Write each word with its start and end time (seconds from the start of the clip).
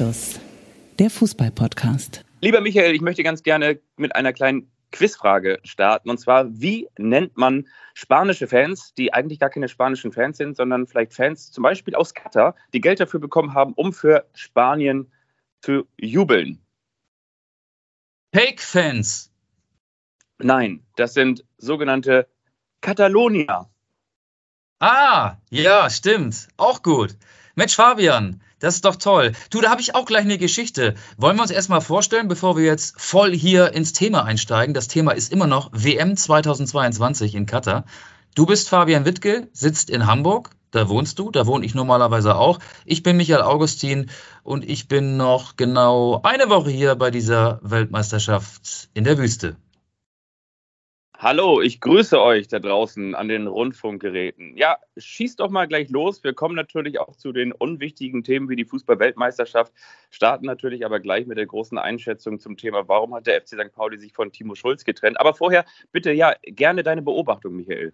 Anstoß, 0.00 0.40
der 0.98 1.10
Fußball-Podcast. 1.10 2.24
Lieber 2.40 2.62
Michael, 2.62 2.94
ich 2.94 3.02
möchte 3.02 3.22
ganz 3.22 3.42
gerne 3.42 3.80
mit 3.98 4.16
einer 4.16 4.32
kleinen 4.32 4.72
Quizfrage 4.92 5.60
starten. 5.62 6.08
Und 6.08 6.16
zwar, 6.16 6.46
wie 6.58 6.88
nennt 6.96 7.36
man 7.36 7.68
spanische 7.92 8.48
Fans, 8.48 8.94
die 8.94 9.12
eigentlich 9.12 9.38
gar 9.38 9.50
keine 9.50 9.68
spanischen 9.68 10.10
Fans 10.10 10.38
sind, 10.38 10.56
sondern 10.56 10.86
vielleicht 10.86 11.12
Fans 11.12 11.52
zum 11.52 11.64
Beispiel 11.64 11.94
aus 11.94 12.14
Katar, 12.14 12.54
die 12.72 12.80
Geld 12.80 12.98
dafür 12.98 13.20
bekommen 13.20 13.52
haben, 13.52 13.74
um 13.74 13.92
für 13.92 14.24
Spanien 14.32 15.12
zu 15.60 15.86
jubeln? 15.98 16.62
Fake-Fans. 18.34 19.30
Nein, 20.38 20.82
das 20.96 21.12
sind 21.12 21.44
sogenannte 21.58 22.26
Katalonier. 22.80 23.68
Ah, 24.78 25.36
ja, 25.50 25.90
stimmt. 25.90 26.48
Auch 26.56 26.82
gut. 26.82 27.18
Mensch, 27.54 27.76
Fabian, 27.76 28.40
das 28.60 28.76
ist 28.76 28.84
doch 28.84 28.96
toll. 28.96 29.32
Du, 29.50 29.60
da 29.60 29.70
habe 29.70 29.80
ich 29.80 29.94
auch 29.94 30.04
gleich 30.04 30.24
eine 30.24 30.38
Geschichte. 30.38 30.94
Wollen 31.16 31.36
wir 31.36 31.42
uns 31.42 31.50
erstmal 31.50 31.80
vorstellen, 31.80 32.28
bevor 32.28 32.56
wir 32.56 32.64
jetzt 32.64 32.94
voll 33.00 33.34
hier 33.34 33.72
ins 33.72 33.92
Thema 33.92 34.24
einsteigen? 34.24 34.74
Das 34.74 34.86
Thema 34.86 35.12
ist 35.12 35.32
immer 35.32 35.46
noch 35.46 35.70
WM 35.72 36.16
2022 36.16 37.34
in 37.34 37.46
Katar. 37.46 37.84
Du 38.34 38.46
bist 38.46 38.68
Fabian 38.68 39.04
Wittke, 39.04 39.48
sitzt 39.52 39.90
in 39.90 40.06
Hamburg. 40.06 40.50
Da 40.70 40.88
wohnst 40.88 41.18
du, 41.18 41.32
da 41.32 41.46
wohne 41.46 41.66
ich 41.66 41.74
normalerweise 41.74 42.36
auch. 42.36 42.60
Ich 42.84 43.02
bin 43.02 43.16
Michael 43.16 43.42
Augustin 43.42 44.08
und 44.44 44.68
ich 44.68 44.86
bin 44.86 45.16
noch 45.16 45.56
genau 45.56 46.20
eine 46.22 46.48
Woche 46.48 46.70
hier 46.70 46.94
bei 46.94 47.10
dieser 47.10 47.58
Weltmeisterschaft 47.62 48.88
in 48.94 49.02
der 49.02 49.18
Wüste. 49.18 49.56
Hallo, 51.22 51.60
ich 51.60 51.82
grüße 51.82 52.18
euch 52.18 52.48
da 52.48 52.60
draußen 52.60 53.14
an 53.14 53.28
den 53.28 53.46
Rundfunkgeräten. 53.46 54.56
Ja, 54.56 54.78
schießt 54.96 55.38
doch 55.40 55.50
mal 55.50 55.68
gleich 55.68 55.90
los. 55.90 56.24
Wir 56.24 56.32
kommen 56.32 56.54
natürlich 56.54 56.98
auch 56.98 57.14
zu 57.14 57.32
den 57.32 57.52
unwichtigen 57.52 58.24
Themen 58.24 58.48
wie 58.48 58.56
die 58.56 58.64
Fußball-Weltmeisterschaft, 58.64 59.70
starten 60.08 60.46
natürlich 60.46 60.86
aber 60.86 60.98
gleich 60.98 61.26
mit 61.26 61.36
der 61.36 61.44
großen 61.44 61.76
Einschätzung 61.76 62.40
zum 62.40 62.56
Thema, 62.56 62.88
warum 62.88 63.14
hat 63.14 63.26
der 63.26 63.38
FC 63.38 63.48
St. 63.48 63.70
Pauli 63.70 63.98
sich 63.98 64.14
von 64.14 64.32
Timo 64.32 64.54
Schulz 64.54 64.82
getrennt. 64.84 65.20
Aber 65.20 65.34
vorher 65.34 65.66
bitte 65.92 66.10
ja 66.10 66.32
gerne 66.42 66.82
deine 66.82 67.02
Beobachtung, 67.02 67.54
Michael. 67.54 67.92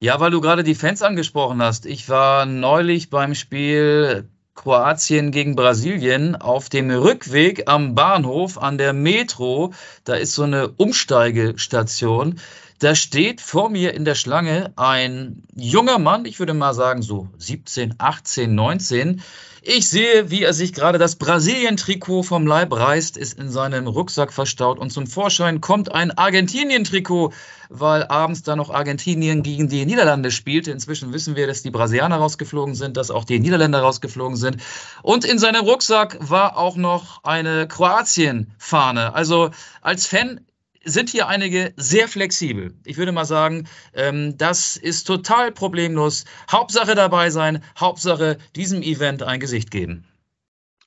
Ja, 0.00 0.20
weil 0.20 0.30
du 0.30 0.42
gerade 0.42 0.62
die 0.62 0.74
Fans 0.74 1.00
angesprochen 1.00 1.62
hast. 1.62 1.86
Ich 1.86 2.10
war 2.10 2.44
neulich 2.44 3.08
beim 3.08 3.34
Spiel 3.34 4.28
Kroatien 4.54 5.30
gegen 5.30 5.56
Brasilien 5.56 6.36
auf 6.36 6.68
dem 6.68 6.90
Rückweg 6.90 7.68
am 7.68 7.94
Bahnhof 7.94 8.58
an 8.58 8.78
der 8.78 8.92
Metro. 8.92 9.72
Da 10.04 10.14
ist 10.14 10.34
so 10.34 10.42
eine 10.42 10.68
Umsteigestation. 10.68 12.38
Da 12.78 12.94
steht 12.94 13.40
vor 13.40 13.70
mir 13.70 13.94
in 13.94 14.04
der 14.04 14.16
Schlange 14.16 14.72
ein 14.76 15.44
junger 15.54 15.98
Mann, 15.98 16.24
ich 16.24 16.38
würde 16.38 16.52
mal 16.52 16.74
sagen 16.74 17.00
so 17.00 17.28
17, 17.38 17.94
18, 17.98 18.54
19. 18.54 19.22
Ich 19.64 19.88
sehe, 19.88 20.28
wie 20.28 20.42
er 20.42 20.54
sich 20.54 20.72
gerade 20.72 20.98
das 20.98 21.14
Brasilien-Trikot 21.14 22.24
vom 22.24 22.48
Leib 22.48 22.72
reißt, 22.72 23.16
ist 23.16 23.38
in 23.38 23.48
seinem 23.48 23.86
Rucksack 23.86 24.32
verstaut 24.32 24.80
und 24.80 24.90
zum 24.90 25.06
Vorschein 25.06 25.60
kommt 25.60 25.92
ein 25.92 26.10
Argentinien-Trikot, 26.10 27.32
weil 27.68 28.02
abends 28.02 28.42
da 28.42 28.56
noch 28.56 28.70
Argentinien 28.70 29.44
gegen 29.44 29.68
die 29.68 29.86
Niederlande 29.86 30.32
spielte. 30.32 30.72
Inzwischen 30.72 31.12
wissen 31.12 31.36
wir, 31.36 31.46
dass 31.46 31.62
die 31.62 31.70
Brasilianer 31.70 32.16
rausgeflogen 32.16 32.74
sind, 32.74 32.96
dass 32.96 33.12
auch 33.12 33.24
die 33.24 33.38
Niederländer 33.38 33.82
rausgeflogen 33.82 34.36
sind. 34.36 34.56
Und 35.02 35.24
in 35.24 35.38
seinem 35.38 35.64
Rucksack 35.64 36.18
war 36.18 36.56
auch 36.56 36.74
noch 36.74 37.22
eine 37.22 37.68
Kroatien-Fahne. 37.68 39.14
Also 39.14 39.52
als 39.80 40.08
Fan 40.08 40.40
sind 40.84 41.10
hier 41.10 41.28
einige 41.28 41.72
sehr 41.76 42.08
flexibel. 42.08 42.74
Ich 42.84 42.96
würde 42.96 43.12
mal 43.12 43.24
sagen, 43.24 43.68
ähm, 43.94 44.36
das 44.36 44.76
ist 44.76 45.04
total 45.04 45.52
problemlos. 45.52 46.24
Hauptsache 46.50 46.94
dabei 46.94 47.30
sein, 47.30 47.62
Hauptsache 47.78 48.38
diesem 48.56 48.82
Event 48.82 49.22
ein 49.22 49.40
Gesicht 49.40 49.70
geben. 49.70 50.04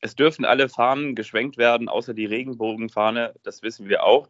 Es 0.01 0.15
dürfen 0.15 0.45
alle 0.45 0.69
Fahnen 0.69 1.15
geschwenkt 1.15 1.57
werden, 1.57 1.89
außer 1.89 2.13
die 2.13 2.25
Regenbogenfahne, 2.25 3.33
das 3.43 3.63
wissen 3.63 3.89
wir 3.89 4.03
auch. 4.03 4.29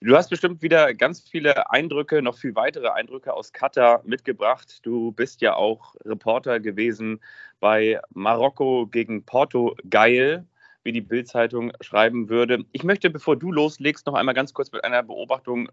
Du 0.00 0.14
hast 0.16 0.28
bestimmt 0.28 0.60
wieder 0.60 0.92
ganz 0.92 1.26
viele 1.26 1.70
Eindrücke, 1.70 2.20
noch 2.20 2.36
viel 2.36 2.54
weitere 2.54 2.88
Eindrücke 2.88 3.32
aus 3.32 3.52
Katar 3.54 4.02
mitgebracht. 4.04 4.80
Du 4.82 5.12
bist 5.12 5.40
ja 5.40 5.54
auch 5.54 5.94
Reporter 6.04 6.60
gewesen 6.60 7.20
bei 7.58 8.00
Marokko 8.12 8.86
gegen 8.86 9.24
Porto 9.24 9.76
Geil 9.88 10.46
wie 10.84 10.92
die 10.92 11.00
Bildzeitung 11.00 11.72
schreiben 11.80 12.28
würde. 12.28 12.64
Ich 12.72 12.84
möchte, 12.84 13.10
bevor 13.10 13.36
du 13.36 13.50
loslegst, 13.50 14.06
noch 14.06 14.14
einmal 14.14 14.34
ganz 14.34 14.52
kurz 14.52 14.70
mit 14.70 14.84
einer 14.84 15.02
Beobachtung 15.02 15.70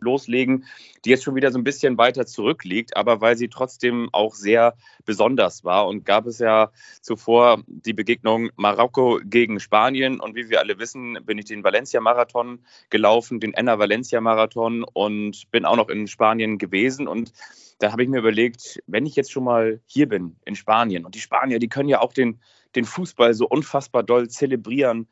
loslegen, 0.00 0.66
die 1.04 1.10
jetzt 1.10 1.24
schon 1.24 1.34
wieder 1.34 1.50
so 1.50 1.58
ein 1.58 1.64
bisschen 1.64 1.98
weiter 1.98 2.26
zurückliegt, 2.26 2.96
aber 2.96 3.20
weil 3.20 3.36
sie 3.36 3.48
trotzdem 3.48 4.10
auch 4.12 4.34
sehr 4.34 4.76
besonders 5.04 5.64
war. 5.64 5.88
Und 5.88 6.04
gab 6.04 6.26
es 6.26 6.38
ja 6.38 6.70
zuvor 7.00 7.62
die 7.66 7.94
Begegnung 7.94 8.50
Marokko 8.56 9.20
gegen 9.24 9.60
Spanien. 9.60 10.20
Und 10.20 10.34
wie 10.34 10.50
wir 10.50 10.60
alle 10.60 10.78
wissen, 10.78 11.18
bin 11.24 11.38
ich 11.38 11.46
den 11.46 11.64
Valencia-Marathon 11.64 12.60
gelaufen, 12.90 13.40
den 13.40 13.54
Enna 13.54 13.78
Valencia-Marathon 13.78 14.84
und 14.84 15.50
bin 15.50 15.64
auch 15.64 15.76
noch 15.76 15.88
in 15.88 16.06
Spanien 16.06 16.58
gewesen. 16.58 17.08
Und 17.08 17.32
da 17.78 17.92
habe 17.92 18.02
ich 18.02 18.10
mir 18.10 18.18
überlegt, 18.18 18.82
wenn 18.86 19.06
ich 19.06 19.16
jetzt 19.16 19.32
schon 19.32 19.44
mal 19.44 19.80
hier 19.86 20.06
bin 20.06 20.36
in 20.44 20.54
Spanien 20.54 21.06
und 21.06 21.14
die 21.14 21.20
Spanier, 21.20 21.58
die 21.58 21.68
können 21.68 21.88
ja 21.88 22.00
auch 22.00 22.12
den 22.12 22.40
den 22.76 22.84
Fußball 22.84 23.34
so 23.34 23.46
unfassbar 23.46 24.02
doll 24.02 24.28
zelebrieren. 24.28 25.08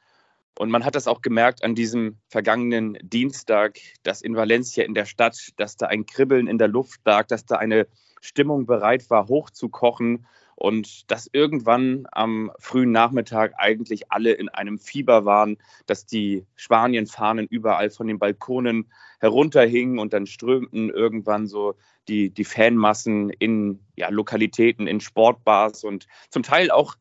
Und 0.59 0.71
man 0.71 0.85
hat 0.85 0.97
das 0.97 1.07
auch 1.07 1.23
gemerkt 1.23 1.63
an 1.63 1.75
diesem 1.75 2.19
vergangenen 2.29 2.99
Dienstag, 3.03 3.79
dass 4.03 4.23
in 4.23 4.35
Valencia 4.35 4.85
in 4.85 4.95
der 4.95 5.05
Stadt, 5.05 5.53
dass 5.57 5.77
da 5.77 5.87
ein 5.87 6.05
Kribbeln 6.05 6.49
in 6.49 6.59
der 6.59 6.69
Luft 6.69 7.01
lag, 7.05 7.27
dass 7.27 7.47
da 7.47 7.57
eine 7.57 7.87
Stimmung 8.21 8.67
bereit 8.67 9.09
war, 9.11 9.29
hochzukochen 9.29 10.27
und 10.57 11.09
dass 11.13 11.31
irgendwann 11.33 12.07
am 12.11 12.51
frühen 12.59 12.91
Nachmittag 12.91 13.55
eigentlich 13.59 14.11
alle 14.11 14.33
in 14.33 14.49
einem 14.49 14.79
Fieber 14.79 15.25
waren, 15.25 15.59
dass 15.87 16.05
die 16.05 16.45
Spanien-Fahnen 16.57 17.47
überall 17.47 17.91
von 17.91 18.09
den 18.09 18.19
Balkonen 18.19 18.91
herunterhingen 19.21 20.01
und 20.01 20.13
dann 20.13 20.27
strömten 20.27 20.91
irgendwann 20.91 21.47
so 21.47 21.77
die, 22.09 22.31
die 22.31 22.45
Fanmassen 22.45 23.31
in 23.31 23.79
ja, 23.95 24.09
Lokalitäten, 24.09 24.89
in 24.89 25.01
Sportbars 25.01 25.85
und 25.85 26.09
zum 26.31 26.43
Teil 26.43 26.73
auch 26.73 26.97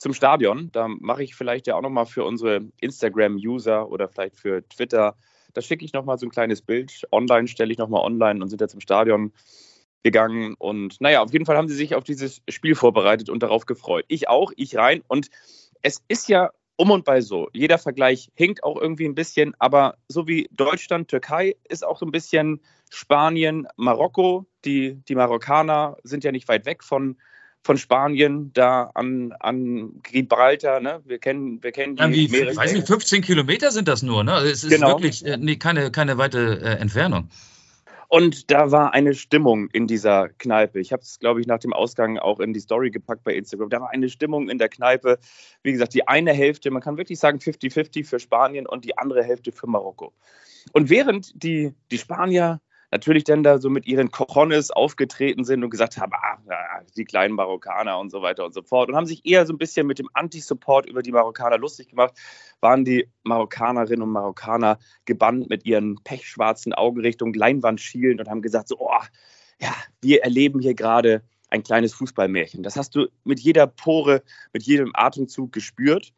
zum 0.00 0.14
Stadion. 0.14 0.70
Da 0.72 0.88
mache 0.88 1.22
ich 1.22 1.34
vielleicht 1.34 1.66
ja 1.66 1.76
auch 1.76 1.82
nochmal 1.82 2.06
für 2.06 2.24
unsere 2.24 2.62
Instagram-User 2.80 3.88
oder 3.88 4.08
vielleicht 4.08 4.36
für 4.36 4.66
Twitter, 4.68 5.14
da 5.52 5.60
schicke 5.60 5.84
ich 5.84 5.92
nochmal 5.92 6.18
so 6.18 6.26
ein 6.26 6.30
kleines 6.30 6.62
Bild. 6.62 7.06
Online 7.12 7.46
stelle 7.46 7.70
ich 7.70 7.78
nochmal 7.78 8.02
online 8.02 8.42
und 8.42 8.48
sind 8.48 8.60
ja 8.60 8.68
zum 8.68 8.80
Stadion 8.80 9.32
gegangen. 10.02 10.54
Und 10.58 11.00
naja, 11.00 11.22
auf 11.22 11.32
jeden 11.32 11.44
Fall 11.44 11.56
haben 11.56 11.68
sie 11.68 11.74
sich 11.74 11.94
auf 11.94 12.04
dieses 12.04 12.40
Spiel 12.48 12.74
vorbereitet 12.74 13.28
und 13.28 13.42
darauf 13.42 13.66
gefreut. 13.66 14.06
Ich 14.08 14.28
auch, 14.28 14.52
ich 14.56 14.76
rein. 14.76 15.02
Und 15.06 15.28
es 15.82 16.02
ist 16.08 16.28
ja 16.28 16.50
um 16.76 16.90
und 16.90 17.04
bei 17.04 17.20
so. 17.20 17.48
Jeder 17.52 17.76
Vergleich 17.76 18.30
hinkt 18.34 18.64
auch 18.64 18.80
irgendwie 18.80 19.04
ein 19.04 19.14
bisschen, 19.14 19.54
aber 19.58 19.96
so 20.08 20.26
wie 20.26 20.48
Deutschland, 20.50 21.08
Türkei 21.08 21.56
ist 21.68 21.84
auch 21.84 21.98
so 21.98 22.06
ein 22.06 22.12
bisschen 22.12 22.62
Spanien, 22.90 23.68
Marokko. 23.76 24.46
Die, 24.64 24.94
die 25.06 25.14
Marokkaner 25.14 25.98
sind 26.04 26.24
ja 26.24 26.32
nicht 26.32 26.48
weit 26.48 26.64
weg 26.64 26.82
von, 26.82 27.18
von 27.62 27.76
Spanien 27.76 28.52
da 28.52 28.90
an, 28.94 29.32
an 29.38 30.00
Gibraltar. 30.02 30.80
Ne? 30.80 31.02
Wir 31.04 31.18
kennen, 31.18 31.62
wir 31.62 31.72
kennen 31.72 31.96
die 31.96 32.02
ja, 32.02 32.10
wie, 32.10 32.56
weiß 32.56 32.72
nicht, 32.72 32.86
15 32.86 33.22
Kilometer 33.22 33.70
sind 33.70 33.88
das 33.88 34.02
nur. 34.02 34.24
Ne? 34.24 34.32
Also 34.32 34.48
es 34.48 34.64
ist 34.64 34.70
genau. 34.70 34.88
wirklich 34.88 35.24
äh, 35.24 35.36
nee, 35.36 35.56
keine, 35.56 35.90
keine 35.90 36.18
weite 36.18 36.60
äh, 36.62 36.80
Entfernung. 36.80 37.28
Und 38.08 38.50
da 38.50 38.72
war 38.72 38.92
eine 38.92 39.14
Stimmung 39.14 39.68
in 39.70 39.86
dieser 39.86 40.30
Kneipe. 40.30 40.80
Ich 40.80 40.90
habe 40.92 41.02
es, 41.02 41.20
glaube 41.20 41.40
ich, 41.40 41.46
nach 41.46 41.60
dem 41.60 41.72
Ausgang 41.72 42.18
auch 42.18 42.40
in 42.40 42.52
die 42.52 42.58
Story 42.58 42.90
gepackt 42.90 43.22
bei 43.22 43.34
Instagram. 43.34 43.70
Da 43.70 43.80
war 43.80 43.90
eine 43.90 44.08
Stimmung 44.08 44.48
in 44.48 44.58
der 44.58 44.68
Kneipe. 44.68 45.20
Wie 45.62 45.70
gesagt, 45.70 45.94
die 45.94 46.08
eine 46.08 46.32
Hälfte, 46.32 46.72
man 46.72 46.82
kann 46.82 46.96
wirklich 46.96 47.20
sagen 47.20 47.38
50-50 47.38 48.04
für 48.04 48.18
Spanien 48.18 48.66
und 48.66 48.84
die 48.84 48.98
andere 48.98 49.22
Hälfte 49.22 49.52
für 49.52 49.68
Marokko. 49.68 50.12
Und 50.72 50.90
während 50.90 51.40
die, 51.40 51.72
die 51.92 51.98
Spanier 51.98 52.60
natürlich 52.90 53.24
dann 53.24 53.42
da 53.42 53.58
so 53.58 53.70
mit 53.70 53.86
ihren 53.86 54.10
Cojones 54.10 54.70
aufgetreten 54.70 55.44
sind 55.44 55.62
und 55.62 55.70
gesagt 55.70 55.96
haben, 55.96 56.12
ah, 56.14 56.38
die 56.96 57.04
kleinen 57.04 57.34
Marokkaner 57.34 57.98
und 57.98 58.10
so 58.10 58.22
weiter 58.22 58.44
und 58.44 58.52
so 58.52 58.62
fort 58.62 58.88
und 58.88 58.96
haben 58.96 59.06
sich 59.06 59.24
eher 59.24 59.46
so 59.46 59.52
ein 59.52 59.58
bisschen 59.58 59.86
mit 59.86 59.98
dem 59.98 60.08
Anti-Support 60.12 60.86
über 60.86 61.02
die 61.02 61.12
Marokkaner 61.12 61.58
lustig 61.58 61.88
gemacht, 61.88 62.14
waren 62.60 62.84
die 62.84 63.08
Marokkanerinnen 63.22 64.02
und 64.02 64.10
Marokkaner 64.10 64.78
gebannt 65.04 65.48
mit 65.48 65.64
ihren 65.64 66.02
pechschwarzen 66.02 66.72
Augen 66.72 67.00
Richtung 67.00 67.32
Leinwand 67.32 67.80
schielend 67.80 68.20
und 68.20 68.28
haben 68.28 68.42
gesagt, 68.42 68.68
so, 68.68 68.76
oh, 68.78 68.90
ja, 69.60 69.74
wir 70.00 70.22
erleben 70.22 70.60
hier 70.60 70.74
gerade 70.74 71.22
ein 71.48 71.62
kleines 71.62 71.94
Fußballmärchen. 71.94 72.62
Das 72.62 72.76
hast 72.76 72.94
du 72.94 73.08
mit 73.24 73.40
jeder 73.40 73.66
Pore, 73.66 74.22
mit 74.52 74.62
jedem 74.62 74.92
Atemzug 74.94 75.52
gespürt. 75.52 76.12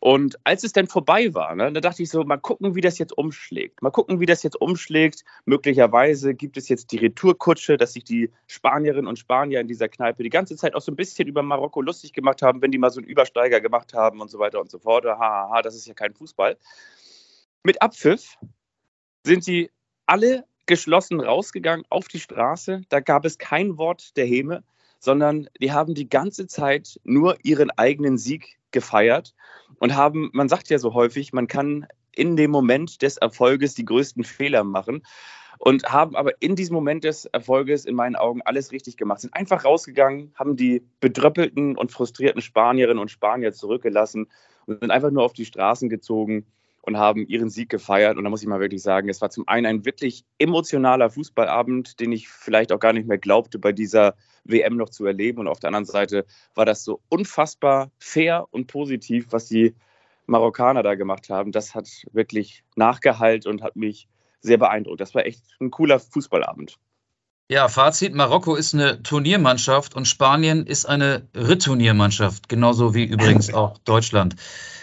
Und 0.00 0.38
als 0.44 0.64
es 0.64 0.72
dann 0.72 0.86
vorbei 0.86 1.34
war, 1.34 1.54
ne, 1.54 1.70
da 1.72 1.80
dachte 1.80 2.02
ich 2.02 2.08
so, 2.08 2.24
mal 2.24 2.38
gucken, 2.38 2.74
wie 2.74 2.80
das 2.80 2.98
jetzt 2.98 3.16
umschlägt. 3.16 3.82
Mal 3.82 3.90
gucken, 3.90 4.18
wie 4.18 4.24
das 4.24 4.42
jetzt 4.42 4.58
umschlägt. 4.58 5.24
Möglicherweise 5.44 6.34
gibt 6.34 6.56
es 6.56 6.70
jetzt 6.70 6.92
die 6.92 6.96
Retourkutsche, 6.96 7.76
dass 7.76 7.92
sich 7.92 8.04
die 8.04 8.30
Spanierinnen 8.46 9.06
und 9.06 9.18
Spanier 9.18 9.60
in 9.60 9.68
dieser 9.68 9.90
Kneipe 9.90 10.22
die 10.22 10.30
ganze 10.30 10.56
Zeit 10.56 10.74
auch 10.74 10.80
so 10.80 10.90
ein 10.90 10.96
bisschen 10.96 11.28
über 11.28 11.42
Marokko 11.42 11.82
lustig 11.82 12.14
gemacht 12.14 12.40
haben, 12.40 12.62
wenn 12.62 12.70
die 12.70 12.78
mal 12.78 12.88
so 12.88 12.98
einen 12.98 13.08
Übersteiger 13.08 13.60
gemacht 13.60 13.92
haben 13.92 14.22
und 14.22 14.30
so 14.30 14.38
weiter 14.38 14.60
und 14.60 14.70
so 14.70 14.78
fort. 14.78 15.04
Hahaha, 15.04 15.20
ha, 15.20 15.50
ha, 15.50 15.62
das 15.62 15.74
ist 15.74 15.86
ja 15.86 15.92
kein 15.92 16.14
Fußball. 16.14 16.56
Mit 17.62 17.82
Abpfiff 17.82 18.38
sind 19.26 19.44
sie 19.44 19.70
alle 20.06 20.46
geschlossen 20.64 21.20
rausgegangen 21.20 21.84
auf 21.90 22.08
die 22.08 22.20
Straße. 22.20 22.82
Da 22.88 23.00
gab 23.00 23.26
es 23.26 23.36
kein 23.36 23.76
Wort 23.76 24.16
der 24.16 24.24
Häme, 24.24 24.64
sondern 24.98 25.50
die 25.60 25.72
haben 25.72 25.94
die 25.94 26.08
ganze 26.08 26.46
Zeit 26.46 26.98
nur 27.04 27.36
ihren 27.42 27.70
eigenen 27.70 28.16
Sieg 28.16 28.58
gefeiert. 28.70 29.34
Und 29.80 29.96
haben, 29.96 30.30
man 30.32 30.48
sagt 30.48 30.70
ja 30.70 30.78
so 30.78 30.94
häufig, 30.94 31.32
man 31.32 31.48
kann 31.48 31.86
in 32.12 32.36
dem 32.36 32.50
Moment 32.52 33.02
des 33.02 33.16
Erfolges 33.16 33.74
die 33.74 33.84
größten 33.84 34.22
Fehler 34.22 34.62
machen 34.62 35.02
und 35.58 35.84
haben 35.86 36.14
aber 36.16 36.40
in 36.40 36.54
diesem 36.54 36.74
Moment 36.74 37.02
des 37.02 37.24
Erfolges 37.24 37.84
in 37.84 37.94
meinen 37.94 38.14
Augen 38.14 38.42
alles 38.42 38.72
richtig 38.72 38.96
gemacht. 38.96 39.20
Sind 39.20 39.34
einfach 39.34 39.64
rausgegangen, 39.64 40.32
haben 40.34 40.56
die 40.56 40.82
bedröppelten 41.00 41.76
und 41.76 41.90
frustrierten 41.90 42.42
Spanierinnen 42.42 43.00
und 43.00 43.10
Spanier 43.10 43.52
zurückgelassen 43.52 44.28
und 44.66 44.80
sind 44.80 44.90
einfach 44.90 45.10
nur 45.10 45.24
auf 45.24 45.32
die 45.32 45.44
Straßen 45.46 45.88
gezogen 45.88 46.46
und 46.82 46.96
haben 46.96 47.26
ihren 47.26 47.50
Sieg 47.50 47.68
gefeiert. 47.68 48.16
Und 48.16 48.24
da 48.24 48.30
muss 48.30 48.42
ich 48.42 48.48
mal 48.48 48.60
wirklich 48.60 48.82
sagen, 48.82 49.08
es 49.08 49.20
war 49.20 49.30
zum 49.30 49.46
einen 49.48 49.66
ein 49.66 49.84
wirklich 49.84 50.24
emotionaler 50.38 51.10
Fußballabend, 51.10 52.00
den 52.00 52.12
ich 52.12 52.28
vielleicht 52.28 52.72
auch 52.72 52.80
gar 52.80 52.92
nicht 52.92 53.06
mehr 53.06 53.18
glaubte, 53.18 53.58
bei 53.58 53.72
dieser 53.72 54.14
WM 54.44 54.76
noch 54.76 54.88
zu 54.88 55.04
erleben. 55.04 55.40
Und 55.40 55.48
auf 55.48 55.60
der 55.60 55.68
anderen 55.68 55.84
Seite 55.84 56.24
war 56.54 56.64
das 56.64 56.84
so 56.84 57.00
unfassbar 57.08 57.90
fair 57.98 58.46
und 58.50 58.66
positiv, 58.66 59.26
was 59.30 59.46
die 59.46 59.74
Marokkaner 60.26 60.82
da 60.82 60.94
gemacht 60.94 61.28
haben. 61.28 61.52
Das 61.52 61.74
hat 61.74 61.88
wirklich 62.12 62.64
nachgehalt 62.76 63.46
und 63.46 63.62
hat 63.62 63.76
mich 63.76 64.08
sehr 64.40 64.58
beeindruckt. 64.58 65.00
Das 65.00 65.14
war 65.14 65.26
echt 65.26 65.42
ein 65.60 65.70
cooler 65.70 65.98
Fußballabend. 65.98 66.78
Ja, 67.50 67.66
Fazit: 67.66 68.14
Marokko 68.14 68.54
ist 68.54 68.74
eine 68.74 69.02
Turniermannschaft 69.02 69.96
und 69.96 70.06
Spanien 70.06 70.66
ist 70.66 70.84
eine 70.84 71.22
Returniermannschaft, 71.34 72.48
genauso 72.48 72.94
wie 72.94 73.02
übrigens 73.02 73.52
auch 73.54 73.76
Deutschland. 73.78 74.36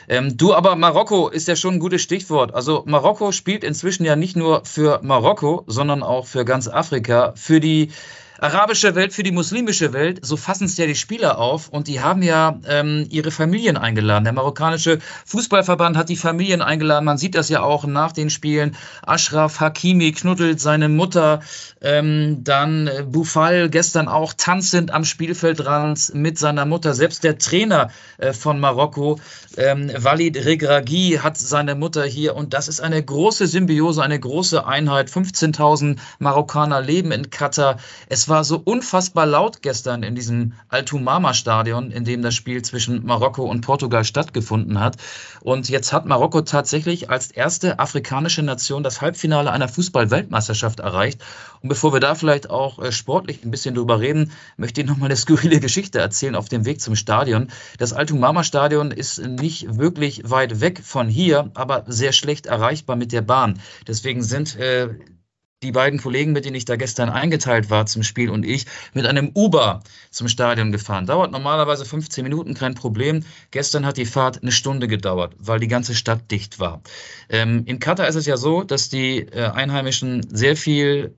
Ähm, 0.10 0.36
du, 0.36 0.54
aber 0.54 0.75
Marokko 0.75 1.30
ist 1.30 1.48
ja 1.48 1.56
schon 1.56 1.75
ein 1.75 1.80
gutes 1.80 2.02
Stichwort. 2.02 2.54
Also 2.54 2.84
Marokko 2.86 3.31
spielt 3.31 3.64
inzwischen 3.64 4.04
ja 4.04 4.18
nicht 4.18 4.36
nur 4.36 4.66
für 4.66 5.00
Marokko, 5.02 5.64
sondern 5.68 6.04
auch 6.04 6.25
für 6.25 6.44
ganz 6.44 6.68
Afrika, 6.68 7.31
für 7.38 7.62
die 7.62 7.92
arabische 8.39 8.95
Welt 8.95 9.13
für 9.13 9.24
die 9.24 9.31
muslimische 9.31 9.94
Welt, 9.94 10.19
so 10.24 10.38
fassen 10.38 10.66
es 10.66 10.78
ja 10.78 10.86
die 10.86 10.95
Spieler 10.95 11.38
auf 11.38 11.69
und 11.69 11.88
die 11.88 12.01
haben 12.01 12.22
ja 12.22 12.60
ähm, 12.68 13.07
ihre 13.10 13.31
Familien 13.31 13.78
eingeladen. 13.78 14.24
Der 14.24 14.34
marokkanische 14.34 15.00
Fußballverband 15.25 15.98
hat 15.98 16.10
die 16.10 16.16
Familien 16.16 16.62
eingeladen. 16.62 17.06
Man 17.06 17.18
sieht 17.18 17.36
das 17.36 17.50
ja 17.50 17.62
auch 17.62 17.86
nach 17.86 18.12
den 18.12 18.30
Spielen. 18.30 18.75
Ashraf 19.06 19.60
Hakimi 19.60 20.12
knuddelt 20.12 20.60
seine 20.60 20.89
Mutter, 20.89 21.42
ähm, 21.81 22.44
dann 22.44 22.88
äh, 22.88 23.04
Boufal 23.07 23.69
gestern 23.69 24.07
auch 24.07 24.34
tanzend 24.36 24.92
am 24.92 25.04
Spielfeldrand 25.04 26.13
mit 26.13 26.38
seiner 26.38 26.66
Mutter. 26.66 26.94
Selbst 26.94 27.24
der 27.24 27.38
Trainer 27.38 27.90
äh, 28.18 28.33
von 28.33 28.60
Marokko, 28.60 29.19
ähm, 29.57 29.92
Walid 29.95 30.45
Regragui, 30.45 31.19
hat 31.22 31.38
seine 31.38 31.75
Mutter 31.75 32.04
hier 32.04 32.36
und 32.36 32.54
das 32.54 32.68
ist 32.68 32.81
eine 32.81 33.01
große 33.04 33.48
Symbiose, 33.48 34.04
eine 34.04 34.19
große 34.19 34.66
Einheit. 34.66 35.10
15.000 35.10 35.98
Marokkaner 36.19 36.81
leben 36.81 37.12
in 37.12 37.30
Katar. 37.30 37.78
Es 38.10 38.27
war 38.30 38.44
so 38.44 38.62
unfassbar 38.64 39.26
laut 39.26 39.62
gestern 39.62 40.04
in 40.04 40.16
diesem 40.16 40.54
Altumama-Stadion, 40.70 41.92
in 41.92 42.04
dem 42.04 42.22
das 42.22 42.36
Spiel 42.36 42.62
zwischen 42.62 43.06
Marokko 43.06 43.44
und 43.44 43.62
Portugal 43.62 44.04
stattgefunden 44.04 44.80
hat. 44.80 44.98
Und 45.42 45.70
jetzt 45.70 45.94
hat 45.94 46.06
Marokko 46.06 46.42
tatsächlich 46.42 47.10
als 47.10 47.32
erste 47.32 47.80
afrikanische 47.80 48.44
Nation 48.44 48.84
das 48.84 49.02
Halbfinale 49.02 49.52
einer 49.52 49.68
Fußball-Weltmeisterschaft 49.68 50.80
erreicht. 50.80 51.22
Und 51.62 51.70
bevor 51.70 51.94
wir 51.94 52.00
da 52.00 52.16
vielleicht 52.16 52.50
auch 52.50 52.80
äh, 52.80 52.92
sportlich 52.92 53.44
ein 53.44 53.52
bisschen 53.52 53.76
drüber 53.76 54.00
reden, 54.00 54.32
möchte 54.58 54.82
ich 54.82 54.88
noch 54.88 54.98
mal 54.98 55.06
eine 55.06 55.16
skurrile 55.18 55.60
Geschichte 55.60 56.00
erzählen 56.00 56.36
auf 56.36 56.50
dem 56.50 56.66
Weg 56.66 56.82
zum 56.82 56.96
Stadion. 56.96 57.50
Das 57.78 57.94
Altumama-Stadion 57.94 58.92
ist 58.92 59.20
nicht 59.20 59.78
wirklich 59.78 60.30
weit 60.30 60.62
weg 60.62 60.82
von 60.84 61.08
hier, 61.08 61.52
aber 61.54 61.86
sehr 61.88 62.12
schlecht 62.12 62.46
erreichbar 62.46 62.96
mit 62.96 63.12
der 63.12 63.22
Bahn. 63.22 63.60
Deswegen 63.88 64.24
sind 64.24 64.56
äh, 64.58 64.90
die 65.63 65.71
beiden 65.71 66.00
Kollegen, 66.00 66.33
mit 66.33 66.45
denen 66.45 66.56
ich 66.56 66.65
da 66.65 66.75
gestern 66.75 67.09
eingeteilt 67.09 67.69
war 67.69 67.88
zum 67.88 68.04
Spiel 68.04 68.30
und 68.30 68.45
ich, 68.45 68.65
mit 68.94 69.07
einem 69.07 69.31
Uber 69.33 69.81
zum 70.12 70.27
Stadion 70.27 70.71
gefahren. 70.71 71.07
Dauert 71.07 71.31
normalerweise 71.31 71.83
15 71.83 72.24
Minuten, 72.24 72.54
kein 72.54 72.75
Problem. 72.75 73.24
Gestern 73.50 73.86
hat 73.86 73.98
die 73.98 74.06
Fahrt 74.06 74.42
eine 74.42 74.51
Stunde 74.51 74.88
gedauert, 74.88 75.36
weil 75.39 75.59
die 75.59 75.68
ganze 75.68 75.95
Stadt 75.95 76.30
dicht 76.30 76.59
war. 76.59 76.81
Ähm, 77.30 77.63
in 77.65 77.80
Katar 77.80 78.07
ist 78.07 78.15
es 78.15 78.27
ja 78.27 78.38
so, 78.38 78.63
dass 78.63 78.89
die 78.89 79.19
äh, 79.19 79.50
Einheimischen 79.50 80.25
sehr 80.30 80.56
viel 80.56 81.15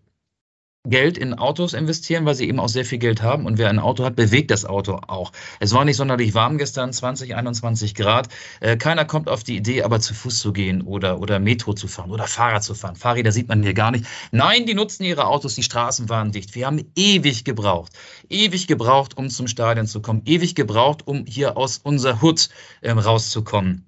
Geld 0.88 1.18
in 1.18 1.34
Autos 1.34 1.74
investieren, 1.74 2.26
weil 2.26 2.36
sie 2.36 2.48
eben 2.48 2.60
auch 2.60 2.70
sehr 2.70 2.86
viel 2.86 3.00
Geld 3.00 3.22
haben. 3.22 3.46
Und 3.46 3.58
wer 3.58 3.70
ein 3.70 3.80
Auto 3.80 4.06
hat, 4.06 4.16
bewegt 4.16 4.50
das 4.50 4.64
Auto 4.64 5.02
auch. 5.08 5.34
Es 5.60 5.74
war 5.74 5.84
nicht 5.84 5.98
sonderlich 5.98 6.34
warm 6.36 6.58
gestern, 6.58 6.94
20, 6.94 7.36
21 7.36 7.96
Grad. 7.96 8.30
Äh, 8.62 8.78
keiner 8.78 9.04
kommt 9.04 9.28
auf 9.28 9.44
die 9.44 9.58
Idee, 9.58 9.84
aber 9.84 10.00
zu 10.00 10.14
Fuß 10.14 10.40
zu 10.40 10.54
gehen 10.54 10.82
oder, 10.82 11.20
oder 11.20 11.40
Metro 11.40 11.74
zu 11.74 11.90
fahren 11.90 12.12
oder 12.12 12.28
Fahrrad 12.28 12.64
zu 12.64 12.76
fahren. 12.76 12.96
Fahrräder 12.96 13.34
sieht 13.34 13.50
man 13.50 13.62
hier 13.62 13.74
gar 13.74 13.92
nicht. 13.92 14.06
Nein, 14.32 14.66
die 14.66 14.74
nutzen 14.74 15.04
ihre 15.04 15.28
Autos, 15.28 15.56
die 15.56 15.64
Straßen 15.64 16.08
waren 16.08 16.32
dicht. 16.32 16.56
Wir 16.56 16.66
haben 16.66 16.80
ewig 16.96 17.44
gebraucht. 17.44 17.92
Ewig 18.30 18.68
gebraucht, 18.68 19.18
um 19.18 19.30
zum 19.30 19.48
Stadion 19.50 19.86
zu 19.86 20.02
kommen. 20.02 20.22
Ewig 20.24 20.56
gebraucht, 20.56 21.06
um 21.06 21.26
hier 21.26 21.58
aus 21.58 21.80
unserer 21.80 22.22
Hut 22.22 22.48
äh, 22.80 22.92
rauszukommen. 22.92 23.86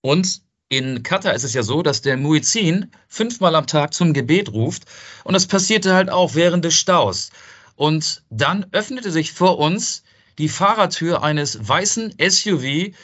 Und 0.00 0.42
in 0.70 1.02
Katar 1.02 1.34
ist 1.34 1.42
es 1.42 1.52
ja 1.52 1.64
so, 1.64 1.82
dass 1.82 2.00
der 2.00 2.16
Muizin 2.16 2.92
fünfmal 3.08 3.56
am 3.56 3.66
Tag 3.66 3.92
zum 3.92 4.14
Gebet 4.14 4.52
ruft 4.52 4.84
und 5.24 5.34
das 5.34 5.46
passierte 5.46 5.94
halt 5.94 6.10
auch 6.10 6.36
während 6.36 6.64
des 6.64 6.74
Staus. 6.74 7.30
Und 7.74 8.22
dann 8.30 8.66
öffnete 8.70 9.10
sich 9.10 9.32
vor 9.32 9.58
uns 9.58 10.04
die 10.38 10.48
Fahrertür 10.48 11.24
eines 11.24 11.68
weißen 11.68 12.14
SUV 12.20 12.94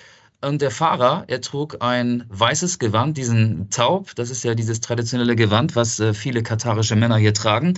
und 0.43 0.63
der 0.63 0.71
Fahrer, 0.71 1.25
er 1.27 1.41
trug 1.41 1.79
ein 1.81 2.25
weißes 2.29 2.79
Gewand, 2.79 3.17
diesen 3.17 3.69
Taub, 3.69 4.15
das 4.15 4.31
ist 4.31 4.45
ja 4.45 4.55
dieses 4.55 4.81
traditionelle 4.81 5.35
Gewand, 5.35 5.75
was 5.75 5.99
äh, 5.99 6.15
viele 6.15 6.45
katarische 6.45 6.95
Männer 6.95 7.17
hier 7.17 7.35
tragen. 7.35 7.75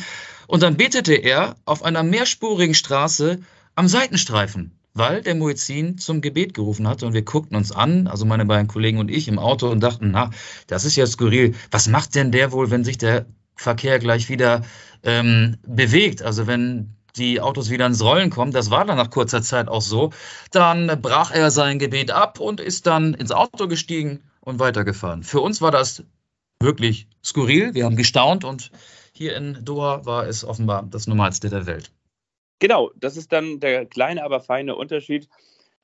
Und 0.48 0.62
dann 0.62 0.76
betete 0.76 1.14
er 1.14 1.56
auf 1.64 1.82
einer 1.82 2.02
mehrspurigen 2.02 2.74
Straße 2.74 3.38
am 3.74 3.88
Seitenstreifen 3.88 4.77
weil 4.98 5.22
der 5.22 5.34
Muezzin 5.34 5.98
zum 5.98 6.20
Gebet 6.20 6.54
gerufen 6.54 6.88
hatte 6.88 7.06
und 7.06 7.14
wir 7.14 7.22
guckten 7.22 7.56
uns 7.56 7.72
an, 7.72 8.06
also 8.06 8.24
meine 8.24 8.44
beiden 8.44 8.66
Kollegen 8.66 8.98
und 8.98 9.10
ich 9.10 9.28
im 9.28 9.38
Auto 9.38 9.68
und 9.68 9.80
dachten, 9.80 10.10
na, 10.10 10.30
das 10.66 10.84
ist 10.84 10.96
ja 10.96 11.06
skurril. 11.06 11.54
Was 11.70 11.88
macht 11.88 12.14
denn 12.14 12.32
der 12.32 12.52
wohl, 12.52 12.70
wenn 12.70 12.84
sich 12.84 12.98
der 12.98 13.26
Verkehr 13.56 13.98
gleich 13.98 14.28
wieder 14.28 14.62
ähm, 15.02 15.56
bewegt? 15.66 16.22
Also 16.22 16.46
wenn 16.46 16.94
die 17.16 17.40
Autos 17.40 17.70
wieder 17.70 17.86
ins 17.86 18.02
Rollen 18.02 18.30
kommen, 18.30 18.52
das 18.52 18.70
war 18.70 18.84
dann 18.84 18.96
nach 18.96 19.10
kurzer 19.10 19.42
Zeit 19.42 19.68
auch 19.68 19.82
so, 19.82 20.10
dann 20.50 21.00
brach 21.00 21.30
er 21.30 21.50
sein 21.50 21.78
Gebet 21.78 22.10
ab 22.10 22.40
und 22.40 22.60
ist 22.60 22.86
dann 22.86 23.14
ins 23.14 23.32
Auto 23.32 23.68
gestiegen 23.68 24.22
und 24.40 24.58
weitergefahren. 24.58 25.22
Für 25.22 25.40
uns 25.40 25.60
war 25.60 25.70
das 25.70 26.04
wirklich 26.60 27.08
skurril. 27.24 27.74
Wir 27.74 27.84
haben 27.84 27.96
gestaunt 27.96 28.44
und 28.44 28.70
hier 29.12 29.36
in 29.36 29.64
Doha 29.64 30.04
war 30.04 30.26
es 30.26 30.44
offenbar 30.44 30.86
das 30.88 31.06
Normalste 31.06 31.50
der 31.50 31.66
Welt. 31.66 31.90
Genau, 32.58 32.90
das 32.96 33.16
ist 33.16 33.32
dann 33.32 33.60
der 33.60 33.86
kleine, 33.86 34.24
aber 34.24 34.40
feine 34.40 34.76
Unterschied. 34.76 35.28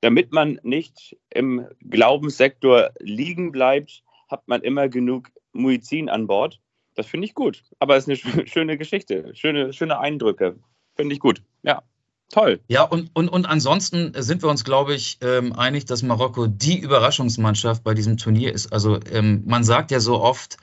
Damit 0.00 0.33
man 0.33 0.61
nicht 0.62 1.16
im 1.31 1.66
Glaubenssektor 1.81 2.90
liegen 2.99 3.52
bleibt, 3.52 4.02
hat 4.28 4.47
man 4.49 4.62
immer 4.62 4.88
genug 4.88 5.31
Muizin 5.52 6.09
an 6.09 6.26
Bord. 6.26 6.61
Das 6.95 7.07
finde 7.07 7.26
ich 7.26 7.35
gut. 7.35 7.62
Aber 7.78 7.97
es 7.97 8.07
ist 8.07 8.26
eine 8.26 8.47
schöne 8.47 8.76
Geschichte, 8.76 9.35
schöne, 9.35 9.73
schöne 9.73 9.99
Eindrücke. 9.99 10.59
Finde 10.97 11.14
ich 11.14 11.21
gut. 11.21 11.43
Ja. 11.62 11.83
Toll. 12.31 12.61
Ja, 12.69 12.83
und, 12.83 13.11
und, 13.14 13.28
und 13.28 13.47
ansonsten 13.47 14.12
sind 14.16 14.43
wir 14.43 14.49
uns, 14.49 14.64
glaube 14.64 14.95
ich, 14.95 15.19
ähm, 15.21 15.52
einig, 15.52 15.85
dass 15.85 16.02
Marokko 16.02 16.47
die 16.47 16.78
Überraschungsmannschaft 16.78 17.85
bei 17.85 17.95
diesem 17.95 18.16
Turnier 18.16 18.52
ist. 18.52 18.73
Also 18.73 18.99
ähm, 19.12 19.43
man 19.47 19.62
sagt 19.62 19.90
ja 19.90 20.00
so 20.00 20.21
oft, 20.21 20.57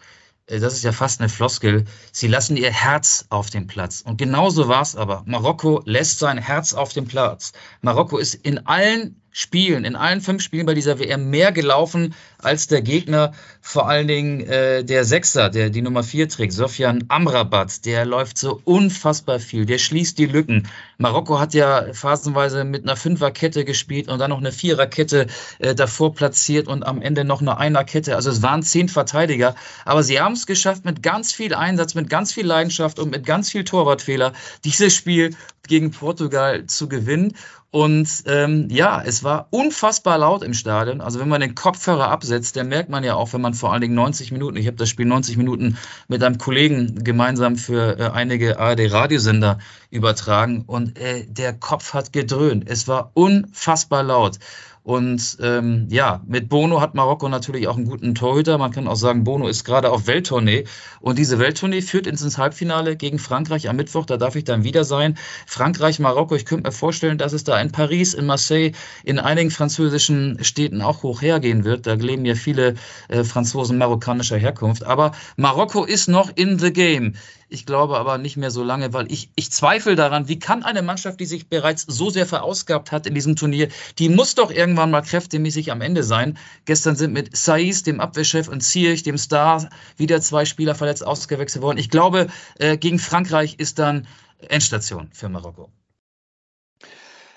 das 0.60 0.74
ist 0.74 0.84
ja 0.84 0.91
fast 0.91 1.22
eine 1.22 1.29
Floskel, 1.29 1.86
sie 2.12 2.27
lassen 2.27 2.58
ihr 2.58 2.72
Herz 2.72 3.25
auf 3.29 3.50
den 3.50 3.67
Platz. 3.67 4.01
Und 4.01 4.17
genauso 4.17 4.67
war 4.67 4.81
es 4.81 4.96
aber. 4.96 5.24
Marokko 5.25 5.81
lässt 5.86 6.20
sein 6.20 6.38
Herz 6.38 6.74
auf 6.74 6.91
den 6.93 7.08
Platz. 7.08 7.53
Marokko 7.81 8.17
ist 8.17 8.34
in 8.34 8.65
allen 8.65 9.21
Spielen, 9.32 9.86
in 9.86 9.96
allen 9.96 10.20
fünf 10.20 10.44
Spielen 10.44 10.66
bei 10.66 10.74
dieser 10.74 11.00
WM 11.00 11.30
mehr 11.30 11.52
gelaufen 11.52 12.14
als 12.38 12.68
der 12.68 12.82
Gegner, 12.82 13.34
vor 13.62 13.88
allen 13.88 14.08
Dingen 14.08 14.42
äh, 14.42 14.84
der 14.84 15.06
Sechser, 15.06 15.50
der 15.50 15.70
die 15.70 15.82
Nummer 15.82 16.04
vier 16.04 16.28
trägt, 16.28 16.52
Sofian 16.54 17.06
Amrabat, 17.08 17.86
der 17.86 18.06
läuft 18.06 18.38
so 18.38 18.60
unfassbar 18.66 19.40
viel, 19.40 19.66
der 19.66 19.78
schließt 19.78 20.18
die 20.18 20.26
Lücken. 20.26 20.68
Marokko 20.98 21.40
hat 21.40 21.54
ja 21.54 21.94
phasenweise 21.94 22.66
mit 22.66 22.84
einer 22.84 22.98
Fünferkette 22.98 23.64
gespielt 23.64 24.10
und 24.10 24.20
dann 24.20 24.32
noch 24.32 24.40
eine 24.40 24.52
Viererkette 24.52 25.28
äh, 25.60 25.76
davor 25.76 26.14
platziert 26.14 26.68
und 26.68 26.84
am 26.84 27.02
Ende 27.02 27.24
noch 27.24 27.42
eine 27.42 27.58
Einerkette. 27.58 28.16
Also 28.16 28.32
es 28.32 28.42
waren 28.42 28.64
zehn 28.64 28.90
Verteidiger, 28.90 29.56
aber 29.86 30.04
sie 30.04 30.20
haben 30.20 30.34
es 30.34 30.46
geschafft 30.46 30.84
mit 30.84 31.02
ganz 31.02 31.32
viel 31.32 31.54
Einsatz, 31.54 31.96
mit 31.96 32.10
ganz 32.10 32.34
viel 32.34 32.46
Leidenschaft 32.46 33.00
und 33.00 33.12
mit 33.12 33.26
ganz 33.26 33.50
viel 33.50 33.64
Torwartfehler 33.64 34.34
dieses 34.66 34.94
Spiel 34.94 35.36
gegen 35.68 35.92
Portugal 35.92 36.66
zu 36.66 36.90
gewinnen. 36.90 37.34
Und 37.72 38.24
ähm, 38.25 38.68
ja, 38.70 39.01
es 39.01 39.24
war 39.24 39.48
unfassbar 39.50 40.18
laut 40.18 40.44
im 40.44 40.54
Stadion. 40.54 41.00
Also 41.00 41.22
wenn 41.22 41.30
man 41.30 41.40
den 41.40 41.56
Kopfhörer 41.56 42.10
absetzt, 42.10 42.58
dann 42.58 42.68
merkt 42.68 42.90
man 42.90 43.06
ja 43.06 43.16
auch, 43.16 43.32
wenn 43.32 43.40
man 43.40 43.54
vor 43.54 43.72
allen 43.72 43.80
Dingen 43.80 43.96
90 43.96 44.34
Minuten, 44.34 44.58
ich 44.58 44.68
habe 44.68 44.75
das 44.75 44.90
Spiel 44.90 45.06
90 45.06 45.38
Minuten 45.38 45.78
mit 46.10 46.22
einem 46.22 46.38
Kollegen 46.38 47.01
gemeinsam 47.06 47.56
für 47.56 47.98
äh, 47.98 48.10
einige 48.10 48.60
ARD-Radiosender 48.60 49.60
übertragen 49.90 50.66
und 50.68 51.00
äh, 51.00 51.25
der 51.25 51.54
Kopf 51.54 51.94
hat 51.94 52.12
gedröhnt. 52.12 52.66
Es 52.68 52.90
war 52.90 53.12
unfassbar 53.13 54.04
laut. 54.04 54.38
Und 54.84 55.38
ähm, 55.42 55.88
ja, 55.92 56.22
mit 56.26 56.50
Bono 56.50 56.82
hat 56.82 56.96
Marokko 56.96 57.30
natürlich 57.30 57.68
auch 57.68 57.78
einen 57.78 57.86
guten 57.86 58.16
Torhüter. 58.16 58.58
Man 58.58 58.72
kann 58.72 58.88
auch 58.88 58.96
sagen, 58.96 59.24
Bono 59.24 59.48
ist 59.48 59.64
gerade 59.64 59.92
auf 59.92 60.08
Welttournee. 60.08 60.64
Und 61.00 61.20
diese 61.20 61.38
Welttournee 61.38 61.82
führt 61.82 62.08
ins 62.08 62.38
Halbfinale 62.38 62.96
gegen 62.96 63.20
Frankreich 63.20 63.70
am 63.70 63.76
Mittwoch. 63.76 64.08
Da 64.08 64.18
darf 64.18 64.36
ich 64.36 64.44
dann 64.44 64.64
wieder 64.64 64.84
sein. 64.84 65.18
Frankreich, 65.46 66.00
Marokko, 66.00 66.36
ich 66.36 66.46
könnte 66.46 66.68
mir 66.68 66.72
vorstellen, 66.72 67.20
dass 67.20 67.34
es 67.34 67.44
da 67.44 67.62
in 67.62 67.72
Paris, 67.72 68.16
in 68.16 68.26
Marseille, 68.26 68.72
in 69.04 69.20
einigen 69.20 69.52
französischen 69.52 70.44
Städten 70.44 70.82
auch 70.82 71.04
hoch 71.04 71.22
hergehen 71.22 71.64
wird. 71.64 71.86
Da 71.86 71.94
leben 71.94 72.26
ja 72.26 72.34
viele 72.34 72.74
äh, 73.08 73.24
Franzosen 73.24 73.78
marokkanischer 73.78 74.38
Herkunft. 74.38 74.84
Aber 74.84 75.12
Marokko 75.36 75.86
ist 75.86 76.08
noch 76.08 76.32
in 76.36 76.58
the 76.58 76.74
game. 76.74 77.14
Ich 77.53 77.65
glaube 77.65 77.98
aber 77.98 78.17
nicht 78.17 78.38
mehr 78.38 78.50
so 78.50 78.63
lange, 78.63 78.93
weil 78.93 79.12
ich, 79.12 79.29
ich 79.36 79.51
zweifle 79.51 79.98
daran, 79.98 80.29
wie 80.29 80.39
kann 80.39 80.63
eine 80.63 80.81
Mannschaft, 80.81 81.20
die 81.20 81.25
sich 81.25 81.50
bereits 81.50 81.84
so 81.86 82.10
sehr 82.10 82.25
verausgabt 82.25 82.93
hat 82.93 83.05
in 83.05 83.13
diesem 83.13 83.36
Turnier, 83.36 83.67
die 84.00 84.08
muss 84.08 84.36
doch 84.36 84.51
irgendwann 84.51 84.89
mal 84.89 85.01
kräftemäßig 85.01 85.70
am 85.70 85.81
Ende 85.81 86.03
sein. 86.03 86.38
Gestern 86.63 86.96
sind 86.96 87.12
mit 87.12 87.36
Saiz, 87.36 87.84
dem 87.84 88.00
Abwehrchef, 88.00 88.48
und 88.48 88.62
Ziyech, 88.62 89.03
dem 89.03 89.17
Star, 89.17 89.70
wieder 89.98 90.22
zwei 90.22 90.46
Spieler 90.46 90.75
verletzt 90.75 91.05
ausgewechselt 91.05 91.62
worden. 91.62 91.77
Ich 91.77 91.89
glaube, 91.89 92.27
äh, 92.58 92.77
gegen 92.77 93.00
Frankreich 93.00 93.55
ist 93.58 93.79
dann 93.79 94.08
Endstation 94.48 95.10
für 95.12 95.27
Marokko. 95.27 95.70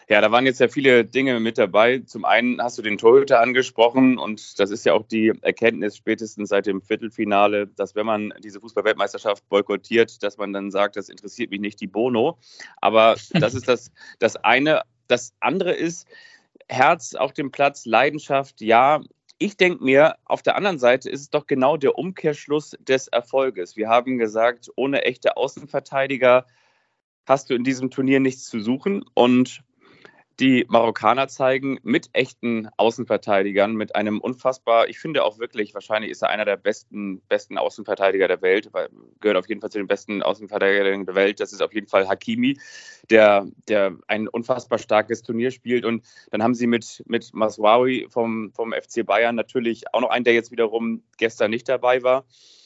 Ja, 0.08 0.20
da 0.20 0.30
waren 0.30 0.44
jetzt 0.44 0.60
ja 0.60 0.68
viele 0.68 1.04
Dinge 1.04 1.40
mit 1.40 1.56
dabei. 1.56 2.00
Zum 2.00 2.24
einen 2.24 2.60
hast 2.62 2.76
du 2.76 2.82
den 2.82 2.98
Torhüter 2.98 3.40
angesprochen 3.40 4.18
und 4.18 4.58
das 4.60 4.70
ist 4.70 4.84
ja 4.84 4.92
auch 4.92 5.06
die 5.06 5.32
Erkenntnis 5.40 5.96
spätestens 5.96 6.50
seit 6.50 6.66
dem 6.66 6.82
Viertelfinale, 6.82 7.68
dass 7.68 7.94
wenn 7.94 8.04
man 8.04 8.34
diese 8.42 8.60
Fußballweltmeisterschaft 8.60 9.48
boykottiert, 9.48 10.22
dass 10.22 10.36
man 10.36 10.52
dann 10.52 10.70
sagt, 10.70 10.96
das 10.96 11.08
interessiert 11.08 11.50
mich 11.50 11.60
nicht 11.60 11.80
die 11.80 11.86
Bono. 11.86 12.38
Aber 12.80 13.16
das 13.32 13.54
ist 13.54 13.66
das, 13.66 13.92
das 14.18 14.36
eine. 14.36 14.82
Das 15.08 15.34
andere 15.40 15.72
ist 15.72 16.06
Herz 16.68 17.14
auf 17.14 17.32
dem 17.32 17.50
Platz, 17.50 17.86
Leidenschaft, 17.86 18.60
ja. 18.60 19.00
Ich 19.38 19.56
denke 19.56 19.82
mir, 19.82 20.16
auf 20.24 20.42
der 20.42 20.56
anderen 20.56 20.78
Seite 20.78 21.10
ist 21.10 21.20
es 21.20 21.30
doch 21.30 21.46
genau 21.46 21.76
der 21.76 21.98
Umkehrschluss 21.98 22.76
des 22.78 23.08
Erfolges. 23.08 23.76
Wir 23.76 23.88
haben 23.88 24.16
gesagt, 24.18 24.70
ohne 24.76 25.02
echte 25.02 25.36
Außenverteidiger 25.36 26.46
hast 27.26 27.50
du 27.50 27.54
in 27.54 27.64
diesem 27.64 27.90
Turnier 27.90 28.20
nichts 28.20 28.44
zu 28.44 28.60
suchen. 28.60 29.04
Und 29.14 29.62
die 30.40 30.66
Marokkaner 30.68 31.28
zeigen 31.28 31.78
mit 31.82 32.10
echten 32.12 32.68
Außenverteidigern, 32.76 33.74
mit 33.74 33.94
einem 33.94 34.20
unfassbar, 34.20 34.88
ich 34.88 34.98
finde 34.98 35.22
auch 35.22 35.38
wirklich, 35.38 35.74
wahrscheinlich 35.74 36.10
ist 36.10 36.22
er 36.22 36.30
einer 36.30 36.44
der 36.44 36.56
besten, 36.56 37.20
besten 37.28 37.56
Außenverteidiger 37.56 38.26
der 38.26 38.42
Welt, 38.42 38.70
gehört 39.20 39.38
auf 39.38 39.48
jeden 39.48 39.60
Fall 39.60 39.70
zu 39.70 39.78
den 39.78 39.86
besten 39.86 40.22
Außenverteidigern 40.22 41.06
der 41.06 41.14
Welt. 41.14 41.38
Das 41.38 41.52
ist 41.52 41.62
auf 41.62 41.72
jeden 41.72 41.86
Fall 41.86 42.08
Hakimi, 42.08 42.58
der, 43.10 43.46
der 43.68 43.96
ein 44.08 44.26
unfassbar 44.26 44.78
starkes 44.78 45.22
Turnier 45.22 45.52
spielt. 45.52 45.84
Und 45.84 46.04
dann 46.30 46.42
haben 46.42 46.54
sie 46.54 46.66
mit, 46.66 47.04
mit 47.06 47.32
Maswawi 47.32 48.06
vom, 48.10 48.50
vom 48.52 48.72
FC 48.72 49.06
Bayern 49.06 49.36
natürlich 49.36 49.84
auch 49.92 50.00
noch 50.00 50.10
einen, 50.10 50.24
der 50.24 50.34
jetzt 50.34 50.50
wiederum 50.50 51.02
gestern 51.16 51.50
nicht 51.50 51.68
dabei 51.68 52.02
war. 52.02 52.24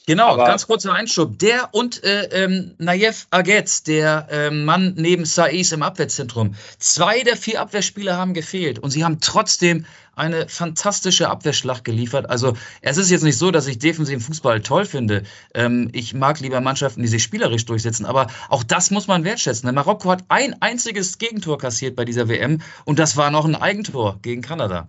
Genau, 0.09 0.29
Aber 0.29 0.47
ganz 0.47 0.67
kurzer 0.67 0.95
Einschub. 0.95 1.39
Der 1.39 1.69
und 1.73 2.03
äh, 2.03 2.45
ähm, 2.45 2.75
Nayev 2.79 3.27
Agetz, 3.29 3.83
der 3.83 4.27
äh, 4.31 4.51
Mann 4.51 4.95
neben 4.97 5.27
Saiz 5.27 5.71
im 5.73 5.83
Abwehrzentrum. 5.83 6.55
Zwei 6.79 7.25
der 7.25 7.37
vier 7.37 7.61
Abwehrspieler 7.61 8.17
haben 8.17 8.33
gefehlt 8.33 8.79
und 8.79 8.91
sie 8.91 9.05
haben 9.05 9.21
trotzdem 9.21 9.85
eine 10.17 10.49
fantastische 10.49 11.29
Abwehrschlacht 11.29 11.85
geliefert. 11.85 12.31
Also 12.31 12.57
es 12.81 12.97
ist 12.97 13.11
jetzt 13.11 13.23
nicht 13.23 13.37
so, 13.37 13.51
dass 13.51 13.67
ich 13.67 13.81
defensiven 13.81 14.23
Fußball 14.23 14.63
toll 14.63 14.87
finde. 14.87 15.25
Ähm, 15.53 15.91
ich 15.93 16.15
mag 16.15 16.41
lieber 16.41 16.63
Mannschaften, 16.63 17.03
die 17.03 17.09
sich 17.09 17.23
spielerisch 17.23 17.67
durchsetzen. 17.67 18.07
Aber 18.07 18.29
auch 18.49 18.63
das 18.63 18.91
muss 18.91 19.09
man 19.09 19.25
wertschätzen. 19.25 19.75
Marokko 19.75 20.11
hat 20.11 20.25
ein 20.29 20.57
einziges 20.63 21.19
Gegentor 21.19 21.59
kassiert 21.59 21.97
bei 21.97 22.07
dieser 22.07 22.31
WM 22.31 22.63
und 22.87 22.99
das 22.99 23.19
war 23.19 23.31
noch 23.31 23.45
ein 23.45 23.57
Eigentor 23.57 24.21
gegen 24.23 24.41
Kanada. 24.41 24.89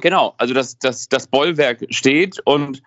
Genau, 0.00 0.34
also 0.38 0.54
das, 0.54 0.78
das, 0.78 1.08
das 1.08 1.26
Bollwerk 1.26 1.86
steht 1.90 2.38
und 2.44 2.80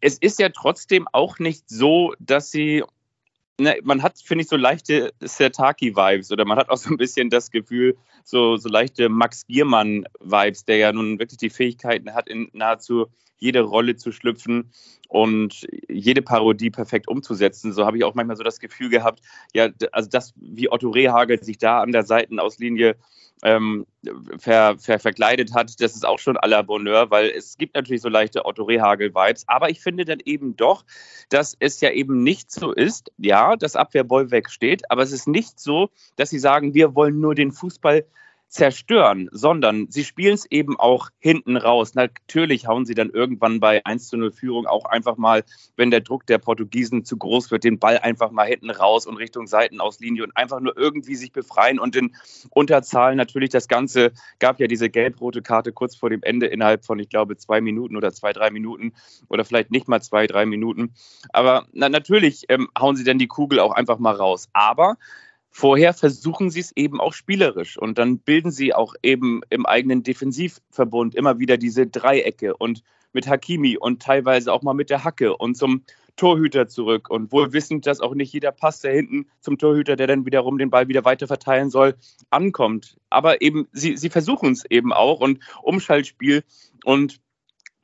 es 0.00 0.18
ist 0.18 0.38
ja 0.38 0.48
trotzdem 0.48 1.08
auch 1.12 1.38
nicht 1.38 1.68
so, 1.68 2.14
dass 2.18 2.50
sie 2.50 2.82
Ne, 3.56 3.78
man 3.84 4.02
hat, 4.02 4.18
finde 4.18 4.42
ich, 4.42 4.48
so 4.48 4.56
leichte 4.56 5.12
Sertaki-Vibes 5.20 6.32
oder 6.32 6.44
man 6.44 6.58
hat 6.58 6.70
auch 6.70 6.76
so 6.76 6.90
ein 6.90 6.96
bisschen 6.96 7.30
das 7.30 7.52
Gefühl, 7.52 7.96
so, 8.24 8.56
so 8.56 8.68
leichte 8.68 9.08
Max 9.08 9.46
Giermann-Vibes, 9.46 10.64
der 10.64 10.78
ja 10.78 10.92
nun 10.92 11.20
wirklich 11.20 11.38
die 11.38 11.50
Fähigkeiten 11.50 12.14
hat, 12.14 12.28
in 12.28 12.48
nahezu 12.52 13.06
jede 13.38 13.60
Rolle 13.60 13.94
zu 13.94 14.10
schlüpfen 14.10 14.72
und 15.08 15.68
jede 15.88 16.20
Parodie 16.20 16.70
perfekt 16.70 17.06
umzusetzen. 17.06 17.72
So 17.72 17.86
habe 17.86 17.96
ich 17.96 18.02
auch 18.02 18.14
manchmal 18.14 18.36
so 18.36 18.42
das 18.42 18.58
Gefühl 18.58 18.88
gehabt, 18.88 19.20
ja, 19.52 19.68
also 19.92 20.08
das, 20.10 20.34
wie 20.36 20.72
Otto 20.72 20.90
Rehagel 20.90 21.40
sich 21.40 21.58
da 21.58 21.80
an 21.80 21.92
der 21.92 22.02
Seitenauslinie 22.02 22.96
ähm, 23.44 23.86
ver, 24.38 24.76
ver, 24.78 24.98
verkleidet 24.98 25.54
hat, 25.54 25.80
das 25.80 25.94
ist 25.94 26.06
auch 26.06 26.18
schon 26.18 26.36
à 26.38 26.48
la 26.48 26.62
Bonheur, 26.62 27.10
weil 27.10 27.28
es 27.28 27.58
gibt 27.58 27.74
natürlich 27.74 28.00
so 28.00 28.08
leichte 28.08 28.46
Otto 28.46 28.64
Rehagel-Vibes. 28.64 29.44
Aber 29.46 29.68
ich 29.68 29.80
finde 29.80 30.06
dann 30.06 30.20
eben 30.24 30.56
doch, 30.56 30.84
dass 31.28 31.54
es 31.60 31.80
ja 31.80 31.90
eben 31.90 32.22
nicht 32.22 32.50
so 32.50 32.72
ist, 32.72 33.12
ja, 33.18 33.56
das 33.56 33.76
Abwehrbollwerk 33.76 34.50
steht, 34.50 34.90
aber 34.90 35.02
es 35.02 35.12
ist 35.12 35.28
nicht 35.28 35.60
so, 35.60 35.90
dass 36.16 36.30
sie 36.30 36.38
sagen, 36.38 36.74
wir 36.74 36.94
wollen 36.94 37.20
nur 37.20 37.34
den 37.34 37.52
Fußball 37.52 38.06
zerstören, 38.54 39.28
sondern 39.32 39.90
sie 39.90 40.04
spielen 40.04 40.34
es 40.34 40.46
eben 40.48 40.78
auch 40.78 41.08
hinten 41.18 41.56
raus. 41.56 41.96
Natürlich 41.96 42.68
hauen 42.68 42.86
sie 42.86 42.94
dann 42.94 43.10
irgendwann 43.10 43.58
bei 43.58 43.84
1 43.84 44.06
zu 44.06 44.16
0 44.16 44.30
Führung 44.30 44.68
auch 44.68 44.84
einfach 44.84 45.16
mal, 45.16 45.42
wenn 45.76 45.90
der 45.90 46.02
Druck 46.02 46.24
der 46.26 46.38
Portugiesen 46.38 47.04
zu 47.04 47.16
groß 47.16 47.50
wird, 47.50 47.64
den 47.64 47.80
Ball 47.80 47.98
einfach 47.98 48.30
mal 48.30 48.46
hinten 48.46 48.70
raus 48.70 49.08
und 49.08 49.16
Richtung 49.16 49.48
Seitenauslinie 49.48 50.22
und 50.22 50.36
einfach 50.36 50.60
nur 50.60 50.78
irgendwie 50.78 51.16
sich 51.16 51.32
befreien 51.32 51.80
und 51.80 51.96
in 51.96 52.14
Unterzahl 52.50 53.16
natürlich 53.16 53.50
das 53.50 53.66
Ganze, 53.66 54.12
gab 54.38 54.60
ja 54.60 54.68
diese 54.68 54.88
gelb-rote 54.88 55.42
Karte 55.42 55.72
kurz 55.72 55.96
vor 55.96 56.08
dem 56.08 56.22
Ende 56.22 56.46
innerhalb 56.46 56.84
von, 56.84 57.00
ich 57.00 57.08
glaube, 57.08 57.36
zwei 57.36 57.60
Minuten 57.60 57.96
oder 57.96 58.12
zwei, 58.12 58.32
drei 58.32 58.50
Minuten 58.50 58.92
oder 59.28 59.44
vielleicht 59.44 59.72
nicht 59.72 59.88
mal 59.88 60.00
zwei, 60.00 60.28
drei 60.28 60.46
Minuten. 60.46 60.94
Aber 61.30 61.66
na, 61.72 61.88
natürlich 61.88 62.44
ähm, 62.50 62.68
hauen 62.78 62.94
sie 62.94 63.02
dann 63.02 63.18
die 63.18 63.26
Kugel 63.26 63.58
auch 63.58 63.72
einfach 63.72 63.98
mal 63.98 64.14
raus. 64.14 64.48
Aber 64.52 64.96
Vorher 65.56 65.94
versuchen 65.94 66.50
sie 66.50 66.58
es 66.58 66.72
eben 66.74 67.00
auch 67.00 67.12
spielerisch 67.12 67.78
und 67.78 67.96
dann 67.96 68.18
bilden 68.18 68.50
sie 68.50 68.74
auch 68.74 68.94
eben 69.04 69.42
im 69.50 69.66
eigenen 69.66 70.02
Defensivverbund 70.02 71.14
immer 71.14 71.38
wieder 71.38 71.56
diese 71.58 71.86
Dreiecke 71.86 72.56
und 72.56 72.82
mit 73.12 73.28
Hakimi 73.28 73.76
und 73.76 74.02
teilweise 74.02 74.52
auch 74.52 74.62
mal 74.62 74.74
mit 74.74 74.90
der 74.90 75.04
Hacke 75.04 75.36
und 75.36 75.56
zum 75.56 75.84
Torhüter 76.16 76.66
zurück 76.66 77.08
und 77.08 77.30
wohl 77.30 77.52
wissend, 77.52 77.86
dass 77.86 78.00
auch 78.00 78.16
nicht 78.16 78.32
jeder 78.32 78.50
Pass, 78.50 78.80
der 78.80 78.94
hinten 78.94 79.26
zum 79.38 79.56
Torhüter, 79.56 79.94
der 79.94 80.08
dann 80.08 80.26
wiederum 80.26 80.58
den 80.58 80.70
Ball 80.70 80.88
wieder 80.88 81.04
weiter 81.04 81.28
verteilen 81.28 81.70
soll, 81.70 81.94
ankommt. 82.30 82.96
Aber 83.08 83.40
eben, 83.40 83.68
sie, 83.70 83.96
sie 83.96 84.10
versuchen 84.10 84.50
es 84.50 84.64
eben 84.68 84.92
auch 84.92 85.20
und 85.20 85.38
Umschaltspiel 85.62 86.42
und 86.84 87.20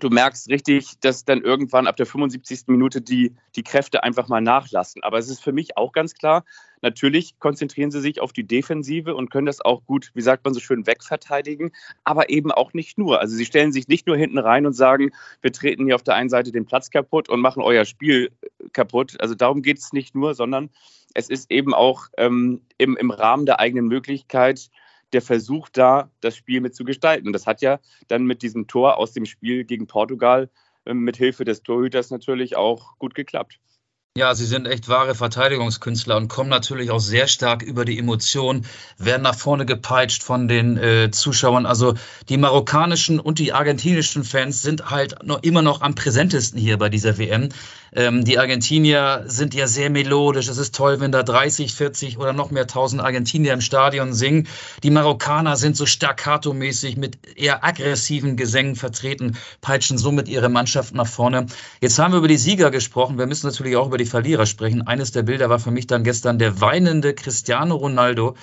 du 0.03 0.11
merkst 0.11 0.49
richtig, 0.49 0.99
dass 1.01 1.25
dann 1.25 1.43
irgendwann 1.43 1.87
ab 1.87 1.97
der 1.97 2.07
75. 2.07 2.63
Minute 2.67 3.01
die, 3.01 3.35
die 3.57 3.63
Kräfte 3.63 4.03
einfach 4.03 4.29
mal 4.29 4.41
nachlassen. 4.41 5.03
Aber 5.03 5.19
es 5.19 5.29
ist 5.29 5.43
für 5.43 5.53
mich 5.53 5.77
auch 5.77 5.93
ganz 5.93 6.15
klar, 6.15 6.45
natürlich 6.83 7.39
konzentrieren 7.39 7.91
sie 7.91 8.01
sich 8.01 8.21
auf 8.21 8.33
die 8.33 8.47
Defensive 8.47 9.15
und 9.15 9.31
können 9.31 9.47
das 9.47 9.61
auch 9.61 9.85
gut, 9.87 10.11
wie 10.15 10.23
sagt 10.23 10.45
man 10.45 10.55
so 10.55 10.61
schön, 10.61 10.87
wegverteidigen, 10.87 11.73
aber 12.05 12.31
eben 12.31 12.51
auch 12.51 12.73
nicht 12.73 12.99
nur. 12.99 13.21
Also 13.21 13.37
sie 13.37 13.45
stellen 13.45 13.73
sich 13.73 13.89
nicht 13.89 14.07
nur 14.07 14.17
hinten 14.17 14.39
rein 14.39 14.67
und 14.67 14.73
sagen, 14.73 15.11
wir 15.43 15.53
treten 15.53 15.87
hier 15.87 15.95
auf 15.95 16.03
der 16.03 16.15
einen 16.15 16.31
Seite 16.31 16.53
den 16.53 16.67
Platz 16.67 16.91
kaputt 16.91 17.29
und 17.29 17.41
machen 17.41 17.63
euer 17.63 17.85
Spiel 17.85 18.31
kaputt. 18.73 19.21
Also 19.21 19.35
darum 19.35 19.63
geht 19.63 19.79
es 19.79 19.93
nicht 19.93 20.15
nur, 20.15 20.35
sondern 20.35 20.71
es 21.15 21.29
ist 21.29 21.51
eben 21.51 21.75
auch 21.75 22.07
ähm, 22.17 22.61
im, 22.79 22.97
im 22.97 23.11
Rahmen 23.11 23.47
der 23.47 23.61
eigenen 23.61 23.89
Möglichkeit, 23.89 24.71
der 25.13 25.23
Versuch 25.23 25.69
da, 25.69 26.11
das 26.21 26.37
Spiel 26.37 26.61
mit 26.61 26.75
zu 26.75 26.85
gestalten. 26.85 27.27
Und 27.27 27.33
das 27.33 27.47
hat 27.47 27.63
ja 27.63 27.81
dann 28.09 28.25
mit 28.25 28.43
diesem 28.43 28.67
Tor 28.67 28.97
aus 28.99 29.13
dem 29.13 29.27
Spiel 29.27 29.65
gegen 29.65 29.87
Portugal 29.87 30.51
äh, 30.85 30.95
mit 30.95 31.17
Hilfe 31.17 31.45
des 31.45 31.63
Torhüters 31.63 32.11
natürlich 32.11 32.57
auch 32.57 32.99
gut 32.99 33.15
geklappt. 33.15 33.61
Ja, 34.17 34.35
sie 34.35 34.45
sind 34.45 34.67
echt 34.67 34.89
wahre 34.89 35.15
Verteidigungskünstler 35.15 36.17
und 36.17 36.27
kommen 36.27 36.51
natürlich 36.51 36.91
auch 36.91 36.99
sehr 36.99 37.29
stark 37.29 37.63
über 37.63 37.85
die 37.85 37.97
Emotionen, 37.97 38.67
werden 38.99 39.23
nach 39.23 39.37
vorne 39.37 39.67
gepeitscht 39.67 40.25
von 40.25 40.49
den 40.49 40.77
äh, 40.77 41.13
Zuschauern. 41.13 41.65
Also 41.65 41.95
die 42.29 42.37
marokkanischen 42.37 43.21
und 43.21 43.39
die 43.39 43.53
argentinischen 43.53 44.25
Fans 44.25 44.63
sind 44.63 44.91
halt 44.91 45.23
noch, 45.23 45.45
immer 45.45 45.63
noch 45.63 45.81
am 45.81 45.95
präsentesten 45.95 46.59
hier 46.59 46.77
bei 46.77 46.89
dieser 46.89 47.19
WM. 47.19 47.51
Ähm, 47.93 48.25
die 48.25 48.39
Argentinier 48.39 49.25
sind 49.27 49.55
ja 49.55 49.67
sehr 49.67 49.91
melodisch. 49.91 50.49
Es 50.49 50.59
ist 50.59 50.75
toll, 50.75 51.01
wenn 51.01 51.13
da 51.13 51.23
30, 51.23 51.75
40 51.75 52.19
oder 52.19 52.33
noch 52.33 52.51
mehr 52.51 52.67
tausend 52.67 53.03
Argentinier 53.03 53.53
im 53.53 53.61
Stadion 53.61 54.13
singen. 54.13 54.47
Die 54.83 54.91
Marokkaner 54.91 55.57
sind 55.57 55.77
so 55.77 55.87
staccato-mäßig 55.87 56.97
mit 56.97 57.19
eher 57.37 57.65
aggressiven 57.65 58.37
Gesängen 58.37 58.77
vertreten, 58.77 59.37
peitschen 59.61 59.99
somit 59.99 60.29
ihre 60.29 60.49
Mannschaft 60.49 60.95
nach 60.95 61.07
vorne. 61.07 61.47
Jetzt 61.81 61.99
haben 61.99 62.13
wir 62.13 62.19
über 62.19 62.29
die 62.29 62.37
Sieger 62.37 62.71
gesprochen. 62.71 63.19
Wir 63.19 63.27
müssen 63.27 63.47
natürlich 63.47 63.77
auch 63.77 63.87
über 63.87 63.99
die 63.99 64.07
Verlierer 64.07 64.47
sprechen. 64.47 64.87
Eines 64.87 65.13
der 65.13 65.23
Bilder 65.23 65.51
war 65.51 65.59
für 65.59 65.71
mich 65.71 65.87
dann 65.87 66.05
gestern 66.05 66.39
der 66.39 66.61
weinende 66.61 67.15
Cristiano 67.15 67.75
Ronaldo, 67.77 68.37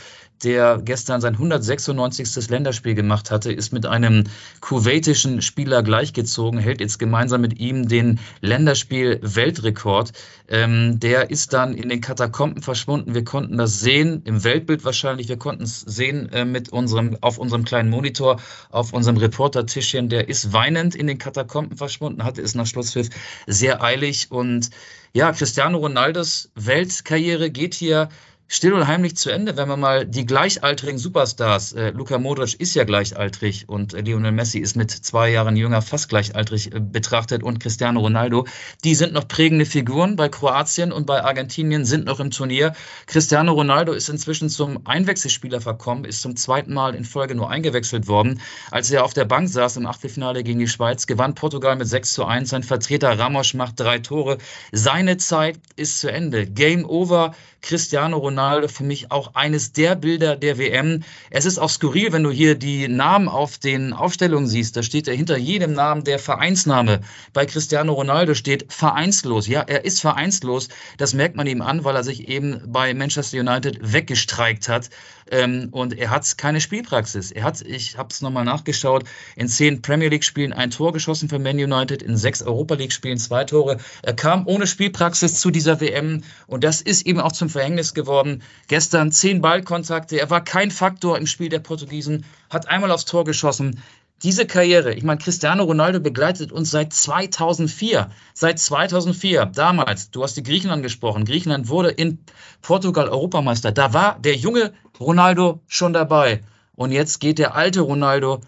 der 0.44 0.80
gestern 0.84 1.22
sein 1.22 1.34
196. 1.34 2.50
Länderspiel 2.50 2.96
gemacht 2.96 3.32
hatte, 3.32 3.52
ist 3.52 3.74
mit 3.74 3.86
einem 3.86 4.26
kuwaitischen 4.62 5.42
Spieler 5.42 5.84
gleichgezogen, 5.84 6.60
hält 6.60 6.80
jetzt 6.80 7.00
gemeinsam 7.00 7.42
mit 7.42 7.60
ihm 7.60 7.88
den 7.88 8.20
Länderspiel-Weltrekord. 8.42 10.14
Ähm, 10.48 11.00
der 11.00 11.30
ist 11.30 11.54
dann 11.54 11.74
in 11.74 11.90
den 11.90 12.02
Katakomben 12.02 12.62
verschwunden. 12.62 13.14
Wir 13.16 13.24
konnten 13.24 13.58
das 13.58 13.80
sehen, 13.80 14.22
im 14.26 14.44
Weltbild 14.44 14.86
wahrscheinlich. 14.86 15.28
Wir 15.28 15.38
konnten 15.38 15.64
es 15.64 15.82
sehen 15.82 16.32
äh, 16.32 16.46
mit 16.46 16.70
unserem, 16.70 17.18
auf 17.22 17.38
unserem 17.38 17.66
kleinen 17.66 17.90
Monitor, 17.90 18.40
auf 18.70 18.94
unserem 18.94 19.18
Reportertischchen. 19.18 20.10
Der 20.10 20.30
ist 20.30 20.54
weinend 20.54 20.96
in 20.96 21.08
den 21.08 21.18
Katakomben 21.18 21.78
verschwunden, 21.78 22.24
hatte 22.24 22.42
es 22.42 22.56
nach 22.56 22.68
Schlusspfiff 22.68 23.10
sehr 23.48 23.84
eilig. 23.84 24.28
Und 24.32 24.70
ja, 25.14 25.32
Cristiano 25.32 25.80
Ronaldos 25.80 26.52
Weltkarriere 26.56 27.50
geht 27.50 27.74
hier 27.74 28.10
still 28.48 28.74
und 28.74 28.88
heimlich 28.88 29.18
zu 29.18 29.30
Ende, 29.30 29.58
wenn 29.58 29.68
man 29.68 29.80
mal 29.80 30.06
die 30.06 30.26
gleichaltrigen 30.26 30.98
Superstars, 30.98 31.74
äh, 31.74 31.90
Luka 31.90 32.18
Modric 32.18 32.54
ist 32.56 32.76
ja 32.76 32.86
gleichaltrig 32.86 33.68
und 33.68 33.94
äh, 33.94 34.02
Lionel 34.02 34.32
Messi 34.32 34.60
ist 34.60 34.76
mit 34.78 34.90
zwei 34.90 35.30
Jahren 35.30 35.58
jünger 35.58 35.82
fast 35.82 36.08
gleichaltrig 36.10 36.74
äh, 36.74 36.80
betrachtet 36.80 37.44
und 37.44 37.60
Cristiano 37.60 38.00
Ronaldo, 38.00 38.48
die 38.86 38.96
sind 38.96 39.12
noch 39.12 39.28
prägende 39.28 39.66
Figuren 39.66 40.16
bei 40.16 40.30
Kroatien 40.30 40.94
und 40.94 41.06
bei 41.06 41.24
Argentinien 41.24 41.84
sind 41.84 42.06
noch 42.06 42.22
im 42.22 42.32
Turnier. 42.32 42.74
Cristiano 43.06 43.52
Ronaldo 43.52 43.92
ist 43.92 44.08
inzwischen 44.08 44.50
zum 44.50 44.88
Einwechselspieler 44.88 45.60
verkommen, 45.60 46.06
ist 46.06 46.22
zum 46.22 46.38
zweiten 46.38 46.74
Mal 46.74 46.96
in 46.96 47.04
Folge 47.04 47.36
nur 47.36 47.50
eingewechselt 47.50 48.08
worden. 48.08 48.40
Als 48.72 48.90
er 48.92 49.04
auf 49.04 49.14
der 49.14 49.26
Bank 49.26 49.50
saß 49.50 49.76
im 49.78 49.86
Achtelfinale 49.86 50.44
gegen 50.44 50.60
die 50.60 50.68
Schweiz, 50.68 51.06
gewann 51.06 51.36
Portugal 51.36 51.76
mit 51.76 51.88
6 51.88 52.14
zu 52.14 52.26
1. 52.26 52.50
Sein 52.50 52.64
Vertreter 52.64 53.20
Ramos 53.20 53.54
macht 53.54 53.80
drei 53.80 54.00
Tore. 54.00 54.38
Seine 54.72 55.18
Zeit 55.18 55.60
ist 55.76 56.00
zu 56.00 56.10
Ende. 56.10 56.46
Game 56.46 56.86
over. 56.86 57.34
Cristiano 57.62 58.18
Ronaldo 58.18 58.37
für 58.68 58.84
mich 58.84 59.12
auch 59.12 59.36
eines 59.36 59.72
der 59.72 59.96
Bilder 59.96 60.36
der 60.36 60.58
WM. 60.58 61.04
Es 61.30 61.46
ist 61.46 61.58
auch 61.58 61.70
skurril, 61.70 62.12
wenn 62.12 62.24
du 62.24 62.32
hier 62.32 62.56
die 62.56 62.88
Namen 62.88 63.28
auf 63.28 63.58
den 63.58 63.94
Aufstellungen 63.94 64.48
siehst. 64.48 64.78
Da 64.78 64.84
steht 64.84 65.08
ja 65.08 65.14
hinter 65.14 65.38
jedem 65.38 65.74
Namen 65.74 66.04
der 66.04 66.20
Vereinsname. 66.20 67.02
Bei 67.34 67.46
Cristiano 67.46 67.94
Ronaldo 67.94 68.34
steht 68.34 68.72
vereinslos. 68.72 69.48
Ja, 69.48 69.62
er 69.62 69.86
ist 69.86 70.02
vereinslos. 70.02 70.70
Das 70.98 71.14
merkt 71.14 71.36
man 71.36 71.48
ihm 71.48 71.62
an, 71.62 71.84
weil 71.84 71.96
er 71.96 72.04
sich 72.04 72.28
eben 72.28 72.62
bei 72.68 72.94
Manchester 72.94 73.40
United 73.40 73.80
weggestreikt 73.94 74.70
hat. 74.70 74.90
Ähm, 75.32 75.70
und 75.72 75.98
er 75.98 76.10
hat 76.10 76.38
keine 76.38 76.62
Spielpraxis. 76.62 77.32
Er 77.32 77.44
hat, 77.44 77.62
ich 77.62 77.98
habe 77.98 78.10
es 78.12 78.22
nochmal 78.22 78.46
nachgeschaut, 78.46 79.04
in 79.36 79.48
zehn 79.48 79.82
Premier 79.82 80.10
League-Spielen 80.10 80.54
ein 80.54 80.72
Tor 80.72 80.94
geschossen 80.94 81.30
für 81.30 81.40
Man 81.40 81.58
United, 81.58 82.02
in 82.02 82.18
sechs 82.18 82.42
Europa 82.42 82.76
League-Spielen 82.76 83.18
zwei 83.18 83.44
Tore. 83.44 83.78
Er 84.02 84.14
kam 84.14 84.48
ohne 84.48 84.68
Spielpraxis 84.68 85.40
zu 85.40 85.52
dieser 85.52 85.80
WM 85.82 86.24
und 86.48 86.64
das 86.64 86.82
ist 86.82 87.06
ihm 87.06 87.20
auch 87.20 87.32
zum 87.32 87.50
Verhängnis 87.50 87.94
geworden. 87.94 88.42
Gestern 88.68 89.12
zehn 89.12 89.42
Ballkontakte, 89.42 90.20
er 90.20 90.30
war 90.30 90.44
kein 90.44 90.72
Faktor 90.72 91.18
im 91.18 91.28
Spiel 91.28 91.50
der 91.50 91.60
Portugiesen, 91.60 92.26
hat 92.50 92.68
einmal 92.68 92.92
aufs 92.92 93.06
Tor 93.06 93.26
geschossen 93.26 93.82
diese 94.24 94.48
Karriere, 94.48 94.94
ich 94.94 95.04
meine, 95.04 95.20
Cristiano 95.20 95.64
Ronaldo 95.64 96.00
begleitet 96.00 96.52
uns 96.52 96.72
seit 96.72 96.92
2004. 96.92 98.10
Seit 98.34 98.60
2004, 98.60 99.46
damals, 99.46 100.10
du 100.10 100.24
hast 100.24 100.36
die 100.38 100.44
Griechen 100.44 100.72
angesprochen. 100.72 101.26
Griechenland 101.26 101.70
wurde 101.70 101.90
in 101.90 102.20
Portugal 102.62 103.10
Europameister. 103.10 103.72
Da 103.72 103.94
war 103.94 104.18
der 104.20 104.36
junge 104.36 104.74
Ronaldo 105.00 105.62
schon 105.68 105.94
dabei. 105.94 106.44
Und 106.76 106.92
jetzt 106.92 107.20
geht 107.20 107.38
der 107.38 107.56
alte 107.56 107.82
Ronaldo 107.82 108.42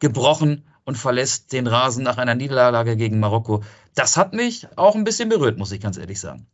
gebrochen 0.00 0.64
und 0.84 0.98
verlässt 0.98 1.52
den 1.52 1.68
Rasen 1.68 2.02
nach 2.02 2.18
einer 2.18 2.34
Niederlage 2.34 2.96
gegen 2.96 3.20
Marokko. 3.20 3.62
Das 3.94 4.16
hat 4.16 4.32
mich 4.32 4.66
auch 4.76 4.96
ein 4.96 5.04
bisschen 5.04 5.28
berührt, 5.28 5.58
muss 5.58 5.72
ich 5.72 5.80
ganz 5.80 5.98
ehrlich 5.98 6.18
sagen. 6.18 6.46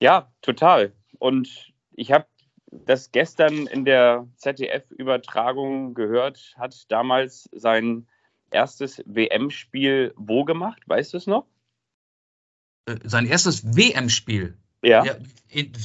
Ja, 0.00 0.32
total. 0.42 0.92
Und 1.18 1.72
ich 1.92 2.12
habe 2.12 2.26
das 2.70 3.12
gestern 3.12 3.66
in 3.66 3.84
der 3.84 4.26
ZDF-Übertragung 4.36 5.94
gehört, 5.94 6.54
hat 6.56 6.90
damals 6.90 7.48
sein 7.52 8.06
erstes 8.50 9.02
WM-Spiel 9.06 10.12
wo 10.16 10.44
gemacht? 10.44 10.82
Weißt 10.86 11.12
du 11.12 11.18
es 11.18 11.26
noch? 11.26 11.46
Äh, 12.86 12.96
sein 13.04 13.26
erstes 13.26 13.76
WM-Spiel? 13.76 14.56
Ja. 14.82 15.04
ja. 15.04 15.14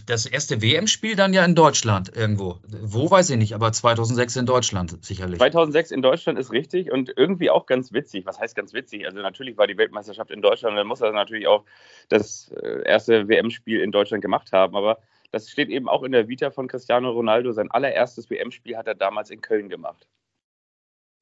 Das 0.05 0.25
erste 0.25 0.61
WM-Spiel 0.61 1.15
dann 1.15 1.33
ja 1.33 1.43
in 1.43 1.55
Deutschland 1.55 2.15
irgendwo. 2.15 2.59
Wo 2.63 3.09
weiß 3.11 3.31
ich 3.31 3.37
nicht, 3.37 3.53
aber 3.53 3.71
2006 3.71 4.37
in 4.37 4.45
Deutschland 4.45 5.03
sicherlich. 5.03 5.39
2006 5.39 5.91
in 5.91 6.01
Deutschland 6.01 6.39
ist 6.39 6.51
richtig 6.51 6.91
und 6.91 7.11
irgendwie 7.15 7.49
auch 7.49 7.65
ganz 7.65 7.91
witzig. 7.91 8.25
Was 8.25 8.39
heißt 8.39 8.55
ganz 8.55 8.73
witzig? 8.73 9.05
Also 9.05 9.21
natürlich 9.21 9.57
war 9.57 9.67
die 9.67 9.77
Weltmeisterschaft 9.77 10.31
in 10.31 10.41
Deutschland 10.41 10.73
und 10.73 10.77
dann 10.77 10.87
muss 10.87 11.01
er 11.01 11.11
natürlich 11.11 11.47
auch 11.47 11.65
das 12.09 12.51
äh, 12.51 12.83
erste 12.85 13.27
WM-Spiel 13.27 13.81
in 13.81 13.91
Deutschland 13.91 14.21
gemacht 14.21 14.53
haben. 14.53 14.77
Aber 14.77 14.99
das 15.35 15.49
steht 15.49 15.67
eben 15.67 15.89
auch 15.89 16.03
in 16.03 16.13
der 16.13 16.29
Vita 16.29 16.49
von 16.49 16.69
Cristiano 16.69 17.11
Ronaldo. 17.11 17.51
Sein 17.51 17.69
allererstes 17.69 18.29
WM-Spiel 18.29 18.77
hat 18.77 18.87
er 18.87 18.95
damals 18.95 19.29
in 19.31 19.41
Köln 19.41 19.67
gemacht. 19.67 20.07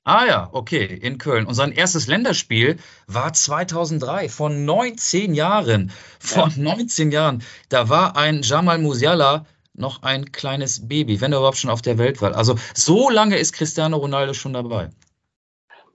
Ah 0.04 0.28
ja, 0.28 0.50
okay, 0.52 0.86
in 0.86 1.18
Köln. 1.18 1.48
Und 1.48 1.56
sein 1.56 1.72
erstes 1.72 2.06
Länderspiel 2.06 2.78
war 3.08 3.34
2003, 3.34 4.30
vor 4.30 4.52
19 4.52 5.34
Jahren. 5.34 5.92
Vor 6.20 6.50
ja. 6.50 6.62
19 6.76 7.12
Jahren. 7.12 7.42
Da 7.70 7.90
war 7.90 8.16
ein 8.16 8.44
Jamal 8.44 8.78
Musiala 8.78 9.48
noch 9.74 10.04
ein 10.04 10.32
kleines 10.32 10.88
Baby, 10.88 11.20
wenn 11.20 11.32
er 11.32 11.40
überhaupt 11.40 11.58
schon 11.58 11.72
auf 11.72 11.82
der 11.82 11.98
Welt 11.98 12.22
war. 12.22 12.36
Also 12.36 12.56
so 12.76 13.10
lange 13.10 13.38
ist 13.38 13.54
Cristiano 13.54 13.98
Ronaldo 13.98 14.36
schon 14.36 14.54
dabei. 14.54 14.90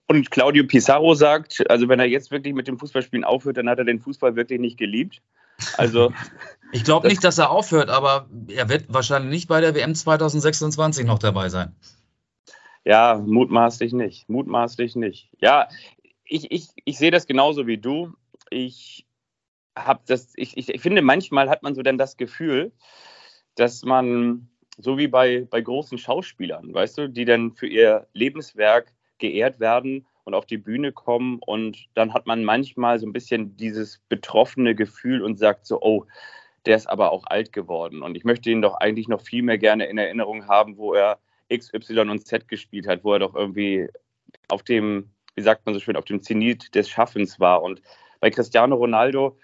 Und 0.08 0.32
Claudio 0.32 0.64
Pizarro 0.64 1.14
sagt, 1.14 1.70
also 1.70 1.88
wenn 1.88 2.00
er 2.00 2.06
jetzt 2.06 2.32
wirklich 2.32 2.54
mit 2.54 2.66
dem 2.66 2.80
Fußballspielen 2.80 3.22
aufhört, 3.22 3.58
dann 3.58 3.68
hat 3.68 3.78
er 3.78 3.84
den 3.84 4.00
Fußball 4.00 4.34
wirklich 4.34 4.58
nicht 4.58 4.76
geliebt. 4.76 5.22
Also 5.76 6.12
ich 6.72 6.84
glaube 6.84 7.08
nicht, 7.08 7.24
dass 7.24 7.38
er 7.38 7.50
aufhört, 7.50 7.90
aber 7.90 8.28
er 8.48 8.68
wird 8.68 8.92
wahrscheinlich 8.92 9.30
nicht 9.30 9.48
bei 9.48 9.60
der 9.60 9.74
WM 9.74 9.94
2026 9.94 11.06
noch 11.06 11.18
dabei 11.18 11.48
sein. 11.48 11.74
Ja, 12.84 13.22
mutmaßlich 13.24 13.92
nicht. 13.92 14.28
Mutmaßlich 14.28 14.96
nicht. 14.96 15.30
Ja, 15.40 15.68
ich, 16.24 16.50
ich, 16.50 16.68
ich 16.84 16.98
sehe 16.98 17.10
das 17.10 17.26
genauso 17.26 17.66
wie 17.66 17.78
du. 17.78 18.14
Ich 18.50 19.06
habe 19.76 20.00
das, 20.06 20.32
ich, 20.36 20.56
ich 20.56 20.80
finde, 20.80 21.02
manchmal 21.02 21.48
hat 21.48 21.62
man 21.62 21.74
so 21.74 21.82
dann 21.82 21.98
das 21.98 22.16
Gefühl, 22.16 22.72
dass 23.54 23.84
man, 23.84 24.48
so 24.76 24.96
wie 24.98 25.08
bei, 25.08 25.46
bei 25.50 25.60
großen 25.60 25.98
Schauspielern, 25.98 26.72
weißt 26.72 26.98
du, 26.98 27.08
die 27.08 27.24
dann 27.24 27.52
für 27.52 27.66
ihr 27.66 28.06
Lebenswerk 28.12 28.92
geehrt 29.18 29.60
werden 29.60 30.06
und 30.24 30.34
auf 30.34 30.46
die 30.46 30.58
Bühne 30.58 30.92
kommen 30.92 31.40
und 31.44 31.88
dann 31.94 32.14
hat 32.14 32.26
man 32.26 32.44
manchmal 32.44 32.98
so 32.98 33.06
ein 33.06 33.12
bisschen 33.12 33.56
dieses 33.56 34.00
betroffene 34.08 34.74
Gefühl 34.74 35.22
und 35.22 35.38
sagt 35.38 35.66
so, 35.66 35.80
oh, 35.80 36.06
der 36.66 36.76
ist 36.76 36.88
aber 36.88 37.12
auch 37.12 37.24
alt 37.26 37.52
geworden. 37.52 38.02
Und 38.02 38.16
ich 38.16 38.24
möchte 38.24 38.50
ihn 38.50 38.62
doch 38.62 38.74
eigentlich 38.74 39.08
noch 39.08 39.20
viel 39.20 39.42
mehr 39.42 39.58
gerne 39.58 39.86
in 39.86 39.98
Erinnerung 39.98 40.46
haben, 40.46 40.76
wo 40.76 40.94
er 40.94 41.18
X, 41.48 41.72
Y 41.72 42.10
und 42.10 42.26
Z 42.26 42.48
gespielt 42.48 42.86
hat, 42.86 43.04
wo 43.04 43.12
er 43.12 43.20
doch 43.20 43.34
irgendwie 43.34 43.88
auf 44.48 44.62
dem, 44.62 45.10
wie 45.34 45.42
sagt 45.42 45.64
man 45.64 45.74
so 45.74 45.80
schön, 45.80 45.96
auf 45.96 46.04
dem 46.04 46.22
Zenit 46.22 46.74
des 46.74 46.88
Schaffens 46.88 47.40
war. 47.40 47.62
Und 47.62 47.82
bei 48.20 48.30
Cristiano 48.30 48.76
Ronaldo, 48.76 49.38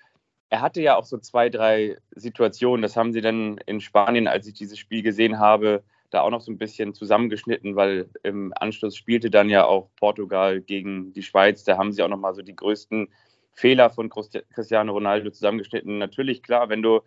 er 0.51 0.61
hatte 0.61 0.81
ja 0.81 0.97
auch 0.97 1.05
so 1.05 1.19
zwei, 1.19 1.49
drei 1.49 1.97
Situationen, 2.15 2.83
das 2.83 2.97
haben 2.97 3.13
sie 3.13 3.21
dann 3.21 3.59
in 3.67 3.81
Spanien, 3.81 4.29
als 4.29 4.47
ich 4.47 4.55
dieses 4.55 4.79
Spiel 4.79 5.03
gesehen 5.03 5.39
habe, 5.39 5.83
da 6.11 6.21
auch 6.21 6.31
noch 6.31 6.41
so 6.41 6.53
ein 6.53 6.59
bisschen 6.59 6.95
zusammengeschnitten, 6.95 7.75
weil 7.75 8.09
im 8.23 8.53
Anschluss 8.57 8.97
spielte 8.97 9.31
dann 9.31 9.49
ja 9.49 9.65
auch 9.65 9.91
Portugal 9.97 10.61
gegen 10.61 11.13
die 11.13 11.23
Schweiz. 11.23 11.65
Da 11.65 11.77
haben 11.77 11.93
sie 11.93 12.03
auch 12.03 12.09
noch 12.09 12.19
mal 12.19 12.35
so 12.35 12.43
die 12.43 12.55
größten 12.55 13.09
Fehler 13.55 13.91
von 13.91 14.11
Cristiano 14.11 14.93
Ronaldo 14.93 15.31
zusammengeschnitten. 15.31 15.99
Natürlich, 15.99 16.43
klar, 16.43 16.69
wenn 16.69 16.83
du, 16.83 17.01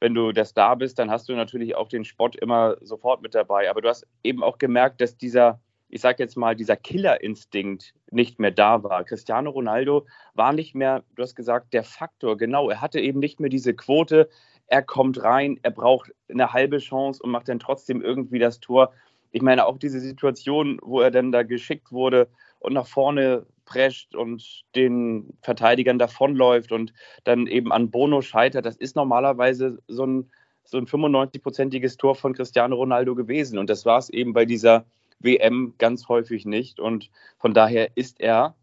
wenn 0.00 0.14
du 0.14 0.32
der 0.32 0.44
Star 0.44 0.76
bist, 0.76 0.98
dann 0.98 1.10
hast 1.10 1.28
du 1.28 1.34
natürlich 1.34 1.76
auch 1.76 1.88
den 1.88 2.04
Spott 2.04 2.36
immer 2.36 2.76
sofort 2.80 3.22
mit 3.22 3.34
dabei. 3.34 3.70
Aber 3.70 3.80
du 3.80 3.88
hast 3.88 4.06
eben 4.22 4.42
auch 4.42 4.58
gemerkt, 4.58 5.00
dass 5.00 5.16
dieser, 5.16 5.60
ich 5.88 6.00
sage 6.00 6.22
jetzt 6.22 6.36
mal, 6.36 6.56
dieser 6.56 6.76
Killerinstinkt 6.76 7.94
nicht 8.10 8.40
mehr 8.40 8.50
da 8.50 8.82
war. 8.82 9.04
Cristiano 9.04 9.50
Ronaldo 9.50 10.06
war 10.34 10.52
nicht 10.52 10.74
mehr, 10.74 11.04
du 11.14 11.22
hast 11.22 11.36
gesagt, 11.36 11.72
der 11.72 11.84
Faktor. 11.84 12.36
Genau, 12.36 12.68
er 12.68 12.80
hatte 12.80 13.00
eben 13.00 13.20
nicht 13.20 13.38
mehr 13.38 13.50
diese 13.50 13.74
Quote, 13.74 14.28
er 14.66 14.82
kommt 14.82 15.22
rein, 15.22 15.60
er 15.62 15.70
braucht 15.70 16.12
eine 16.28 16.52
halbe 16.52 16.78
Chance 16.78 17.22
und 17.22 17.30
macht 17.30 17.48
dann 17.48 17.58
trotzdem 17.58 18.02
irgendwie 18.02 18.38
das 18.38 18.58
Tor. 18.58 18.92
Ich 19.30 19.42
meine, 19.42 19.66
auch 19.66 19.78
diese 19.78 20.00
Situation, 20.00 20.78
wo 20.82 21.00
er 21.00 21.10
dann 21.10 21.30
da 21.30 21.42
geschickt 21.42 21.92
wurde 21.92 22.28
und 22.58 22.72
nach 22.72 22.86
vorne 22.86 23.46
prescht 23.72 24.14
und 24.14 24.62
den 24.74 25.36
Verteidigern 25.42 25.98
davonläuft 25.98 26.72
und 26.72 26.92
dann 27.24 27.46
eben 27.46 27.72
an 27.72 27.90
Bono 27.90 28.20
scheitert, 28.20 28.66
das 28.66 28.76
ist 28.76 28.96
normalerweise 28.96 29.78
so 29.88 30.04
ein, 30.04 30.30
so 30.64 30.78
ein 30.78 30.86
95-prozentiges 30.86 31.96
Tor 31.96 32.14
von 32.14 32.34
Cristiano 32.34 32.76
Ronaldo 32.76 33.14
gewesen. 33.14 33.58
Und 33.58 33.70
das 33.70 33.84
war 33.84 33.98
es 33.98 34.10
eben 34.10 34.32
bei 34.32 34.44
dieser 34.44 34.84
WM 35.20 35.74
ganz 35.78 36.08
häufig 36.08 36.44
nicht. 36.44 36.80
Und 36.80 37.10
von 37.38 37.54
daher 37.54 37.96
ist 37.96 38.20
er 38.20 38.54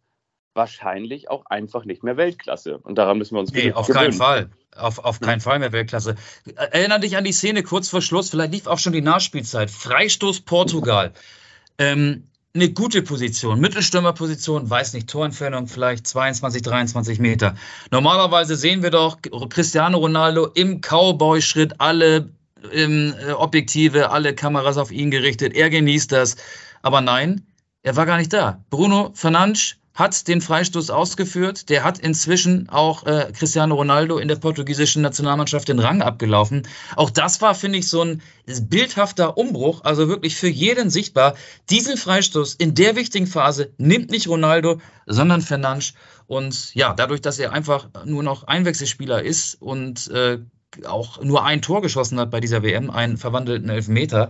wahrscheinlich 0.53 1.29
auch 1.29 1.45
einfach 1.45 1.85
nicht 1.85 2.03
mehr 2.03 2.17
Weltklasse. 2.17 2.77
Und 2.77 2.97
daran 2.97 3.17
müssen 3.17 3.35
wir 3.35 3.39
uns 3.39 3.51
nee, 3.51 3.71
auf 3.71 3.87
gewöhnen. 3.87 4.05
keinen 4.05 4.13
Fall. 4.13 4.49
Auf, 4.75 4.99
auf 4.99 5.19
keinen 5.19 5.41
Fall 5.41 5.59
mehr 5.59 5.71
Weltklasse. 5.71 6.15
Erinner 6.55 6.99
dich 6.99 7.17
an 7.17 7.23
die 7.23 7.31
Szene 7.31 7.63
kurz 7.63 7.89
vor 7.89 8.01
Schluss, 8.01 8.29
vielleicht 8.29 8.53
lief 8.53 8.67
auch 8.67 8.77
schon 8.77 8.93
die 8.93 9.01
Nachspielzeit. 9.01 9.71
Freistoß 9.71 10.41
Portugal. 10.41 11.13
Ähm, 11.77 12.27
eine 12.55 12.71
gute 12.71 13.03
Position, 13.03 13.59
Mittelstürmerposition, 13.59 14.69
weiß 14.69 14.93
nicht, 14.93 15.07
Torentfernung 15.09 15.67
vielleicht 15.67 16.07
22, 16.07 16.63
23 16.63 17.19
Meter. 17.19 17.55
Normalerweise 17.91 18.55
sehen 18.55 18.81
wir 18.81 18.89
doch 18.89 19.19
Cristiano 19.49 19.99
Ronaldo 19.99 20.47
im 20.55 20.81
Cowboy-Schritt, 20.81 21.79
alle 21.79 22.29
ähm, 22.73 23.13
Objektive, 23.37 24.09
alle 24.09 24.33
Kameras 24.33 24.77
auf 24.77 24.91
ihn 24.91 25.11
gerichtet. 25.11 25.53
Er 25.53 25.69
genießt 25.69 26.11
das. 26.11 26.37
Aber 26.81 27.01
nein, 27.01 27.45
er 27.83 27.95
war 27.95 28.05
gar 28.05 28.17
nicht 28.17 28.33
da. 28.33 28.63
Bruno 28.69 29.11
Fernandes 29.13 29.75
hat 29.99 30.29
den 30.29 30.39
Freistoß 30.39 30.89
ausgeführt. 30.89 31.69
Der 31.69 31.83
hat 31.83 31.99
inzwischen 31.99 32.69
auch 32.69 33.05
äh, 33.05 33.31
Cristiano 33.37 33.75
Ronaldo 33.75 34.17
in 34.17 34.29
der 34.29 34.37
portugiesischen 34.37 35.01
Nationalmannschaft 35.01 35.67
den 35.67 35.79
Rang 35.79 36.01
abgelaufen. 36.01 36.65
Auch 36.95 37.09
das 37.09 37.41
war, 37.41 37.53
finde 37.53 37.79
ich, 37.79 37.89
so 37.89 38.01
ein 38.01 38.21
bildhafter 38.61 39.37
Umbruch, 39.37 39.83
also 39.83 40.07
wirklich 40.07 40.37
für 40.37 40.47
jeden 40.47 40.89
sichtbar. 40.89 41.35
Diesen 41.69 41.97
Freistoß 41.97 42.55
in 42.55 42.73
der 42.75 42.95
wichtigen 42.95 43.27
Phase 43.27 43.73
nimmt 43.77 44.09
nicht 44.09 44.29
Ronaldo, 44.29 44.79
sondern 45.05 45.41
Fernandes. 45.41 45.93
Und 46.27 46.73
ja, 46.75 46.93
dadurch, 46.93 47.21
dass 47.21 47.37
er 47.37 47.51
einfach 47.51 47.89
nur 48.05 48.23
noch 48.23 48.43
Einwechselspieler 48.43 49.21
ist 49.23 49.61
und 49.61 50.07
äh, 50.11 50.39
auch 50.85 51.21
nur 51.21 51.43
ein 51.43 51.61
Tor 51.61 51.81
geschossen 51.81 52.19
hat 52.19 52.31
bei 52.31 52.39
dieser 52.39 52.63
WM, 52.63 52.89
einen 52.89 53.17
verwandelten 53.17 53.69
Elfmeter, 53.69 54.29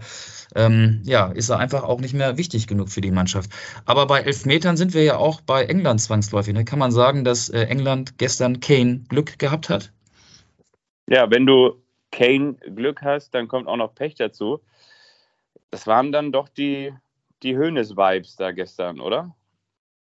ähm, 0.55 1.01
ja, 1.03 1.27
ist 1.27 1.49
er 1.49 1.59
einfach 1.59 1.83
auch 1.83 1.99
nicht 1.99 2.13
mehr 2.13 2.37
wichtig 2.37 2.67
genug 2.67 2.89
für 2.89 3.01
die 3.01 3.11
Mannschaft. 3.11 3.51
Aber 3.85 4.07
bei 4.07 4.21
Elfmetern 4.21 4.77
sind 4.77 4.93
wir 4.93 5.03
ja 5.03 5.17
auch 5.17 5.41
bei 5.41 5.65
England 5.65 6.01
zwangsläufig. 6.01 6.53
Ne? 6.53 6.65
Kann 6.65 6.79
man 6.79 6.91
sagen, 6.91 7.23
dass 7.23 7.49
äh, 7.49 7.63
England 7.63 8.17
gestern 8.17 8.59
Kane 8.59 9.03
Glück 9.09 9.37
gehabt 9.37 9.69
hat? 9.69 9.91
Ja, 11.07 11.29
wenn 11.29 11.45
du 11.45 11.81
Kane 12.11 12.55
Glück 12.75 13.01
hast, 13.01 13.33
dann 13.35 13.47
kommt 13.47 13.67
auch 13.67 13.77
noch 13.77 13.93
Pech 13.93 14.15
dazu. 14.15 14.59
Das 15.71 15.85
waren 15.85 16.11
dann 16.11 16.31
doch 16.31 16.49
die, 16.49 16.93
die 17.43 17.55
Höhnes-Vibes 17.55 18.35
da 18.35 18.51
gestern, 18.51 18.99
oder? 18.99 19.35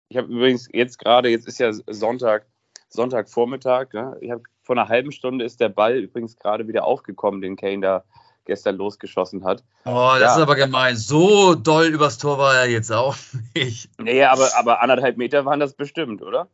Ich 0.09 0.17
habe 0.17 0.29
übrigens 0.29 0.69
jetzt 0.73 0.99
gerade, 0.99 1.29
jetzt 1.29 1.47
ist 1.47 1.59
ja 1.59 1.73
Sonntag, 1.73 2.47
Sonntagvormittag, 2.89 3.93
ne? 3.93 4.17
ich 4.23 4.31
habe 4.31 4.43
vor 4.69 4.77
einer 4.77 4.91
halben 4.91 5.13
Stunde 5.13 5.47
ist 5.47 5.61
der 5.61 5.71
Ball 5.71 5.97
übrigens 5.97 6.37
gerade 6.37 6.69
wieder 6.69 6.85
aufgekommen, 6.85 7.41
den 7.41 7.57
Kane 7.57 7.81
da 7.81 8.05
gestern 8.45 8.77
losgeschossen 8.77 9.43
hat. 9.45 9.65
Oh, 9.87 10.11
das 10.13 10.21
ja. 10.21 10.37
ist 10.37 10.43
aber 10.43 10.57
gemein. 10.57 10.95
So 10.95 11.55
doll 11.55 11.87
übers 11.87 12.19
Tor 12.19 12.37
war 12.37 12.55
er 12.55 12.69
jetzt 12.69 12.93
auch 12.93 13.17
nicht. 13.55 13.89
Nee, 13.99 14.23
aber, 14.25 14.51
aber 14.59 14.83
anderthalb 14.83 15.17
Meter 15.17 15.47
waren 15.47 15.59
das 15.59 15.73
bestimmt, 15.73 16.21
oder? 16.21 16.49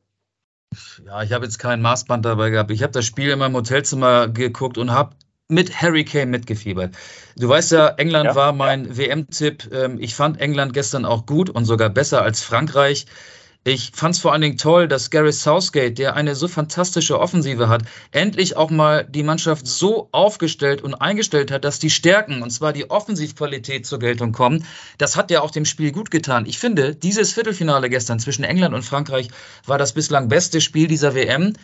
Ja, 1.05 1.25
ich 1.25 1.33
habe 1.33 1.45
jetzt 1.45 1.59
kein 1.59 1.83
Maßband 1.83 2.25
dabei 2.25 2.51
gehabt. 2.51 2.71
Ich 2.71 2.85
habe 2.85 2.93
das 2.93 3.05
Spiel 3.05 3.31
in 3.31 3.39
meinem 3.41 3.57
Hotelzimmer 3.57 4.29
geguckt 4.29 4.79
und 4.79 4.93
habe 4.93 5.17
mit 5.49 5.83
Harry 5.83 6.05
Kane 6.05 6.27
mitgefiebert. 6.27 6.95
Du 7.37 7.49
weißt 7.49 7.73
ja, 7.73 7.89
England 7.89 8.27
ja. 8.27 8.35
war 8.37 8.53
mein 8.53 8.97
WM-Tipp. 8.97 9.73
Ähm, 9.73 9.99
ich 10.01 10.15
fand 10.15 10.41
England 10.41 10.73
gestern 10.73 11.05
auch 11.05 11.27
gut 11.27 11.51
und 11.51 11.65
sogar 11.65 11.91
besser 11.91 12.23
als 12.23 12.45
Frankreich. 12.45 13.07
Ich 13.67 13.93
fand 13.95 14.15
es 14.15 14.21
vor 14.21 14.33
allen 14.35 14.43
Dingen 14.43 14.59
toll, 14.59 14.89
dass 14.89 15.09
Gareth 15.09 15.37
Southgate, 15.37 15.97
der 15.97 16.17
eine 16.17 16.35
so 16.35 16.49
fantastische 16.49 17.19
Offensive 17.19 17.71
hat, 17.71 17.85
endlich 18.11 18.59
auch 18.59 18.69
mal 18.69 19.07
die 19.09 19.23
Mannschaft 19.23 19.67
so 19.67 20.11
aufgestellt 20.13 20.83
und 20.83 20.93
eingestellt 20.93 21.51
hat, 21.51 21.65
dass 21.65 21.79
die 21.79 21.89
Stärken, 21.89 22.43
und 22.43 22.51
zwar 22.51 22.75
die 22.75 22.91
Offensivqualität 22.91 23.87
zur 23.87 24.01
Geltung 24.01 24.33
kommen. 24.33 24.67
Das 24.99 25.17
hat 25.17 25.31
ja 25.31 25.41
auch 25.41 25.51
dem 25.51 25.65
Spiel 25.65 25.93
gut 25.93 26.11
getan. 26.11 26.45
Ich 26.45 26.59
finde, 26.59 26.95
dieses 26.95 27.33
Viertelfinale 27.33 27.89
gestern 27.89 28.21
zwischen 28.21 28.45
England 28.45 28.75
und 28.75 28.83
Frankreich 28.83 29.29
war 29.65 29.79
das 29.79 29.95
bislang 29.95 30.29
beste 30.29 30.61
Spiel 30.61 30.87
dieser 30.87 31.15
WM. 31.15 31.55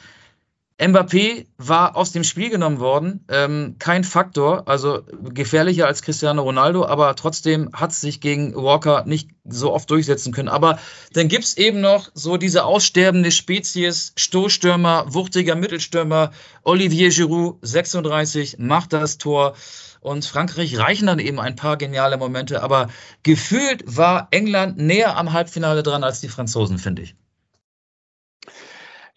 Mbappé 0.80 1.46
war 1.58 1.94
aus 1.94 2.12
dem 2.12 2.24
Spiel 2.24 2.48
genommen 2.48 2.80
worden, 2.80 3.22
ähm, 3.28 3.76
kein 3.78 4.02
Faktor, 4.02 4.66
also 4.66 5.02
gefährlicher 5.28 5.86
als 5.86 6.00
Cristiano 6.00 6.40
Ronaldo, 6.40 6.86
aber 6.86 7.14
trotzdem 7.16 7.70
hat 7.74 7.90
es 7.90 8.00
sich 8.00 8.22
gegen 8.22 8.54
Walker 8.54 9.04
nicht 9.04 9.28
so 9.44 9.74
oft 9.74 9.90
durchsetzen 9.90 10.32
können. 10.32 10.48
Aber 10.48 10.78
dann 11.12 11.28
gibt 11.28 11.44
es 11.44 11.58
eben 11.58 11.82
noch 11.82 12.08
so 12.14 12.38
diese 12.38 12.64
aussterbende 12.64 13.30
Spezies, 13.30 14.14
Stoßstürmer, 14.16 15.12
wuchtiger 15.12 15.54
Mittelstürmer, 15.54 16.30
Olivier 16.62 17.10
Giroud, 17.10 17.58
36, 17.60 18.56
macht 18.58 18.94
das 18.94 19.18
Tor. 19.18 19.56
Und 20.00 20.24
Frankreich 20.24 20.78
reichen 20.78 21.08
dann 21.08 21.18
eben 21.18 21.38
ein 21.38 21.56
paar 21.56 21.76
geniale 21.76 22.16
Momente, 22.16 22.62
aber 22.62 22.88
gefühlt 23.22 23.82
war 23.84 24.28
England 24.30 24.78
näher 24.78 25.18
am 25.18 25.34
Halbfinale 25.34 25.82
dran 25.82 26.04
als 26.04 26.22
die 26.22 26.28
Franzosen, 26.28 26.78
finde 26.78 27.02
ich. 27.02 27.16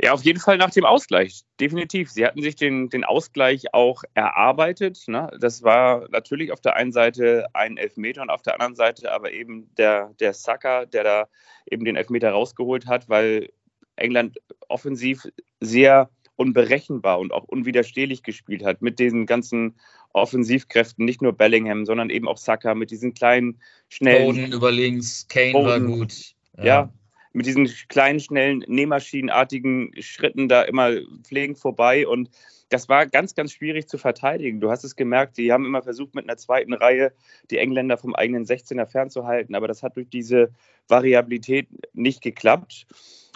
Ja, 0.03 0.11
auf 0.11 0.23
jeden 0.23 0.41
Fall 0.41 0.57
nach 0.57 0.71
dem 0.71 0.83
Ausgleich, 0.83 1.43
definitiv. 1.61 2.11
Sie 2.11 2.25
hatten 2.25 2.41
sich 2.41 2.57
den, 2.57 2.89
den 2.89 3.05
Ausgleich 3.05 3.73
auch 3.73 4.03
erarbeitet. 4.13 5.01
Ne? 5.07 5.31
Das 5.39 5.63
war 5.63 6.09
natürlich 6.09 6.51
auf 6.51 6.59
der 6.59 6.75
einen 6.75 6.91
Seite 6.91 7.47
ein 7.53 7.77
Elfmeter 7.77 8.21
und 8.21 8.29
auf 8.29 8.41
der 8.41 8.55
anderen 8.55 8.75
Seite 8.75 9.13
aber 9.13 9.31
eben 9.31 9.73
der, 9.77 10.13
der 10.19 10.33
Saka, 10.33 10.85
der 10.85 11.05
da 11.05 11.27
eben 11.71 11.85
den 11.85 11.95
Elfmeter 11.95 12.31
rausgeholt 12.31 12.85
hat, 12.85 13.07
weil 13.07 13.49
England 13.95 14.39
offensiv 14.67 15.25
sehr 15.61 16.09
unberechenbar 16.35 17.19
und 17.19 17.31
auch 17.31 17.45
unwiderstehlich 17.45 18.23
gespielt 18.23 18.65
hat 18.65 18.81
mit 18.81 18.99
diesen 18.99 19.25
ganzen 19.25 19.79
Offensivkräften, 20.11 21.05
nicht 21.05 21.21
nur 21.21 21.31
Bellingham, 21.31 21.85
sondern 21.85 22.09
eben 22.09 22.27
auch 22.27 22.37
Saka 22.37 22.75
mit 22.75 22.91
diesen 22.91 23.13
kleinen, 23.13 23.61
schnellen. 23.87 24.25
Boden 24.25 24.51
über 24.51 24.69
links, 24.69 25.29
Kane 25.29 25.53
Boden. 25.53 25.65
war 25.65 25.79
gut. 25.79 26.13
Ja. 26.57 26.65
ja 26.65 26.93
mit 27.33 27.45
diesen 27.45 27.67
kleinen, 27.89 28.19
schnellen, 28.19 28.63
nähmaschinenartigen 28.67 29.91
Schritten 29.99 30.47
da 30.47 30.61
immer 30.61 30.91
pflegend 31.23 31.57
vorbei. 31.57 32.07
Und 32.07 32.29
das 32.69 32.89
war 32.89 33.07
ganz, 33.07 33.35
ganz 33.35 33.51
schwierig 33.51 33.87
zu 33.87 33.97
verteidigen. 33.97 34.61
Du 34.61 34.69
hast 34.69 34.83
es 34.83 34.95
gemerkt, 34.95 35.37
die 35.37 35.51
haben 35.51 35.65
immer 35.65 35.81
versucht, 35.81 36.15
mit 36.15 36.25
einer 36.29 36.37
zweiten 36.37 36.73
Reihe 36.73 37.11
die 37.49 37.57
Engländer 37.57 37.97
vom 37.97 38.15
eigenen 38.15 38.45
16er 38.45 38.85
fernzuhalten. 38.85 39.55
Aber 39.55 39.67
das 39.67 39.83
hat 39.83 39.97
durch 39.97 40.09
diese 40.09 40.51
Variabilität 40.87 41.67
nicht 41.93 42.21
geklappt. 42.21 42.85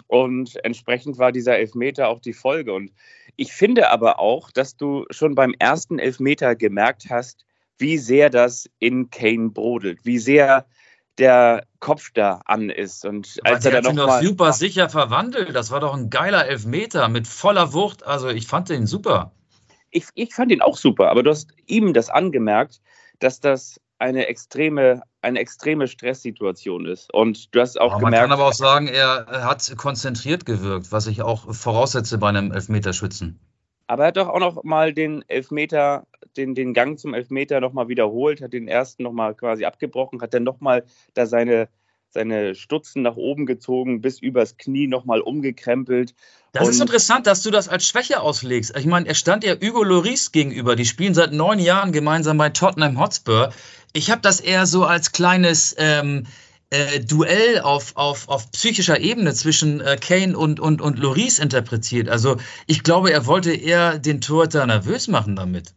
Und 0.06 0.58
entsprechend 0.64 1.18
war 1.18 1.32
dieser 1.32 1.58
Elfmeter 1.58 2.08
auch 2.08 2.20
die 2.20 2.32
Folge. 2.32 2.72
Und 2.72 2.92
ich 3.36 3.52
finde 3.52 3.90
aber 3.90 4.18
auch, 4.18 4.50
dass 4.50 4.76
du 4.76 5.04
schon 5.10 5.34
beim 5.34 5.54
ersten 5.58 5.98
Elfmeter 5.98 6.56
gemerkt 6.56 7.06
hast, 7.10 7.44
wie 7.78 7.98
sehr 7.98 8.30
das 8.30 8.68
in 8.78 9.10
Kane 9.10 9.50
brodelt, 9.50 10.04
wie 10.04 10.18
sehr 10.18 10.66
der 11.18 11.64
Kopf 11.80 12.10
da 12.14 12.40
an 12.44 12.70
ist. 12.70 13.04
Und 13.04 13.40
als 13.44 13.64
er 13.64 13.80
dann 13.80 13.96
noch 13.96 14.06
mal 14.06 14.22
super 14.22 14.52
sicher 14.52 14.88
verwandelt, 14.88 15.54
das 15.54 15.70
war 15.70 15.80
doch 15.80 15.94
ein 15.94 16.10
geiler 16.10 16.46
Elfmeter 16.46 17.08
mit 17.08 17.26
voller 17.26 17.72
Wucht. 17.72 18.06
Also 18.06 18.28
ich 18.28 18.46
fand 18.46 18.68
den 18.68 18.86
super. 18.86 19.32
Ich, 19.90 20.06
ich 20.14 20.34
fand 20.34 20.52
ihn 20.52 20.60
auch 20.60 20.76
super, 20.76 21.10
aber 21.10 21.22
du 21.22 21.30
hast 21.30 21.50
ihm 21.66 21.92
das 21.94 22.10
angemerkt, 22.10 22.80
dass 23.18 23.40
das 23.40 23.80
eine 23.98 24.26
extreme, 24.26 25.02
eine 25.22 25.40
extreme 25.40 25.88
Stresssituation 25.88 26.86
ist. 26.86 27.12
Und 27.12 27.54
du 27.54 27.60
hast 27.60 27.80
auch 27.80 27.92
aber 27.92 28.04
gemerkt. 28.04 28.28
Man 28.28 28.30
kann 28.30 28.40
aber 28.40 28.48
auch 28.48 28.54
sagen, 28.54 28.86
er 28.86 29.26
hat 29.44 29.74
konzentriert 29.76 30.46
gewirkt, 30.46 30.92
was 30.92 31.06
ich 31.06 31.22
auch 31.22 31.52
voraussetze 31.52 32.18
bei 32.18 32.28
einem 32.28 32.52
Elfmeterschützen. 32.52 33.40
Aber 33.88 34.04
er 34.04 34.08
hat 34.08 34.16
doch 34.18 34.28
auch 34.28 34.38
noch 34.38 34.62
mal 34.64 34.92
den 34.92 35.24
Elfmeter, 35.28 36.06
den, 36.38 36.54
den 36.54 36.72
Gang 36.72 36.98
zum 36.98 37.12
Elfmeter 37.14 37.60
noch 37.60 37.72
mal 37.72 37.88
wiederholt, 37.88 38.40
hat 38.40 38.52
den 38.52 38.68
ersten 38.68 39.02
noch 39.02 39.12
mal 39.12 39.34
quasi 39.34 39.64
abgebrochen, 39.64 40.22
hat 40.22 40.32
dann 40.32 40.44
noch 40.44 40.60
mal 40.60 40.84
da 41.14 41.26
seine, 41.26 41.68
seine 42.08 42.54
Stutzen 42.54 43.02
nach 43.02 43.16
oben 43.16 43.44
gezogen, 43.44 44.00
bis 44.00 44.20
übers 44.20 44.56
Knie 44.56 44.86
noch 44.86 45.04
mal 45.04 45.20
umgekrempelt. 45.20 46.14
Das 46.52 46.64
und 46.64 46.70
ist 46.70 46.80
interessant, 46.80 47.26
dass 47.26 47.42
du 47.42 47.50
das 47.50 47.68
als 47.68 47.86
Schwäche 47.86 48.20
auslegst. 48.20 48.74
Ich 48.78 48.86
meine, 48.86 49.06
er 49.06 49.14
stand 49.14 49.44
ja 49.44 49.54
Hugo 49.54 49.82
Loris 49.82 50.32
gegenüber. 50.32 50.76
Die 50.76 50.86
spielen 50.86 51.12
seit 51.12 51.32
neun 51.32 51.58
Jahren 51.58 51.92
gemeinsam 51.92 52.38
bei 52.38 52.48
Tottenham 52.48 52.98
Hotspur. 52.98 53.52
Ich 53.92 54.10
habe 54.10 54.22
das 54.22 54.40
eher 54.40 54.66
so 54.66 54.84
als 54.84 55.12
kleines... 55.12 55.74
Ähm, 55.78 56.24
äh, 56.70 57.00
Duell 57.00 57.60
auf, 57.60 57.96
auf, 57.96 58.28
auf 58.28 58.50
psychischer 58.50 59.00
Ebene 59.00 59.32
zwischen 59.32 59.80
äh, 59.80 59.96
Kane 59.96 60.36
und, 60.36 60.60
und, 60.60 60.80
und 60.82 60.98
Loris 60.98 61.38
interpretiert. 61.38 62.08
Also 62.08 62.36
ich 62.66 62.82
glaube, 62.82 63.10
er 63.10 63.26
wollte 63.26 63.54
eher 63.54 63.98
den 63.98 64.20
Torhüter 64.20 64.66
nervös 64.66 65.08
machen 65.08 65.36
damit. 65.36 65.72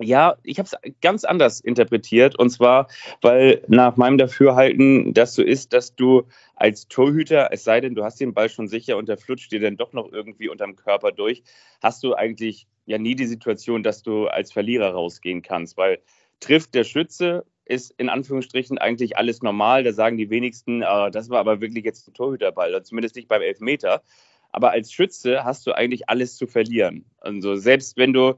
Ja, 0.00 0.36
ich 0.42 0.58
habe 0.58 0.66
es 0.66 0.92
ganz 1.00 1.24
anders 1.24 1.60
interpretiert. 1.60 2.36
Und 2.36 2.50
zwar, 2.50 2.88
weil 3.22 3.62
nach 3.68 3.96
meinem 3.96 4.18
Dafürhalten 4.18 5.14
das 5.14 5.34
so 5.34 5.42
ist, 5.42 5.72
dass 5.72 5.94
du 5.94 6.24
als 6.56 6.88
Torhüter, 6.88 7.50
es 7.52 7.62
sei 7.62 7.80
denn, 7.80 7.94
du 7.94 8.02
hast 8.04 8.20
den 8.20 8.34
Ball 8.34 8.48
schon 8.48 8.66
sicher 8.66 8.96
und 8.96 9.08
der 9.08 9.18
flutscht 9.18 9.52
dir 9.52 9.60
dann 9.60 9.76
doch 9.76 9.92
noch 9.92 10.10
irgendwie 10.12 10.48
unterm 10.48 10.74
Körper 10.74 11.12
durch, 11.12 11.44
hast 11.80 12.02
du 12.02 12.14
eigentlich 12.14 12.66
ja 12.86 12.98
nie 12.98 13.14
die 13.14 13.26
Situation, 13.26 13.84
dass 13.84 14.02
du 14.02 14.26
als 14.26 14.52
Verlierer 14.52 14.92
rausgehen 14.92 15.42
kannst. 15.42 15.76
Weil 15.76 16.00
trifft 16.40 16.74
der 16.74 16.84
Schütze, 16.84 17.44
ist 17.64 17.92
in 17.96 18.08
Anführungsstrichen 18.08 18.78
eigentlich 18.78 19.16
alles 19.16 19.42
normal. 19.42 19.84
Da 19.84 19.92
sagen 19.92 20.16
die 20.16 20.28
wenigsten, 20.28 20.82
äh, 20.82 21.10
das 21.12 21.30
war 21.30 21.38
aber 21.38 21.60
wirklich 21.60 21.84
jetzt 21.84 22.08
ein 22.08 22.14
Torhüterball, 22.14 22.82
zumindest 22.82 23.14
nicht 23.14 23.28
beim 23.28 23.42
Elfmeter. 23.42 24.02
Aber 24.50 24.72
als 24.72 24.92
Schütze 24.92 25.44
hast 25.44 25.66
du 25.66 25.72
eigentlich 25.72 26.08
alles 26.08 26.36
zu 26.36 26.46
verlieren. 26.46 27.04
Also 27.20 27.56
selbst 27.56 27.96
wenn 27.96 28.12
du, 28.12 28.34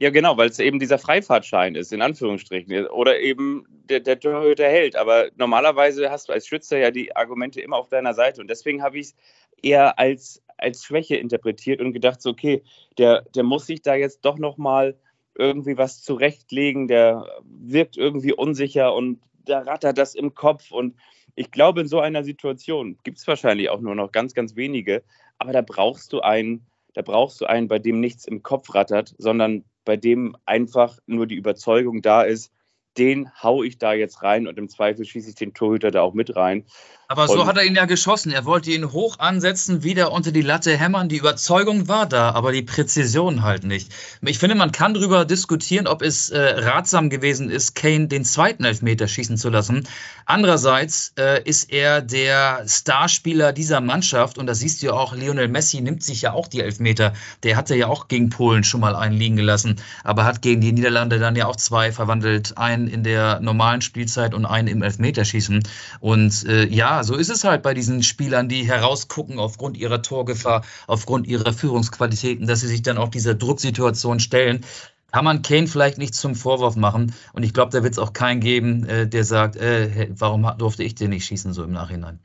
ja 0.00 0.10
genau, 0.10 0.36
weil 0.36 0.48
es 0.48 0.58
eben 0.58 0.78
dieser 0.78 0.98
Freifahrtschein 0.98 1.74
ist, 1.74 1.92
in 1.92 2.02
Anführungsstrichen, 2.02 2.86
oder 2.88 3.20
eben 3.20 3.64
der, 3.68 4.00
der 4.00 4.18
Torhüter 4.18 4.64
hält. 4.64 4.96
Aber 4.96 5.28
normalerweise 5.36 6.10
hast 6.10 6.28
du 6.28 6.32
als 6.32 6.46
Schütze 6.46 6.78
ja 6.78 6.90
die 6.90 7.14
Argumente 7.14 7.60
immer 7.60 7.76
auf 7.76 7.88
deiner 7.88 8.14
Seite. 8.14 8.40
Und 8.40 8.48
deswegen 8.48 8.82
habe 8.82 8.98
ich 8.98 9.06
es 9.08 9.14
eher 9.62 9.98
als, 9.98 10.42
als 10.56 10.84
Schwäche 10.84 11.16
interpretiert 11.16 11.80
und 11.80 11.92
gedacht, 11.92 12.20
so, 12.22 12.30
okay, 12.30 12.62
der, 12.98 13.22
der 13.34 13.44
muss 13.44 13.66
sich 13.66 13.82
da 13.82 13.94
jetzt 13.94 14.24
doch 14.24 14.38
nochmal 14.38 14.92
mal 14.92 14.98
irgendwie 15.40 15.78
was 15.78 16.02
zurechtlegen, 16.02 16.88
der 16.88 17.26
wirkt 17.44 17.96
irgendwie 17.96 18.32
unsicher 18.32 18.94
und 18.94 19.20
da 19.44 19.60
rattert 19.60 19.98
das 19.98 20.14
im 20.14 20.34
Kopf. 20.34 20.70
Und 20.70 20.96
ich 21.34 21.50
glaube, 21.50 21.80
in 21.80 21.88
so 21.88 22.00
einer 22.00 22.24
Situation 22.24 22.98
gibt 23.04 23.18
es 23.18 23.26
wahrscheinlich 23.26 23.70
auch 23.70 23.80
nur 23.80 23.94
noch 23.94 24.12
ganz, 24.12 24.34
ganz 24.34 24.56
wenige, 24.56 25.02
aber 25.38 25.52
da 25.52 25.62
brauchst 25.62 26.12
du 26.12 26.20
einen, 26.20 26.66
da 26.94 27.02
brauchst 27.02 27.40
du 27.40 27.46
einen, 27.46 27.68
bei 27.68 27.78
dem 27.78 28.00
nichts 28.00 28.26
im 28.26 28.42
Kopf 28.42 28.74
rattert, 28.74 29.14
sondern 29.18 29.64
bei 29.84 29.96
dem 29.96 30.36
einfach 30.46 30.98
nur 31.06 31.26
die 31.26 31.36
Überzeugung 31.36 32.02
da 32.02 32.22
ist, 32.22 32.52
den 32.98 33.30
hau 33.42 33.62
ich 33.62 33.78
da 33.78 33.92
jetzt 33.92 34.22
rein 34.22 34.46
und 34.46 34.58
im 34.58 34.68
Zweifel 34.68 35.04
schieße 35.04 35.30
ich 35.30 35.34
den 35.36 35.54
Torhüter 35.54 35.90
da 35.90 36.02
auch 36.02 36.14
mit 36.14 36.34
rein. 36.36 36.64
Aber 37.10 37.26
so 37.26 37.44
hat 37.44 37.56
er 37.56 37.64
ihn 37.64 37.74
ja 37.74 37.86
geschossen. 37.86 38.30
Er 38.30 38.44
wollte 38.44 38.70
ihn 38.70 38.92
hoch 38.92 39.18
ansetzen, 39.18 39.82
wieder 39.82 40.12
unter 40.12 40.30
die 40.30 40.42
Latte 40.42 40.76
hämmern. 40.76 41.08
Die 41.08 41.16
Überzeugung 41.16 41.88
war 41.88 42.06
da, 42.06 42.30
aber 42.30 42.52
die 42.52 42.62
Präzision 42.62 43.42
halt 43.42 43.64
nicht. 43.64 43.92
Ich 44.22 44.38
finde, 44.38 44.54
man 44.54 44.70
kann 44.70 44.94
darüber 44.94 45.24
diskutieren, 45.24 45.88
ob 45.88 46.02
es 46.02 46.30
äh, 46.30 46.38
ratsam 46.38 47.10
gewesen 47.10 47.50
ist, 47.50 47.74
Kane 47.74 48.06
den 48.06 48.24
zweiten 48.24 48.62
Elfmeter 48.62 49.08
schießen 49.08 49.38
zu 49.38 49.48
lassen. 49.48 49.88
Andererseits 50.24 51.12
äh, 51.18 51.42
ist 51.42 51.72
er 51.72 52.00
der 52.00 52.62
Starspieler 52.68 53.52
dieser 53.52 53.80
Mannschaft 53.80 54.38
und 54.38 54.46
da 54.46 54.54
siehst 54.54 54.80
du 54.80 54.86
ja 54.86 54.92
auch, 54.92 55.12
Lionel 55.12 55.48
Messi 55.48 55.80
nimmt 55.80 56.04
sich 56.04 56.22
ja 56.22 56.32
auch 56.32 56.46
die 56.46 56.60
Elfmeter. 56.60 57.14
Der 57.42 57.56
hatte 57.56 57.74
ja 57.74 57.88
auch 57.88 58.06
gegen 58.06 58.30
Polen 58.30 58.62
schon 58.62 58.82
mal 58.82 58.94
einen 58.94 59.16
liegen 59.16 59.34
gelassen, 59.34 59.80
aber 60.04 60.24
hat 60.24 60.42
gegen 60.42 60.60
die 60.60 60.70
Niederlande 60.70 61.18
dann 61.18 61.34
ja 61.34 61.46
auch 61.46 61.56
zwei 61.56 61.90
verwandelt. 61.90 62.56
Einen 62.80 62.88
in 62.88 63.04
der 63.04 63.40
normalen 63.40 63.82
Spielzeit 63.82 64.32
und 64.32 64.46
einen 64.46 64.68
im 64.68 64.82
Elfmeterschießen. 64.82 65.62
Und 66.00 66.46
äh, 66.46 66.66
ja, 66.66 67.04
so 67.04 67.14
ist 67.14 67.28
es 67.28 67.44
halt 67.44 67.62
bei 67.62 67.74
diesen 67.74 68.02
Spielern, 68.02 68.48
die 68.48 68.64
herausgucken 68.64 69.38
aufgrund 69.38 69.76
ihrer 69.76 70.02
Torgefahr, 70.02 70.64
aufgrund 70.86 71.26
ihrer 71.26 71.52
Führungsqualitäten, 71.52 72.46
dass 72.46 72.60
sie 72.60 72.68
sich 72.68 72.82
dann 72.82 72.96
auch 72.96 73.08
dieser 73.10 73.34
Drucksituation 73.34 74.18
stellen. 74.20 74.64
Kann 75.12 75.24
man 75.24 75.42
Kane 75.42 75.66
vielleicht 75.66 75.98
nicht 75.98 76.14
zum 76.14 76.34
Vorwurf 76.34 76.76
machen. 76.76 77.14
Und 77.32 77.42
ich 77.42 77.52
glaube, 77.52 77.72
da 77.72 77.82
wird 77.82 77.92
es 77.92 77.98
auch 77.98 78.12
keinen 78.12 78.40
geben, 78.40 78.86
äh, 78.86 79.06
der 79.06 79.24
sagt, 79.24 79.56
äh, 79.56 80.08
warum 80.10 80.50
durfte 80.56 80.84
ich 80.84 80.94
den 80.94 81.10
nicht 81.10 81.26
schießen, 81.26 81.52
so 81.52 81.64
im 81.64 81.72
Nachhinein. 81.72 82.18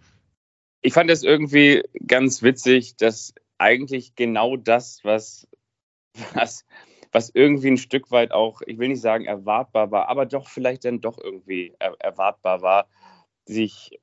Ich 0.82 0.94
fand 0.94 1.10
es 1.10 1.24
irgendwie 1.24 1.84
ganz 2.08 2.44
witzig, 2.44 2.96
dass 2.96 3.34
eigentlich 3.58 4.16
genau 4.16 4.56
das, 4.56 5.00
was, 5.04 5.48
was, 6.34 6.64
was 7.16 7.32
irgendwie 7.34 7.70
ein 7.70 7.78
Stück 7.78 8.12
weit 8.12 8.34
auch, 8.34 8.62
ich 8.66 8.78
will 8.78 8.90
nicht 8.90 9.00
sagen 9.00 9.24
erwartbar 9.24 9.90
war, 9.90 10.10
aber 10.10 10.26
doch 10.26 10.50
vielleicht 10.50 10.84
dann 10.84 11.00
doch 11.00 11.18
irgendwie 11.18 11.74
er, 11.80 11.96
erwartbar 11.98 12.62
war, 12.62 12.90
sich 13.46 13.98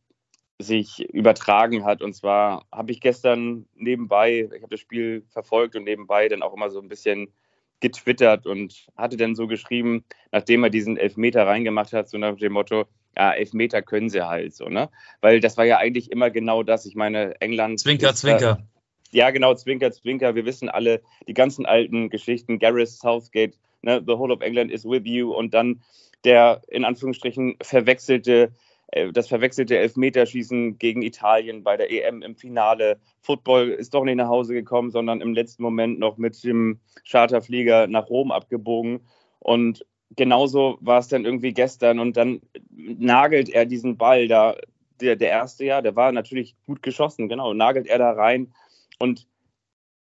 sich 0.58 1.00
übertragen 1.12 1.84
hat. 1.84 2.00
Und 2.00 2.14
zwar 2.14 2.64
habe 2.72 2.90
ich 2.90 3.02
gestern 3.02 3.66
nebenbei, 3.74 4.48
ich 4.54 4.62
habe 4.62 4.70
das 4.70 4.80
Spiel 4.80 5.26
verfolgt 5.28 5.76
und 5.76 5.84
nebenbei 5.84 6.26
dann 6.28 6.42
auch 6.42 6.54
immer 6.54 6.70
so 6.70 6.80
ein 6.80 6.88
bisschen 6.88 7.34
getwittert 7.80 8.46
und 8.46 8.86
hatte 8.96 9.18
dann 9.18 9.34
so 9.34 9.46
geschrieben, 9.46 10.04
nachdem 10.30 10.64
er 10.64 10.70
diesen 10.70 10.96
Elfmeter 10.96 11.46
reingemacht 11.46 11.92
hat, 11.92 12.08
so 12.08 12.16
nach 12.16 12.36
dem 12.36 12.54
Motto, 12.54 12.86
ja, 13.14 13.32
Elfmeter 13.32 13.82
können 13.82 14.08
sie 14.08 14.26
halt 14.26 14.54
so, 14.54 14.70
ne? 14.70 14.88
Weil 15.20 15.40
das 15.40 15.58
war 15.58 15.66
ja 15.66 15.76
eigentlich 15.76 16.10
immer 16.10 16.30
genau 16.30 16.62
das. 16.62 16.86
Ich 16.86 16.94
meine, 16.94 17.38
England. 17.42 17.80
Zwinker, 17.80 18.14
Zwinker. 18.14 18.66
Ja, 19.12 19.30
genau, 19.30 19.54
Zwinker, 19.54 19.92
Zwinker. 19.92 20.34
Wir 20.34 20.46
wissen 20.46 20.68
alle 20.68 21.02
die 21.28 21.34
ganzen 21.34 21.66
alten 21.66 22.08
Geschichten. 22.08 22.58
Gareth 22.58 22.88
Southgate, 22.88 23.58
ne? 23.82 24.02
The 24.06 24.18
whole 24.18 24.32
of 24.32 24.40
England 24.40 24.70
is 24.70 24.84
with 24.84 25.02
you. 25.04 25.32
Und 25.34 25.54
dann 25.54 25.82
der 26.24 26.62
in 26.68 26.84
Anführungsstrichen 26.84 27.56
verwechselte 27.62 28.52
äh, 28.92 29.12
das 29.12 29.28
verwechselte 29.28 29.78
Elfmeterschießen 29.78 30.78
gegen 30.78 31.02
Italien 31.02 31.62
bei 31.62 31.76
der 31.76 31.90
EM 31.90 32.22
im 32.22 32.36
Finale. 32.36 32.98
Football 33.20 33.70
ist 33.70 33.92
doch 33.92 34.04
nicht 34.04 34.16
nach 34.16 34.28
Hause 34.28 34.54
gekommen, 34.54 34.90
sondern 34.90 35.20
im 35.20 35.34
letzten 35.34 35.62
Moment 35.62 35.98
noch 35.98 36.16
mit 36.16 36.42
dem 36.44 36.78
Charterflieger 37.08 37.88
nach 37.88 38.08
Rom 38.08 38.30
abgebogen. 38.30 39.00
Und 39.40 39.84
genauso 40.16 40.78
war 40.80 41.00
es 41.00 41.08
dann 41.08 41.24
irgendwie 41.24 41.52
gestern. 41.52 41.98
Und 41.98 42.16
dann 42.16 42.40
nagelt 42.70 43.48
er 43.48 43.66
diesen 43.66 43.96
Ball 43.96 44.28
da, 44.28 44.56
der, 45.00 45.16
der 45.16 45.30
erste 45.30 45.64
ja, 45.64 45.82
der 45.82 45.96
war 45.96 46.12
natürlich 46.12 46.54
gut 46.66 46.82
geschossen, 46.82 47.28
genau, 47.28 47.54
nagelt 47.54 47.88
er 47.88 47.98
da 47.98 48.12
rein 48.12 48.52
und, 49.02 49.26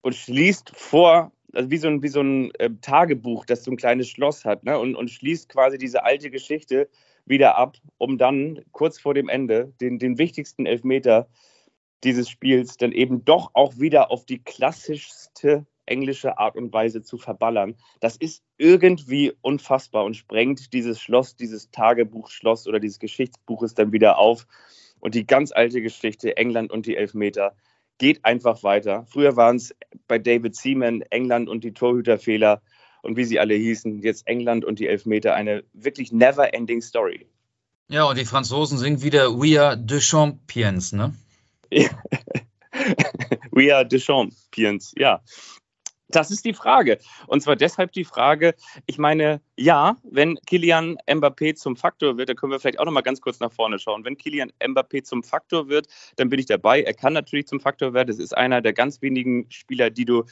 und 0.03 0.15
schließt 0.15 0.73
vor, 0.77 1.33
also 1.55 1.71
wie 1.71 1.79
so 1.79 1.89
ein, 1.89 2.03
wie 2.03 2.09
so 2.09 2.21
ein 2.21 2.55
äh, 2.57 2.69
Tagebuch, 2.83 3.47
das 3.47 3.65
so 3.65 3.71
ein 3.71 3.79
kleines 3.79 4.11
Schloss 4.11 4.45
hat, 4.45 4.63
ne? 4.65 4.79
und, 4.79 4.95
und 4.95 5.11
schließt 5.11 5.49
quasi 5.49 5.79
diese 5.79 6.05
alte 6.05 6.31
Geschichte 6.31 6.91
wieder 7.25 7.57
ab, 7.57 7.79
um 7.97 8.19
dann 8.19 8.63
kurz 8.73 9.01
vor 9.01 9.15
dem 9.15 9.31
Ende 9.31 9.73
den, 9.81 9.99
den 9.99 10.19
wichtigsten 10.19 10.67
Elfmeter 10.67 11.29
dieses 12.05 12.29
Spiels 12.29 12.77
dann 12.77 12.93
eben 12.93 13.25
doch 13.25 13.53
auch 13.55 13.79
wieder 13.79 14.11
auf 14.11 14.27
die 14.27 14.43
klassischste 14.43 15.65
englische 15.87 16.37
Art 16.37 16.57
und 16.57 16.71
Weise 16.71 17.03
zu 17.03 17.17
verballern. 17.17 17.77
Das 18.01 18.17
ist 18.17 18.43
irgendwie 18.59 19.33
unfassbar 19.41 20.05
und 20.05 20.15
sprengt 20.15 20.75
dieses 20.75 21.01
Schloss, 21.01 21.37
dieses 21.37 21.71
Tagebuchschloss 21.71 22.67
oder 22.69 22.79
dieses 22.79 22.99
Geschichtsbuches 22.99 23.73
dann 23.73 23.93
wieder 23.93 24.19
auf. 24.19 24.47
Und 25.01 25.15
die 25.15 25.27
ganz 25.27 25.53
alte 25.53 25.81
Geschichte, 25.81 26.37
England 26.37 26.71
und 26.71 26.85
die 26.85 26.97
Elfmeter, 26.97 27.57
geht 28.01 28.25
einfach 28.25 28.65
weiter. 28.65 29.07
Früher 29.11 29.37
waren 29.37 29.57
es 29.57 29.75
bei 30.09 30.19
David 30.19 30.57
Seaman 30.57 31.03
England 31.11 31.49
und 31.49 31.63
die 31.63 31.73
Torhüterfehler 31.73 32.63
und 33.03 33.17
wie 33.17 33.25
sie 33.25 33.39
alle 33.39 33.55
hießen, 33.55 34.03
jetzt 34.03 34.27
England 34.27 34.65
und 34.65 34.79
die 34.79 34.89
Elfmeter, 34.89 35.35
eine 35.35 35.65
wirklich 35.75 36.11
never-ending 36.11 36.81
Story. 36.81 37.27
Ja, 37.89 38.05
und 38.05 38.19
die 38.19 38.25
Franzosen 38.25 38.79
singen 38.79 39.03
wieder 39.03 39.39
We 39.39 39.61
are 39.61 39.79
the 39.89 40.01
Champions, 40.01 40.93
ne? 40.93 41.15
We 43.53 43.75
are 43.75 43.87
the 43.89 44.01
Champions, 44.01 44.95
ja. 44.97 45.21
Das 46.11 46.31
ist 46.31 46.45
die 46.45 46.55
Frage. 46.55 46.99
Und 47.27 47.41
zwar 47.43 47.57
deshalb 47.57 47.93
die 47.93 48.05
Frage, 48.05 48.55
ich 48.87 48.99
meine, 48.99 49.41
ja, 49.57 49.97
wenn 50.03 50.37
Kilian 50.47 50.99
Mbappé 51.07 51.55
zum 51.55 51.77
Faktor 51.77 52.17
wird, 52.17 52.29
da 52.29 52.35
können 52.35 52.53
wir 52.53 52.61
vielleicht 52.61 52.81
auch 52.81 52.85
noch 52.85 52.93
mal 52.93 53.03
ganz 53.03 53.21
kurz 53.21 53.41
nach 53.41 53.53
vorne 53.53 53.79
schauen. 53.79 54.05
Wenn 54.05 54.17
Kilian 54.17 54.53
Mbappé 54.61 55.03
zum 55.05 55.23
Faktor 55.23 55.69
wird, 55.69 55.87
dann 56.17 56.29
bin 56.29 56.41
ich 56.41 56.47
dabei. 56.47 56.83
Er 56.83 56.95
kann 56.95 57.13
natürlich 57.13 57.47
zum 57.47 57.61
Faktor 57.61 57.95
werden. 57.95 58.11
Es 58.11 58.19
ist 58.19 58.37
einer 58.37 58.61
der 58.61 58.73
ganz 58.73 59.03
wenigen 59.03 59.47
Spieler, 59.51 59.91
die 59.91 60.05
du 60.05 60.25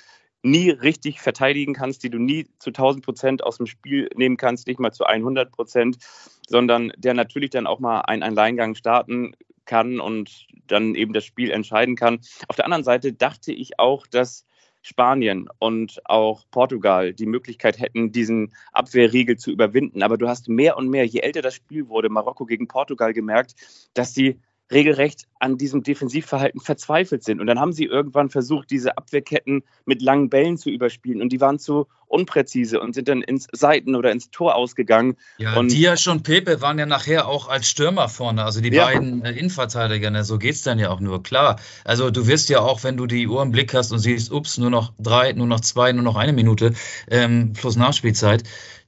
nie 0.42 0.70
richtig 0.70 1.20
verteidigen 1.20 1.74
kannst, 1.74 2.02
die 2.02 2.10
du 2.10 2.18
nie 2.18 2.46
zu 2.58 2.70
1000 2.70 3.04
Prozent 3.04 3.42
aus 3.44 3.56
dem 3.58 3.66
Spiel 3.66 4.08
nehmen 4.14 4.36
kannst, 4.36 4.66
nicht 4.66 4.80
mal 4.80 4.92
zu 4.92 5.04
100 5.04 5.50
Prozent, 5.50 5.98
sondern 6.46 6.92
der 6.96 7.14
natürlich 7.14 7.50
dann 7.50 7.66
auch 7.66 7.80
mal 7.80 8.02
einen 8.02 8.22
Alleingang 8.22 8.74
starten 8.74 9.34
kann 9.64 10.00
und 10.00 10.46
dann 10.66 10.94
eben 10.94 11.12
das 11.12 11.24
Spiel 11.24 11.50
entscheiden 11.50 11.96
kann. 11.96 12.20
Auf 12.48 12.56
der 12.56 12.64
anderen 12.64 12.84
Seite 12.84 13.12
dachte 13.12 13.52
ich 13.52 13.78
auch, 13.78 14.06
dass 14.06 14.46
Spanien 14.88 15.48
und 15.58 16.00
auch 16.06 16.44
Portugal 16.50 17.12
die 17.12 17.26
Möglichkeit 17.26 17.78
hätten, 17.78 18.10
diesen 18.10 18.54
Abwehrriegel 18.72 19.36
zu 19.36 19.50
überwinden. 19.50 20.02
Aber 20.02 20.16
du 20.16 20.28
hast 20.28 20.48
mehr 20.48 20.78
und 20.78 20.88
mehr, 20.88 21.04
je 21.04 21.20
älter 21.20 21.42
das 21.42 21.54
Spiel 21.54 21.88
wurde, 21.88 22.08
Marokko 22.08 22.46
gegen 22.46 22.68
Portugal 22.68 23.12
gemerkt, 23.12 23.54
dass 23.92 24.14
sie 24.14 24.38
regelrecht 24.70 25.26
an 25.38 25.56
diesem 25.56 25.82
Defensivverhalten 25.82 26.60
verzweifelt 26.60 27.24
sind. 27.24 27.40
Und 27.40 27.46
dann 27.46 27.58
haben 27.58 27.72
sie 27.72 27.84
irgendwann 27.84 28.28
versucht, 28.28 28.70
diese 28.70 28.98
Abwehrketten 28.98 29.62
mit 29.86 30.02
langen 30.02 30.28
Bällen 30.30 30.58
zu 30.58 30.70
überspielen. 30.70 31.22
Und 31.22 31.30
die 31.32 31.40
waren 31.40 31.58
zu 31.58 31.86
unpräzise 32.08 32.80
und 32.80 32.94
sind 32.94 33.08
dann 33.08 33.22
ins 33.22 33.46
Seiten- 33.52 33.94
oder 33.94 34.10
ins 34.10 34.30
Tor 34.30 34.54
ausgegangen. 34.54 35.16
Ja, 35.36 35.56
und 35.56 35.70
Diaz 35.70 36.06
und 36.06 36.22
Pepe 36.22 36.60
waren 36.60 36.78
ja 36.78 36.86
nachher 36.86 37.28
auch 37.28 37.48
als 37.48 37.68
Stürmer 37.68 38.08
vorne, 38.08 38.44
also 38.44 38.60
die 38.60 38.72
ja. 38.72 38.86
beiden 38.86 39.24
äh, 39.24 39.32
Innenverteidiger. 39.32 40.10
Ne? 40.10 40.24
So 40.24 40.38
geht 40.38 40.54
es 40.54 40.62
dann 40.62 40.78
ja 40.78 40.90
auch 40.90 41.00
nur, 41.00 41.22
klar. 41.22 41.60
Also 41.84 42.10
du 42.10 42.26
wirst 42.26 42.48
ja 42.48 42.60
auch, 42.60 42.82
wenn 42.82 42.96
du 42.96 43.06
die 43.06 43.28
Uhr 43.28 43.42
im 43.42 43.52
Blick 43.52 43.74
hast 43.74 43.92
und 43.92 43.98
siehst, 43.98 44.32
ups, 44.32 44.58
nur 44.58 44.70
noch 44.70 44.92
drei, 44.98 45.32
nur 45.32 45.46
noch 45.46 45.60
zwei, 45.60 45.92
nur 45.92 46.02
noch 46.02 46.16
eine 46.16 46.32
Minute 46.32 46.72
ähm, 47.10 47.52
plus 47.52 47.76
Nachspielzeit, 47.76 48.42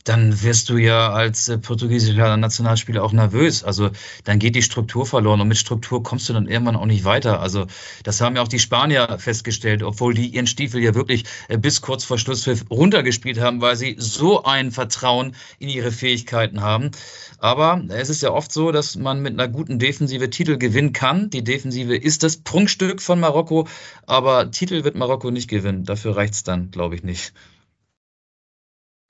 dann 0.04 0.42
wirst 0.42 0.70
du 0.70 0.78
ja 0.78 1.12
als 1.12 1.48
äh, 1.48 1.58
portugiesischer 1.58 2.36
Nationalspieler 2.36 3.02
auch 3.04 3.12
nervös. 3.12 3.62
Also 3.62 3.90
dann 4.24 4.38
geht 4.38 4.54
die 4.54 4.62
Struktur 4.62 5.06
verloren 5.06 5.40
und 5.40 5.48
mit 5.48 5.58
Struktur 5.58 6.02
kommst 6.02 6.28
du 6.28 6.32
dann 6.32 6.48
irgendwann 6.48 6.76
auch 6.76 6.86
nicht 6.86 7.04
weiter. 7.04 7.40
Also 7.40 7.66
das 8.02 8.20
haben 8.20 8.36
ja 8.36 8.42
auch 8.42 8.48
die 8.48 8.58
Spanier 8.58 9.18
festgestellt, 9.18 9.82
obwohl 9.82 10.14
die 10.14 10.28
ihren 10.28 10.46
Stiefel 10.46 10.82
ja 10.82 10.94
wirklich 10.94 11.24
äh, 11.48 11.58
bis 11.58 11.82
kurz 11.82 12.04
vor 12.04 12.18
Schlusspfiff 12.18 12.64
runtergespielt 12.70 13.40
haben, 13.40 13.60
weil 13.60 13.76
sie 13.76 13.96
so 13.98 14.42
ein 14.44 14.70
Vertrauen 14.70 15.34
in 15.58 15.68
ihre 15.68 15.92
Fähigkeiten 15.92 16.62
haben. 16.62 16.90
Aber 17.38 17.82
es 17.88 18.08
ist 18.08 18.22
ja 18.22 18.30
oft 18.32 18.52
so, 18.52 18.72
dass 18.72 18.96
man 18.96 19.20
mit 19.20 19.34
einer 19.34 19.48
guten 19.48 19.78
Defensive 19.78 20.30
Titel 20.30 20.56
gewinnen 20.56 20.92
kann. 20.92 21.30
Die 21.30 21.44
Defensive 21.44 21.96
ist 21.96 22.22
das 22.22 22.38
Prunkstück 22.38 23.02
von 23.02 23.20
Marokko, 23.20 23.66
aber 24.06 24.50
Titel 24.50 24.84
wird 24.84 24.96
Marokko 24.96 25.30
nicht 25.30 25.48
gewinnen. 25.48 25.84
Dafür 25.84 26.16
reicht 26.16 26.34
es 26.34 26.42
dann, 26.42 26.70
glaube 26.70 26.94
ich, 26.94 27.02
nicht. 27.02 27.32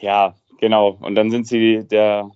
Ja, 0.01 0.35
Genau, 0.61 0.99
und 1.01 1.15
dann 1.15 1.31
sind 1.31 1.47
sie 1.47 1.89
der 1.89 2.31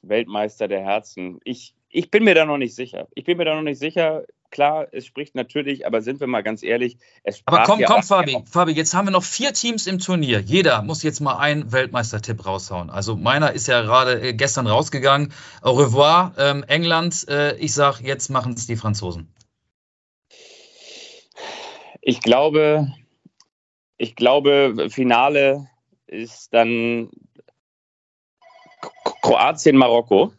Weltmeister 0.00 0.66
der 0.66 0.80
Herzen. 0.80 1.40
Ich, 1.44 1.74
ich 1.90 2.10
bin 2.10 2.24
mir 2.24 2.34
da 2.34 2.46
noch 2.46 2.56
nicht 2.56 2.74
sicher. 2.74 3.06
Ich 3.14 3.24
bin 3.24 3.36
mir 3.36 3.44
da 3.44 3.54
noch 3.54 3.62
nicht 3.62 3.78
sicher. 3.78 4.24
Klar, 4.50 4.86
es 4.92 5.04
spricht 5.04 5.34
natürlich, 5.34 5.86
aber 5.86 6.00
sind 6.00 6.18
wir 6.20 6.26
mal 6.26 6.42
ganz 6.42 6.62
ehrlich. 6.62 6.96
aber 7.44 7.64
komm, 7.64 7.80
ja 7.80 7.86
komm, 7.86 8.02
Fabi, 8.02 8.38
Fabi, 8.50 8.72
jetzt 8.72 8.94
haben 8.94 9.08
wir 9.08 9.12
noch 9.12 9.24
vier 9.24 9.52
Teams 9.52 9.86
im 9.86 9.98
Turnier. 9.98 10.40
Jeder 10.40 10.80
muss 10.80 11.02
jetzt 11.02 11.20
mal 11.20 11.36
einen 11.36 11.70
Weltmeistertipp 11.70 12.46
raushauen. 12.46 12.88
Also 12.88 13.14
meiner 13.14 13.52
ist 13.52 13.66
ja 13.66 13.82
gerade 13.82 14.20
äh, 14.22 14.32
gestern 14.32 14.66
rausgegangen. 14.66 15.34
Au 15.60 15.72
revoir, 15.72 16.32
ähm, 16.38 16.64
England. 16.68 17.28
Äh, 17.28 17.58
ich 17.58 17.74
sage, 17.74 18.04
jetzt 18.04 18.30
machen 18.30 18.54
es 18.54 18.66
die 18.66 18.76
Franzosen. 18.76 19.28
Ich 22.00 22.20
glaube, 22.20 22.90
ich 23.98 24.16
glaube, 24.16 24.88
Finale 24.88 25.68
ist 26.06 26.54
dann 26.54 27.10
Kroatien, 29.26 29.76
Marokko. 29.76 30.32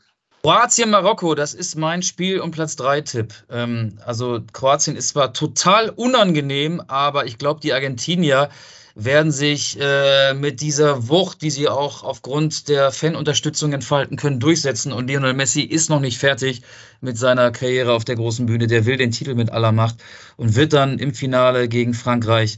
Kroatien, 0.43 0.89
Marokko, 0.89 1.35
das 1.35 1.53
ist 1.53 1.75
mein 1.75 2.01
Spiel 2.01 2.39
um 2.39 2.51
Platz 2.51 2.77
3 2.77 3.01
Tipp. 3.01 3.33
Ähm, 3.51 3.99
also 4.05 4.39
Kroatien 4.53 4.95
ist 4.95 5.09
zwar 5.09 5.33
total 5.33 5.89
unangenehm, 5.89 6.81
aber 6.87 7.25
ich 7.25 7.37
glaube, 7.37 7.59
die 7.59 7.73
Argentinier 7.73 8.49
werden 8.95 9.33
sich 9.33 9.77
äh, 9.79 10.33
mit 10.33 10.61
dieser 10.61 11.09
Wucht, 11.09 11.41
die 11.41 11.49
sie 11.49 11.67
auch 11.67 12.03
aufgrund 12.03 12.69
der 12.69 12.91
Fanunterstützung 12.91 13.73
entfalten 13.73 14.15
können, 14.15 14.39
durchsetzen. 14.39 14.93
Und 14.93 15.07
Lionel 15.07 15.33
Messi 15.33 15.61
ist 15.63 15.89
noch 15.89 15.99
nicht 15.99 16.17
fertig 16.17 16.61
mit 17.01 17.17
seiner 17.17 17.51
Karriere 17.51 17.91
auf 17.91 18.05
der 18.05 18.15
großen 18.15 18.45
Bühne. 18.45 18.67
Der 18.67 18.85
will 18.85 18.95
den 18.95 19.11
Titel 19.11 19.35
mit 19.35 19.51
aller 19.51 19.73
Macht 19.73 19.97
und 20.37 20.55
wird 20.55 20.71
dann 20.71 20.97
im 20.97 21.13
Finale 21.13 21.67
gegen 21.67 21.93
Frankreich. 21.93 22.57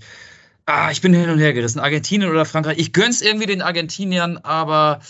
Ah, 0.67 0.91
ich 0.91 1.01
bin 1.01 1.11
hin 1.11 1.31
und 1.31 1.39
her 1.39 1.53
gerissen. 1.53 1.79
Argentinien 1.79 2.29
oder 2.29 2.45
Frankreich. 2.45 2.77
Ich 2.77 2.93
gönn's 2.93 3.23
irgendwie 3.23 3.47
den 3.47 3.63
Argentiniern, 3.63 4.37
aber 4.37 5.01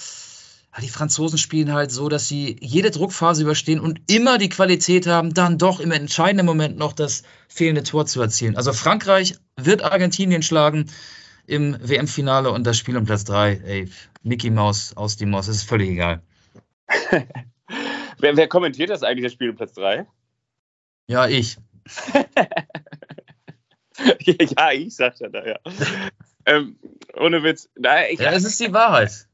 die 0.77 0.89
Franzosen 0.89 1.37
spielen 1.37 1.73
halt 1.73 1.91
so, 1.91 2.09
dass 2.09 2.27
sie 2.27 2.55
jede 2.61 2.91
Druckphase 2.91 3.41
überstehen 3.41 3.79
und 3.79 4.01
immer 4.07 4.37
die 4.37 4.49
Qualität 4.49 5.07
haben, 5.07 5.33
dann 5.33 5.57
doch 5.57 5.79
im 5.79 5.91
entscheidenden 5.91 6.45
Moment 6.45 6.77
noch 6.77 6.93
das 6.93 7.23
fehlende 7.47 7.83
Tor 7.83 8.05
zu 8.05 8.21
erzielen. 8.21 8.55
Also 8.55 8.71
Frankreich 8.71 9.35
wird 9.57 9.81
Argentinien 9.81 10.43
schlagen 10.43 10.85
im 11.47 11.75
WM-Finale 11.81 12.51
und 12.51 12.65
das 12.65 12.77
Spiel 12.77 12.97
um 12.97 13.05
Platz 13.05 13.23
3, 13.23 13.61
ey, 13.65 13.89
Mickey 14.21 14.51
Maus 14.51 14.95
aus 14.95 15.17
die 15.17 15.25
Maus, 15.25 15.47
ist 15.47 15.63
völlig 15.63 15.89
egal. 15.89 16.21
wer, 18.19 18.37
wer, 18.37 18.47
kommentiert 18.47 18.91
das 18.91 19.01
eigentlich, 19.03 19.23
das 19.23 19.33
Spiel 19.33 19.49
um 19.49 19.55
Platz 19.55 19.73
3? 19.73 20.05
Ja, 21.07 21.27
ich. 21.27 21.57
ja, 24.21 24.71
ich 24.71 24.95
sag 24.95 25.19
ja 25.19 25.29
da, 25.29 25.45
ja. 25.45 25.57
ähm, 26.45 26.77
ohne 27.15 27.41
Witz. 27.43 27.69
Na, 27.75 28.07
ich, 28.07 28.19
ja, 28.19 28.31
es 28.31 28.43
ist 28.43 28.59
die 28.59 28.71
Wahrheit. 28.71 29.27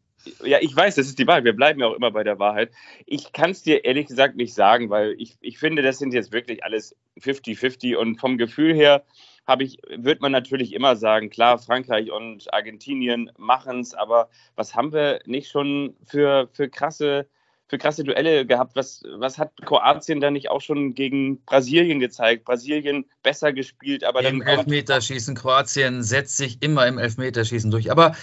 Ja, 0.44 0.58
ich 0.62 0.76
weiß, 0.76 0.96
das 0.96 1.08
ist 1.08 1.20
die 1.20 1.28
Wahrheit. 1.28 1.44
Wir 1.44 1.56
bleiben 1.56 1.80
ja 1.80 1.88
auch 1.88 1.96
immer 1.96 2.12
bei 2.12 2.24
der 2.24 2.40
Wahrheit. 2.40 2.72
Ich 3.06 3.34
kann 3.34 3.52
es 3.52 3.64
dir 3.64 3.86
ehrlich 3.86 4.08
gesagt 4.08 4.36
nicht 4.36 4.54
sagen, 4.54 4.90
weil 4.90 5.16
ich, 5.18 5.36
ich 5.42 5.60
finde, 5.60 5.82
das 5.82 6.00
sind 6.00 6.14
jetzt 6.14 6.32
wirklich 6.32 6.64
alles 6.64 6.96
50-50 7.20 7.96
und 7.96 8.18
vom 8.18 8.38
Gefühl 8.38 8.74
her 8.74 9.04
habe 9.48 9.64
ich, 9.64 9.78
wird 9.90 10.22
man 10.22 10.32
natürlich 10.32 10.74
immer 10.74 10.96
sagen, 10.96 11.30
klar, 11.30 11.60
Frankreich 11.60 12.12
und 12.12 12.52
Argentinien 12.54 13.32
machen 13.38 13.80
es, 13.80 13.94
aber 13.94 14.30
was 14.56 14.76
haben 14.76 14.92
wir 14.92 15.20
nicht 15.26 15.52
schon 15.52 15.96
für, 16.04 16.50
für 16.52 16.70
krasse 16.70 17.28
für 17.68 17.78
krasse 17.78 18.04
Duelle 18.04 18.46
gehabt. 18.46 18.76
Was, 18.76 19.04
was 19.18 19.38
hat 19.38 19.52
Kroatien 19.66 20.22
da 20.22 20.32
nicht 20.32 20.50
auch 20.50 20.62
schon 20.62 20.94
gegen 20.94 21.44
Brasilien 21.46 22.00
gezeigt? 22.00 22.46
Brasilien 22.46 23.06
besser 23.24 23.54
gespielt, 23.54 24.04
aber 24.04 24.20
Im 24.20 24.26
dann. 24.26 24.36
Im 24.36 24.48
Elfmeterschießen. 24.48 25.36
Kroatien 25.36 26.04
setzt 26.04 26.38
sich 26.38 26.62
immer 26.62 26.86
im 26.88 26.98
Elfmeterschießen 26.98 27.72
durch. 27.72 27.92
Aber 27.92 28.16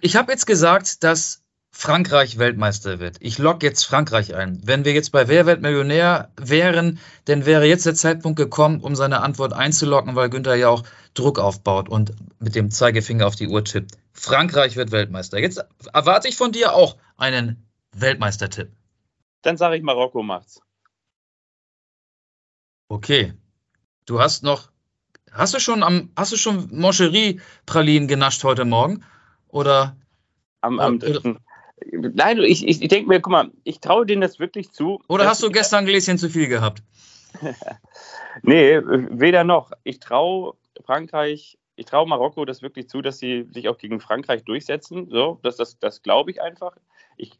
ich 0.00 0.16
habe 0.16 0.32
jetzt 0.32 0.46
gesagt, 0.46 1.04
dass 1.04 1.42
Frankreich 1.72 2.38
Weltmeister 2.38 2.98
wird. 2.98 3.16
Ich 3.20 3.38
logge 3.38 3.66
jetzt 3.66 3.84
Frankreich 3.84 4.34
ein. 4.34 4.60
Wenn 4.64 4.84
wir 4.84 4.92
jetzt 4.92 5.12
bei 5.12 5.28
Wer 5.28 5.46
wird 5.46 5.62
Millionär 5.62 6.30
wären, 6.36 6.98
dann 7.26 7.46
wäre 7.46 7.64
jetzt 7.64 7.86
der 7.86 7.94
Zeitpunkt 7.94 8.36
gekommen, 8.36 8.80
um 8.80 8.96
seine 8.96 9.20
Antwort 9.20 9.52
einzuloggen, 9.52 10.16
weil 10.16 10.30
Günther 10.30 10.56
ja 10.56 10.68
auch 10.68 10.82
Druck 11.14 11.38
aufbaut 11.38 11.88
und 11.88 12.12
mit 12.40 12.54
dem 12.54 12.70
Zeigefinger 12.70 13.26
auf 13.26 13.36
die 13.36 13.48
Uhr 13.48 13.64
tippt. 13.64 13.92
Frankreich 14.12 14.76
wird 14.76 14.90
Weltmeister. 14.90 15.38
Jetzt 15.38 15.64
erwarte 15.92 16.28
ich 16.28 16.36
von 16.36 16.52
dir 16.52 16.74
auch 16.74 16.96
einen 17.16 17.69
Weltmeistertipp. 17.92 18.70
Dann 19.42 19.56
sage 19.56 19.76
ich, 19.76 19.82
Marokko 19.82 20.22
macht's. 20.22 20.60
Okay. 22.88 23.34
Du 24.06 24.20
hast 24.20 24.42
noch. 24.42 24.70
Hast 25.30 25.54
du 25.54 25.60
schon 25.60 25.84
am, 25.84 26.10
hast 26.16 26.32
du 26.32 26.36
schon 26.36 26.68
Moncherie-Pralinen 26.72 28.08
genascht 28.08 28.42
heute 28.42 28.64
Morgen? 28.64 29.04
Oder? 29.48 29.96
Am, 30.60 30.80
am 30.80 30.98
dritten. 30.98 31.38
Nein, 31.92 32.38
ich, 32.40 32.66
ich, 32.66 32.82
ich 32.82 32.88
denke 32.88 33.08
mir, 33.08 33.20
guck 33.20 33.30
mal, 33.30 33.50
ich 33.62 33.80
traue 33.80 34.04
denen 34.04 34.20
das 34.20 34.38
wirklich 34.38 34.72
zu. 34.72 35.00
Oder 35.08 35.28
hast 35.28 35.42
du 35.42 35.50
gestern 35.50 35.80
ein 35.80 35.86
Gläschen 35.86 36.18
zu 36.18 36.28
viel 36.28 36.48
gehabt? 36.48 36.82
nee, 38.42 38.80
weder 38.82 39.44
noch. 39.44 39.70
Ich 39.84 40.00
traue 40.00 40.54
Frankreich, 40.84 41.58
ich 41.76 41.86
traue 41.86 42.08
Marokko 42.08 42.44
das 42.44 42.60
wirklich 42.60 42.88
zu, 42.88 43.00
dass 43.00 43.18
sie 43.18 43.46
sich 43.52 43.68
auch 43.68 43.78
gegen 43.78 44.00
Frankreich 44.00 44.44
durchsetzen. 44.44 45.08
So, 45.10 45.38
das, 45.42 45.56
das, 45.56 45.78
das 45.78 46.02
glaube 46.02 46.32
ich 46.32 46.42
einfach 46.42 46.76
ich, 47.20 47.32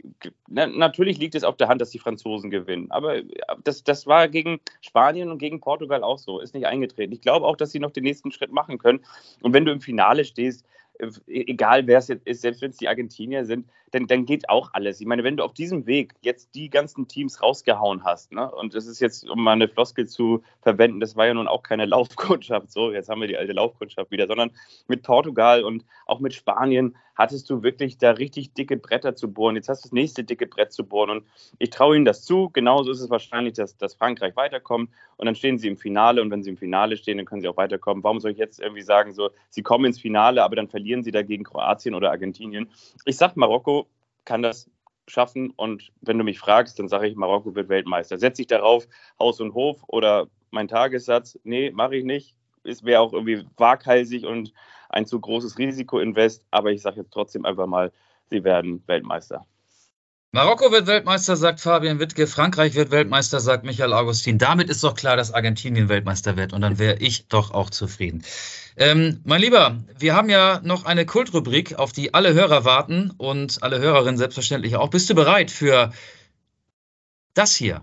na, 0.49 0.67
natürlich 0.67 1.19
liegt 1.19 1.35
es 1.35 1.45
auf 1.45 1.57
der 1.57 1.69
Hand, 1.69 1.81
dass 1.81 1.91
die 1.91 1.99
Franzosen 1.99 2.51
gewinnen. 2.51 2.91
Aber 2.91 3.23
das, 3.65 3.83
das 3.83 4.07
war 4.07 4.29
gegen 4.29 4.61
Spanien 4.81 5.31
und 5.31 5.39
gegen 5.39 5.61
Portugal 5.61 6.05
auch 6.05 6.19
so, 6.19 6.41
ist 6.41 6.55
nicht 6.55 6.67
eingetreten. 6.67 7.13
Ich 7.13 7.23
glaube 7.23 7.47
auch, 7.47 7.57
dass 7.57 7.73
sie 7.73 7.81
noch 7.81 7.91
den 7.91 8.05
nächsten 8.05 8.31
Schritt 8.31 8.53
machen 8.53 8.79
können. 8.79 9.01
Und 9.43 9.55
wenn 9.55 9.65
du 9.65 9.73
im 9.73 9.81
Finale 9.81 10.25
stehst, 10.25 10.67
äh, 10.99 11.11
egal 11.27 11.87
wer 11.87 11.99
es 11.99 12.09
jetzt 12.09 12.27
ist, 12.27 12.43
selbst 12.43 12.61
wenn 12.61 12.71
es 12.71 12.77
die 12.77 12.89
Argentinier 12.89 13.45
sind, 13.47 13.67
dann, 13.93 14.07
dann 14.07 14.27
geht 14.27 14.49
auch 14.49 14.71
alles. 14.73 15.01
Ich 15.01 15.07
meine, 15.07 15.25
wenn 15.25 15.37
du 15.37 15.45
auf 15.45 15.55
diesem 15.55 15.87
Weg 15.87 16.15
jetzt 16.21 16.55
die 16.55 16.71
ganzen 16.71 17.09
Teams 17.09 17.43
rausgehauen 17.43 18.05
hast, 18.05 18.33
ne, 18.33 18.51
und 18.51 18.75
das 18.75 18.87
ist 18.87 19.01
jetzt, 19.01 19.29
um 19.29 19.43
mal 19.43 19.53
eine 19.53 19.69
Floskel 19.69 20.07
zu 20.07 20.43
verwenden, 20.61 21.01
das 21.01 21.17
war 21.17 21.27
ja 21.27 21.35
nun 21.35 21.49
auch 21.49 21.63
keine 21.63 21.87
Laufkundschaft, 21.87 22.71
so, 22.71 22.93
jetzt 22.93 23.09
haben 23.09 23.21
wir 23.21 23.29
die 23.29 23.39
alte 23.39 23.53
Laufkundschaft 23.53 24.11
wieder, 24.11 24.27
sondern 24.27 24.51
mit 24.89 25.03
Portugal 25.03 25.65
und 25.65 25.85
auch 26.07 26.21
mit 26.21 26.35
Spanien 26.35 26.97
hattest 27.21 27.51
du 27.51 27.63
wirklich 27.63 27.99
da 27.99 28.13
richtig 28.13 28.55
dicke 28.55 28.79
Bretter 28.79 29.15
zu 29.15 29.31
bohren. 29.31 29.55
Jetzt 29.55 29.69
hast 29.69 29.85
du 29.85 29.89
das 29.89 29.93
nächste 29.93 30.25
dicke 30.25 30.47
Brett 30.47 30.73
zu 30.73 30.85
bohren 30.85 31.11
und 31.11 31.27
ich 31.59 31.69
traue 31.69 31.95
ihnen 31.95 32.07
das 32.07 32.25
zu. 32.25 32.49
Genauso 32.55 32.91
ist 32.91 33.01
es 33.01 33.11
wahrscheinlich, 33.11 33.53
dass, 33.53 33.77
dass 33.77 33.95
Frankreich 33.95 34.37
weiterkommt 34.37 34.91
und 35.19 35.27
dann 35.27 35.35
stehen 35.35 35.59
sie 35.59 35.69
im 35.69 35.77
Finale 35.77 36.23
und 36.23 36.31
wenn 36.31 36.43
sie 36.43 36.49
im 36.49 36.57
Finale 36.57 36.97
stehen, 36.97 37.19
dann 37.19 37.27
können 37.27 37.43
sie 37.43 37.49
auch 37.49 37.59
weiterkommen. 37.59 38.03
Warum 38.03 38.21
soll 38.21 38.31
ich 38.31 38.39
jetzt 38.39 38.59
irgendwie 38.59 38.81
sagen, 38.81 39.13
so, 39.13 39.29
sie 39.51 39.63
kommen 39.63 39.85
ins 39.85 40.01
Finale, 40.01 40.43
aber 40.43 40.57
dann 40.57 40.69
verlieren 40.69 41.03
sie 41.03 41.11
dagegen 41.11 41.45
Kroatien 41.45 41.95
oder 41.95 42.11
Argentinien? 42.11 42.71
Ich 43.05 43.19
sag 43.19 43.37
Marokko 43.37 43.87
kann 44.25 44.41
das 44.41 44.71
schaffen. 45.07 45.53
Und 45.57 45.93
wenn 46.01 46.17
du 46.17 46.25
mich 46.25 46.39
fragst, 46.39 46.79
dann 46.79 46.89
sage 46.89 47.07
ich, 47.07 47.17
Marokko 47.17 47.55
wird 47.55 47.69
Weltmeister. 47.69 48.17
Setze 48.17 48.43
ich 48.43 48.49
darauf 48.49 48.89
Haus 49.19 49.41
und 49.41 49.53
Hof 49.53 49.83
oder 49.89 50.29
mein 50.51 50.69
Tagessatz? 50.69 51.39
Nee, 51.45 51.71
mache 51.71 51.97
ich 51.97 52.05
nicht. 52.05 52.35
Es 52.65 52.85
wäre 52.85 53.01
auch 53.01 53.13
irgendwie 53.13 53.47
waghalsig 53.57 54.25
und 54.25 54.53
ein 54.89 55.07
zu 55.07 55.21
großes 55.21 55.59
Risiko-Invest. 55.59 56.45
Aber 56.51 56.71
ich 56.71 56.83
sage 56.83 57.01
jetzt 57.01 57.13
trotzdem 57.13 57.45
einfach 57.45 57.67
mal, 57.67 57.93
sie 58.29 58.45
werden 58.45 58.83
Weltmeister. 58.87 59.47
Marokko 60.33 60.71
wird 60.71 60.87
Weltmeister, 60.87 61.35
sagt 61.35 61.59
Fabian 61.59 61.99
Wittke. 61.99 62.29
Frankreich 62.29 62.77
wird 62.77 62.93
Weltmeister, 62.93 63.41
sagt 63.41 63.65
Michael 63.65 63.93
Augustin. 63.93 64.39
Damit 64.39 64.71
ist 64.71 64.85
doch 64.85 64.95
klar, 64.95 65.17
dass 65.17 65.35
Argentinien 65.35 65.89
Weltmeister 65.89 66.37
wird. 66.37 66.53
Und 66.53 66.61
dann 66.61 66.79
wäre 66.79 66.99
ich 66.99 67.27
doch 67.27 67.51
auch 67.51 67.69
zufrieden. 67.69 68.23
Ähm, 68.77 69.21
mein 69.25 69.41
Lieber, 69.41 69.81
wir 69.99 70.15
haben 70.15 70.29
ja 70.29 70.61
noch 70.63 70.85
eine 70.85 71.05
Kultrubrik, 71.05 71.81
auf 71.81 71.91
die 71.91 72.15
alle 72.15 72.33
Hörer 72.33 72.65
warten 72.65 73.13
und 73.19 73.65
alle 73.65 73.81
Hörerinnen 73.81 74.19
selbstverständlich 74.19 74.77
auch. 74.77 74.91
Bist 74.91 75.11
du 75.11 75.17
bereit 75.17 75.51
für 75.51 75.93
das 77.35 77.57
hier? 77.57 77.83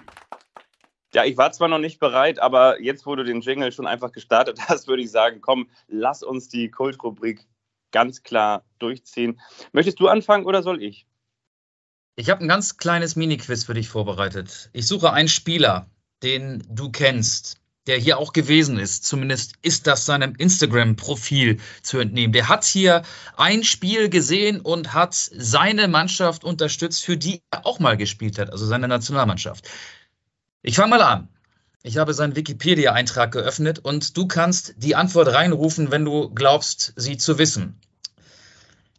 Ja, 1.13 1.25
ich 1.25 1.37
war 1.37 1.51
zwar 1.51 1.67
noch 1.67 1.79
nicht 1.79 1.99
bereit, 1.99 2.39
aber 2.39 2.81
jetzt, 2.81 3.05
wo 3.05 3.15
du 3.15 3.23
den 3.23 3.41
Jingle 3.41 3.71
schon 3.71 3.87
einfach 3.87 4.11
gestartet 4.11 4.59
hast, 4.67 4.87
würde 4.87 5.03
ich 5.03 5.11
sagen, 5.11 5.41
komm, 5.41 5.69
lass 5.87 6.23
uns 6.23 6.47
die 6.47 6.69
Kultrubrik 6.71 7.47
ganz 7.91 8.23
klar 8.23 8.63
durchziehen. 8.79 9.39
Möchtest 9.73 9.99
du 9.99 10.07
anfangen 10.07 10.45
oder 10.45 10.63
soll 10.63 10.81
ich? 10.81 11.05
Ich 12.15 12.29
habe 12.29 12.41
ein 12.41 12.47
ganz 12.47 12.77
kleines 12.77 13.15
Mini-Quiz 13.15 13.65
für 13.65 13.73
dich 13.73 13.89
vorbereitet. 13.89 14.69
Ich 14.73 14.87
suche 14.87 15.11
einen 15.11 15.29
Spieler, 15.29 15.89
den 16.23 16.63
du 16.69 16.91
kennst, 16.91 17.57
der 17.87 17.97
hier 17.97 18.17
auch 18.17 18.31
gewesen 18.31 18.77
ist. 18.77 19.05
Zumindest 19.05 19.55
ist 19.61 19.87
das 19.87 20.05
seinem 20.05 20.35
Instagram-Profil 20.35 21.59
zu 21.81 21.99
entnehmen. 21.99 22.31
Der 22.31 22.47
hat 22.47 22.63
hier 22.63 23.01
ein 23.37 23.63
Spiel 23.63 24.09
gesehen 24.09 24.61
und 24.61 24.93
hat 24.93 25.13
seine 25.13 25.87
Mannschaft 25.87 26.43
unterstützt, 26.43 27.03
für 27.03 27.17
die 27.17 27.41
er 27.49 27.65
auch 27.65 27.79
mal 27.79 27.97
gespielt 27.97 28.37
hat, 28.37 28.51
also 28.51 28.65
seine 28.65 28.87
Nationalmannschaft. 28.87 29.67
Ich 30.63 30.75
fange 30.75 30.91
mal 30.91 31.01
an. 31.01 31.27
Ich 31.81 31.97
habe 31.97 32.13
seinen 32.13 32.35
Wikipedia-Eintrag 32.35 33.31
geöffnet 33.31 33.79
und 33.79 34.15
du 34.15 34.27
kannst 34.27 34.75
die 34.77 34.95
Antwort 34.95 35.29
reinrufen, 35.29 35.89
wenn 35.89 36.05
du 36.05 36.29
glaubst, 36.29 36.93
sie 36.95 37.17
zu 37.17 37.39
wissen. 37.39 37.79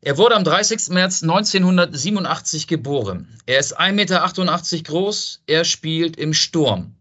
Er 0.00 0.18
wurde 0.18 0.34
am 0.34 0.42
30. 0.42 0.88
März 0.88 1.22
1987 1.22 2.66
geboren. 2.66 3.38
Er 3.46 3.60
ist 3.60 3.78
1,88 3.78 3.92
Meter 3.92 4.82
groß. 4.82 5.42
Er 5.46 5.64
spielt 5.64 6.16
im 6.16 6.34
Sturm. 6.34 6.96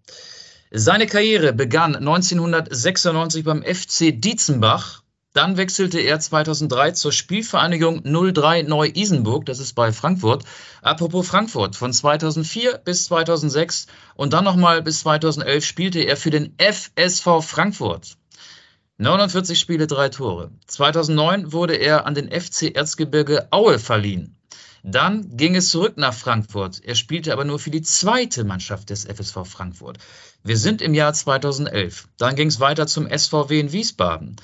Seine 0.69 1.07
Karriere 1.07 1.53
begann 1.53 1.95
1996 1.95 3.43
beim 3.43 3.63
FC 3.63 4.11
Dietzenbach 4.13 5.01
Dann 5.33 5.55
wechselte 5.55 5.99
er 5.99 6.19
2003 6.19 6.91
zur 6.91 7.13
Spielvereinigung 7.13 8.01
03 8.03 8.63
Neu-Isenburg, 8.63 9.45
das 9.45 9.59
ist 9.59 9.73
bei 9.75 9.93
Frankfurt. 9.93 10.43
Apropos 10.81 11.25
Frankfurt, 11.25 11.77
von 11.77 11.93
2004 11.93 12.79
bis 12.79 13.05
2006 13.05 13.87
und 14.15 14.33
dann 14.33 14.43
nochmal 14.43 14.81
bis 14.81 14.99
2011 15.01 15.63
spielte 15.63 15.99
er 16.01 16.17
für 16.17 16.31
den 16.31 16.53
FSV 16.57 17.41
Frankfurt. 17.41 18.17
49 18.97 19.57
Spiele, 19.57 19.87
drei 19.87 20.09
Tore. 20.09 20.51
2009 20.67 21.53
wurde 21.53 21.75
er 21.75 22.05
an 22.05 22.13
den 22.13 22.29
FC 22.29 22.75
Erzgebirge 22.75 23.47
Aue 23.51 23.79
verliehen. 23.79 24.35
Dann 24.83 25.37
ging 25.37 25.55
es 25.55 25.69
zurück 25.69 25.95
nach 25.95 26.13
Frankfurt. 26.13 26.83
Er 26.83 26.95
spielte 26.95 27.31
aber 27.31 27.45
nur 27.45 27.57
für 27.57 27.71
die 27.71 27.83
zweite 27.83 28.43
Mannschaft 28.43 28.89
des 28.89 29.05
FSV 29.05 29.45
Frankfurt. 29.45 29.97
Wir 30.43 30.57
sind 30.57 30.81
im 30.81 30.93
Jahr 30.93 31.13
2011. 31.13 32.09
Dann 32.17 32.35
ging 32.35 32.49
es 32.49 32.59
weiter 32.59 32.85
zum 32.85 33.07
SVW 33.07 33.59
in 33.59 33.71
Wiesbaden. 33.71 34.35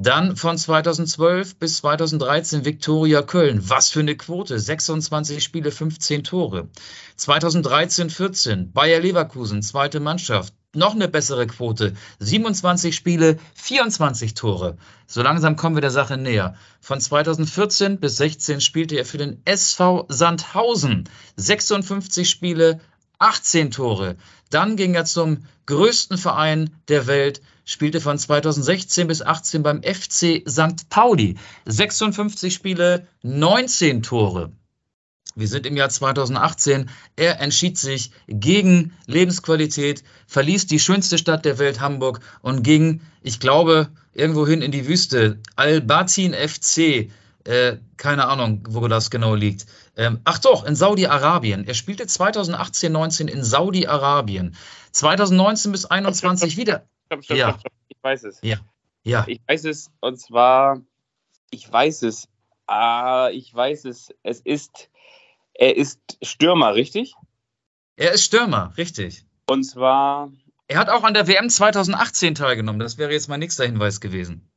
Dann 0.00 0.36
von 0.36 0.56
2012 0.56 1.56
bis 1.56 1.78
2013 1.78 2.64
Viktoria 2.64 3.20
Köln. 3.22 3.68
Was 3.68 3.90
für 3.90 3.98
eine 3.98 4.16
Quote. 4.16 4.56
26 4.56 5.42
Spiele, 5.42 5.72
15 5.72 6.22
Tore. 6.22 6.68
2013, 7.16 8.08
14 8.08 8.72
Bayer 8.72 9.00
Leverkusen, 9.00 9.60
zweite 9.60 9.98
Mannschaft. 9.98 10.54
Noch 10.72 10.94
eine 10.94 11.08
bessere 11.08 11.48
Quote. 11.48 11.94
27 12.20 12.94
Spiele, 12.94 13.38
24 13.54 14.34
Tore. 14.34 14.76
So 15.08 15.20
langsam 15.20 15.56
kommen 15.56 15.74
wir 15.74 15.80
der 15.80 15.90
Sache 15.90 16.16
näher. 16.16 16.54
Von 16.80 17.00
2014 17.00 17.98
bis 17.98 18.18
16 18.18 18.60
spielte 18.60 18.94
er 18.94 19.04
für 19.04 19.18
den 19.18 19.42
SV 19.46 20.06
Sandhausen. 20.08 21.08
56 21.34 22.30
Spiele, 22.30 22.80
18 23.18 23.72
Tore. 23.72 24.14
Dann 24.50 24.76
ging 24.76 24.94
er 24.94 25.06
zum 25.06 25.38
größten 25.66 26.18
Verein 26.18 26.70
der 26.86 27.08
Welt, 27.08 27.42
spielte 27.68 28.00
von 28.00 28.18
2016 28.18 29.06
bis 29.06 29.20
18 29.20 29.62
beim 29.62 29.82
FC 29.82 30.42
St. 30.48 30.88
Pauli. 30.88 31.36
56 31.66 32.54
Spiele, 32.54 33.06
19 33.22 34.02
Tore. 34.02 34.52
Wir 35.34 35.48
sind 35.48 35.66
im 35.66 35.76
Jahr 35.76 35.90
2018. 35.90 36.88
Er 37.14 37.40
entschied 37.40 37.76
sich 37.76 38.10
gegen 38.26 38.96
Lebensqualität, 39.06 40.02
verließ 40.26 40.66
die 40.66 40.80
schönste 40.80 41.18
Stadt 41.18 41.44
der 41.44 41.58
Welt, 41.58 41.78
Hamburg, 41.80 42.20
und 42.40 42.62
ging, 42.62 43.02
ich 43.22 43.38
glaube, 43.38 43.88
irgendwohin 44.14 44.62
in 44.62 44.72
die 44.72 44.88
Wüste. 44.88 45.38
Al-Batin 45.54 46.32
FC, 46.32 47.10
äh, 47.44 47.76
keine 47.98 48.28
Ahnung, 48.28 48.66
wo 48.70 48.88
das 48.88 49.10
genau 49.10 49.34
liegt. 49.34 49.66
Ähm, 49.94 50.20
ach 50.24 50.38
doch, 50.38 50.64
in 50.64 50.74
Saudi-Arabien. 50.74 51.66
Er 51.66 51.74
spielte 51.74 52.06
2018, 52.06 52.90
19 52.90 53.28
in 53.28 53.44
Saudi-Arabien. 53.44 54.56
2019 54.92 55.70
bis 55.70 55.84
21 55.84 56.56
wieder. 56.56 56.88
Stopp, 57.08 57.24
stopp, 57.24 57.36
Ja. 57.36 57.48
stopp, 57.50 57.60
stopp. 57.60 57.72
Ich 57.88 57.96
weiß 58.02 58.24
es. 58.24 58.38
Ja. 58.42 58.56
Ja, 59.04 59.24
Ich 59.26 59.40
weiß 59.48 59.64
es, 59.64 59.90
und 60.00 60.20
zwar, 60.20 60.82
ich 61.50 61.70
weiß 61.72 62.02
es. 62.02 62.28
Ah, 62.66 63.30
ich 63.32 63.54
weiß 63.54 63.86
es. 63.86 64.14
Es 64.22 64.40
ist, 64.40 64.90
er 65.54 65.76
ist 65.76 66.00
Stürmer, 66.22 66.74
richtig? 66.74 67.14
er 67.96 68.12
ist 68.12 68.24
Stürmer, 68.24 68.72
richtig. 68.76 69.24
Und 69.48 69.64
zwar, 69.64 70.30
Er 70.66 70.78
hat 70.78 70.90
auch 70.90 71.04
an 71.04 71.14
der 71.14 71.26
WM 71.26 71.48
2018 71.48 72.34
teilgenommen. 72.34 72.78
Das 72.80 72.98
wäre 72.98 73.10
jetzt 73.12 73.28
mein 73.28 73.40
nächster 73.40 73.64
Hinweis 73.64 74.00
gewesen. 74.00 74.50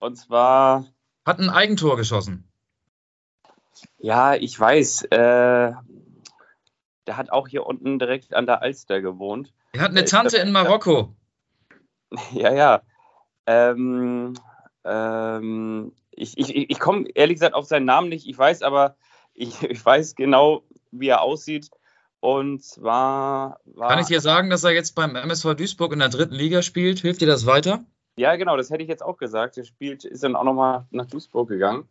und 0.00 0.16
zwar, 0.16 0.86
Hat 1.24 1.38
ein 1.38 1.48
Eigentor 1.50 1.96
geschossen. 1.96 2.50
ja, 3.98 4.34
ich 4.34 4.58
weiß, 4.58 5.04
äh, 5.04 5.72
der 7.06 7.16
hat 7.16 7.30
auch 7.30 7.46
hier 7.46 7.64
unten 7.66 7.98
direkt 8.00 8.34
an 8.34 8.46
der 8.46 8.62
Alster 8.62 9.00
gewohnt. 9.00 9.52
Er 9.72 9.82
hat 9.82 9.90
eine 9.92 10.04
Tante 10.04 10.38
in 10.38 10.50
Marokko. 10.50 11.14
Ja, 12.32 12.52
ja. 12.52 12.82
Ähm, 13.46 14.34
ähm, 14.84 15.92
ich 16.10 16.38
ich, 16.38 16.70
ich 16.70 16.78
komme 16.78 17.08
ehrlich 17.14 17.36
gesagt 17.36 17.54
auf 17.54 17.66
seinen 17.66 17.84
Namen 17.84 18.08
nicht. 18.08 18.26
Ich 18.26 18.38
weiß 18.38 18.62
aber, 18.62 18.96
ich, 19.34 19.62
ich 19.62 19.84
weiß 19.84 20.14
genau, 20.14 20.62
wie 20.90 21.08
er 21.08 21.22
aussieht. 21.22 21.70
Und 22.20 22.64
zwar 22.64 23.60
war. 23.64 23.88
Kann 23.88 24.00
ich 24.00 24.06
dir 24.06 24.20
sagen, 24.20 24.50
dass 24.50 24.64
er 24.64 24.72
jetzt 24.72 24.94
beim 24.94 25.14
MSV 25.14 25.54
Duisburg 25.54 25.92
in 25.92 25.98
der 25.98 26.08
dritten 26.08 26.34
Liga 26.34 26.62
spielt? 26.62 27.00
Hilft 27.00 27.20
dir 27.20 27.26
das 27.26 27.46
weiter? 27.46 27.84
Ja, 28.18 28.34
genau, 28.36 28.56
das 28.56 28.70
hätte 28.70 28.82
ich 28.82 28.88
jetzt 28.88 29.02
auch 29.02 29.18
gesagt. 29.18 29.56
Der 29.56 29.64
spielt, 29.64 30.04
ist 30.04 30.24
dann 30.24 30.34
auch 30.34 30.44
nochmal 30.44 30.86
nach 30.90 31.06
Duisburg 31.06 31.48
gegangen. 31.48 31.86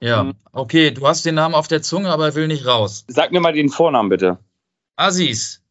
Ja. 0.00 0.24
Mhm. 0.24 0.34
Okay, 0.52 0.90
du 0.90 1.06
hast 1.06 1.24
den 1.24 1.34
Namen 1.34 1.54
auf 1.54 1.66
der 1.66 1.80
Zunge, 1.80 2.10
aber 2.10 2.26
er 2.26 2.34
will 2.34 2.46
nicht 2.46 2.66
raus. 2.66 3.04
Sag 3.08 3.32
mir 3.32 3.40
mal 3.40 3.54
den 3.54 3.70
Vornamen 3.70 4.10
bitte. 4.10 4.38
Aziz. 4.96 5.62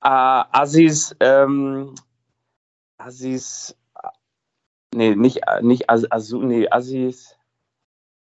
Ah, 0.00 0.46
Aziz, 0.52 1.14
ähm, 1.20 1.94
Aziz, 3.00 3.74
nee, 4.94 5.14
nicht, 5.14 5.40
nicht 5.62 5.88
Az, 5.88 6.10
Azu, 6.10 6.42
nee, 6.42 6.68
Aziz, 6.70 7.34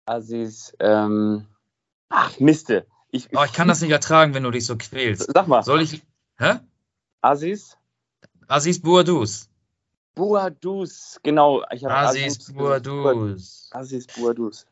Aziz, 0.06 0.74
ähm, 0.80 1.46
ach, 2.08 2.40
Miste. 2.40 2.86
Ich, 3.10 3.28
Oh, 3.36 3.44
ich 3.44 3.52
kann 3.52 3.68
das 3.68 3.82
nicht 3.82 3.90
ertragen, 3.90 4.32
wenn 4.32 4.42
du 4.42 4.50
dich 4.50 4.64
so 4.64 4.76
quälst. 4.76 5.30
Sag 5.34 5.46
mal, 5.46 5.62
Soll 5.62 5.82
ich. 5.82 6.02
Hä? 6.38 6.60
Aziz? 7.20 7.76
Aziz 8.48 8.80
Bouadouz. 8.80 9.50
Buadus, 10.14 11.20
genau. 11.22 11.62
Ich 11.70 11.84
habe 11.84 11.94
Aziz 11.94 12.52
Bouadouz. 12.52 13.68
Aziz 13.72 14.06
Buadus. 14.06 14.66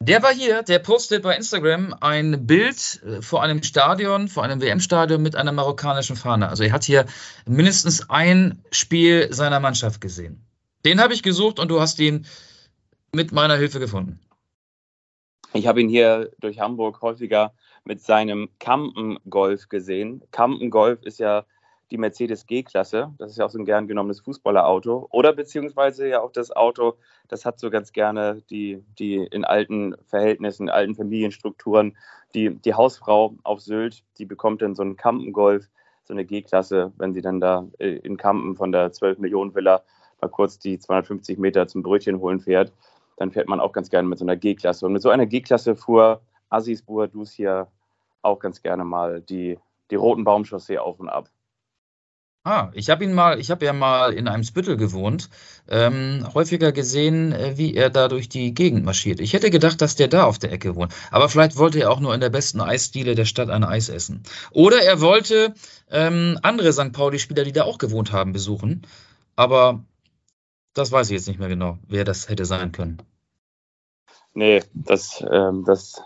Der 0.00 0.22
war 0.22 0.32
hier, 0.32 0.62
der 0.62 0.78
postet 0.78 1.22
bei 1.22 1.34
Instagram 1.34 1.94
ein 2.00 2.46
Bild 2.46 3.02
äh, 3.02 3.22
vor 3.22 3.42
einem 3.42 3.62
Stadion, 3.62 4.28
vor 4.28 4.44
einem 4.44 4.60
WM-Stadion 4.60 5.22
mit 5.22 5.36
einer 5.36 5.52
marokkanischen 5.52 6.16
Fahne. 6.16 6.48
Also 6.48 6.64
er 6.64 6.72
hat 6.72 6.84
hier 6.84 7.06
mindestens 7.46 8.08
ein 8.10 8.62
Spiel 8.70 9.32
seiner 9.32 9.58
Mannschaft 9.58 10.00
gesehen. 10.00 10.44
Den 10.84 11.00
habe 11.00 11.14
ich 11.14 11.22
gesucht 11.22 11.58
und 11.58 11.70
du 11.70 11.80
hast 11.80 11.98
ihn 11.98 12.26
mit 13.12 13.32
meiner 13.32 13.56
Hilfe 13.56 13.80
gefunden. 13.80 14.20
Ich 15.54 15.66
habe 15.66 15.80
ihn 15.80 15.88
hier 15.88 16.30
durch 16.38 16.60
Hamburg 16.60 17.00
häufiger 17.00 17.54
mit 17.84 18.02
seinem 18.02 18.50
Campen 18.58 19.18
Golf 19.30 19.68
gesehen. 19.68 20.22
Campen 20.30 20.70
Golf 20.70 21.02
ist 21.02 21.18
ja 21.18 21.46
die 21.90 21.98
Mercedes 21.98 22.46
G-Klasse. 22.46 23.12
Das 23.18 23.30
ist 23.30 23.38
ja 23.38 23.46
auch 23.46 23.50
so 23.50 23.58
ein 23.58 23.64
gern 23.64 23.86
genommenes 23.86 24.20
Fußballerauto. 24.20 25.08
Oder 25.10 25.32
beziehungsweise 25.32 26.08
ja 26.08 26.20
auch 26.20 26.32
das 26.32 26.54
Auto, 26.54 26.94
das 27.28 27.44
hat 27.44 27.58
so 27.58 27.70
ganz 27.70 27.92
gerne 27.92 28.42
die, 28.50 28.82
die 28.98 29.16
in 29.16 29.44
alten 29.44 29.94
Verhältnissen, 30.06 30.64
in 30.64 30.70
alten 30.70 30.94
Familienstrukturen, 30.94 31.96
die, 32.34 32.54
die 32.56 32.74
Hausfrau 32.74 33.34
auf 33.44 33.60
Sylt, 33.60 34.02
die 34.18 34.24
bekommt 34.24 34.62
dann 34.62 34.74
so 34.74 34.82
einen 34.82 34.96
Campen 34.96 35.32
Golf, 35.32 35.68
so 36.04 36.12
eine 36.12 36.24
G-Klasse, 36.24 36.92
wenn 36.96 37.14
sie 37.14 37.22
dann 37.22 37.40
da 37.40 37.66
äh, 37.78 37.96
in 37.96 38.16
Campen 38.16 38.56
von 38.56 38.72
der 38.72 38.92
12 38.92 39.18
Millionen 39.18 39.54
Villa 39.54 39.82
mal 40.20 40.28
kurz 40.28 40.58
die 40.58 40.78
250 40.78 41.38
Meter 41.38 41.66
zum 41.68 41.82
Brötchen 41.82 42.20
holen 42.20 42.40
fährt 42.40 42.72
dann 43.16 43.32
fährt 43.32 43.48
man 43.48 43.60
auch 43.60 43.72
ganz 43.72 43.90
gerne 43.90 44.08
mit 44.08 44.18
so 44.18 44.24
einer 44.24 44.36
G-Klasse. 44.36 44.86
Und 44.86 44.92
mit 44.92 45.02
so 45.02 45.10
einer 45.10 45.26
G-Klasse 45.26 45.74
fuhr 45.74 46.20
Aziz 46.50 46.82
Bouadouz 46.82 47.32
hier 47.32 47.68
auch 48.22 48.38
ganz 48.38 48.62
gerne 48.62 48.84
mal 48.84 49.20
die, 49.22 49.58
die 49.90 49.94
roten 49.94 50.24
Baumchaussee 50.24 50.78
auf 50.78 51.00
und 51.00 51.08
ab. 51.08 51.30
Ah, 52.46 52.70
ich 52.74 52.90
habe 52.90 53.02
ihn 53.02 53.12
mal, 53.12 53.40
ich 53.40 53.50
habe 53.50 53.64
ja 53.64 53.72
mal 53.72 54.12
in 54.12 54.28
einem 54.28 54.44
Spüttel 54.44 54.76
gewohnt, 54.76 55.30
ähm, 55.68 56.24
häufiger 56.32 56.70
gesehen, 56.70 57.32
äh, 57.32 57.58
wie 57.58 57.74
er 57.74 57.90
da 57.90 58.06
durch 58.06 58.28
die 58.28 58.54
Gegend 58.54 58.84
marschiert. 58.84 59.18
Ich 59.18 59.32
hätte 59.32 59.50
gedacht, 59.50 59.80
dass 59.80 59.96
der 59.96 60.06
da 60.06 60.22
auf 60.22 60.38
der 60.38 60.52
Ecke 60.52 60.76
wohnt. 60.76 60.94
Aber 61.10 61.28
vielleicht 61.28 61.56
wollte 61.56 61.80
er 61.80 61.90
auch 61.90 61.98
nur 61.98 62.14
in 62.14 62.20
der 62.20 62.30
besten 62.30 62.60
Eisdiele 62.60 63.16
der 63.16 63.24
Stadt 63.24 63.50
ein 63.50 63.64
Eis 63.64 63.88
essen. 63.88 64.22
Oder 64.52 64.80
er 64.80 65.00
wollte 65.00 65.54
ähm, 65.90 66.38
andere 66.42 66.72
St. 66.72 66.92
Pauli-Spieler, 66.92 67.42
die 67.42 67.50
da 67.50 67.64
auch 67.64 67.78
gewohnt 67.78 68.12
haben, 68.12 68.32
besuchen. 68.32 68.86
Aber 69.34 69.84
das 70.72 70.92
weiß 70.92 71.08
ich 71.08 71.14
jetzt 71.14 71.26
nicht 71.26 71.40
mehr 71.40 71.48
genau, 71.48 71.78
wer 71.88 72.04
das 72.04 72.28
hätte 72.28 72.44
sein 72.44 72.70
können. 72.70 73.02
Nee, 74.34 74.62
das, 74.72 75.20
ähm, 75.32 75.64
das, 75.66 76.00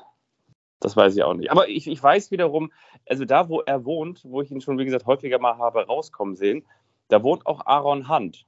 das 0.81 0.97
weiß 0.97 1.15
ich 1.15 1.23
auch 1.23 1.35
nicht. 1.35 1.51
Aber 1.51 1.69
ich, 1.69 1.87
ich 1.87 2.03
weiß 2.03 2.31
wiederum, 2.31 2.73
also 3.07 3.25
da, 3.25 3.49
wo 3.49 3.61
er 3.61 3.85
wohnt, 3.85 4.25
wo 4.25 4.41
ich 4.41 4.51
ihn 4.51 4.61
schon, 4.61 4.79
wie 4.79 4.85
gesagt, 4.85 5.07
häufiger 5.07 5.39
mal 5.39 5.59
habe 5.59 5.87
rauskommen 5.87 6.37
sehen, 6.37 6.65
da 7.09 7.23
wohnt 7.23 7.47
auch 7.47 7.67
Aaron 7.67 8.09
Hunt. 8.09 8.47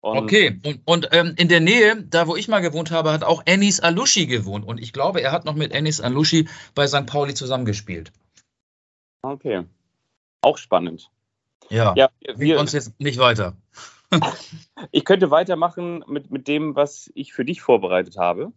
Und 0.00 0.18
Okay, 0.18 0.58
und, 0.64 0.80
und 0.84 1.08
ähm, 1.12 1.34
in 1.36 1.48
der 1.48 1.60
Nähe, 1.60 2.02
da 2.02 2.26
wo 2.26 2.34
ich 2.34 2.48
mal 2.48 2.60
gewohnt 2.60 2.90
habe, 2.90 3.12
hat 3.12 3.22
auch 3.22 3.42
Enis 3.44 3.78
Alushi 3.78 4.26
gewohnt. 4.26 4.66
Und 4.66 4.80
ich 4.80 4.92
glaube, 4.92 5.20
er 5.20 5.30
hat 5.30 5.44
noch 5.44 5.54
mit 5.54 5.72
Enis 5.72 6.00
Alushi 6.00 6.48
bei 6.74 6.88
St. 6.88 7.06
Pauli 7.06 7.34
zusammengespielt. 7.34 8.12
Okay. 9.22 9.64
Auch 10.40 10.58
spannend. 10.58 11.10
Ja, 11.68 11.94
Ja, 11.96 12.08
wir, 12.34 12.58
uns 12.58 12.72
jetzt 12.72 12.98
nicht 12.98 13.18
weiter. 13.18 13.56
ich 14.90 15.04
könnte 15.04 15.30
weitermachen 15.30 16.04
mit, 16.08 16.32
mit 16.32 16.48
dem, 16.48 16.74
was 16.74 17.10
ich 17.14 17.32
für 17.32 17.44
dich 17.44 17.62
vorbereitet 17.62 18.16
habe. 18.16 18.52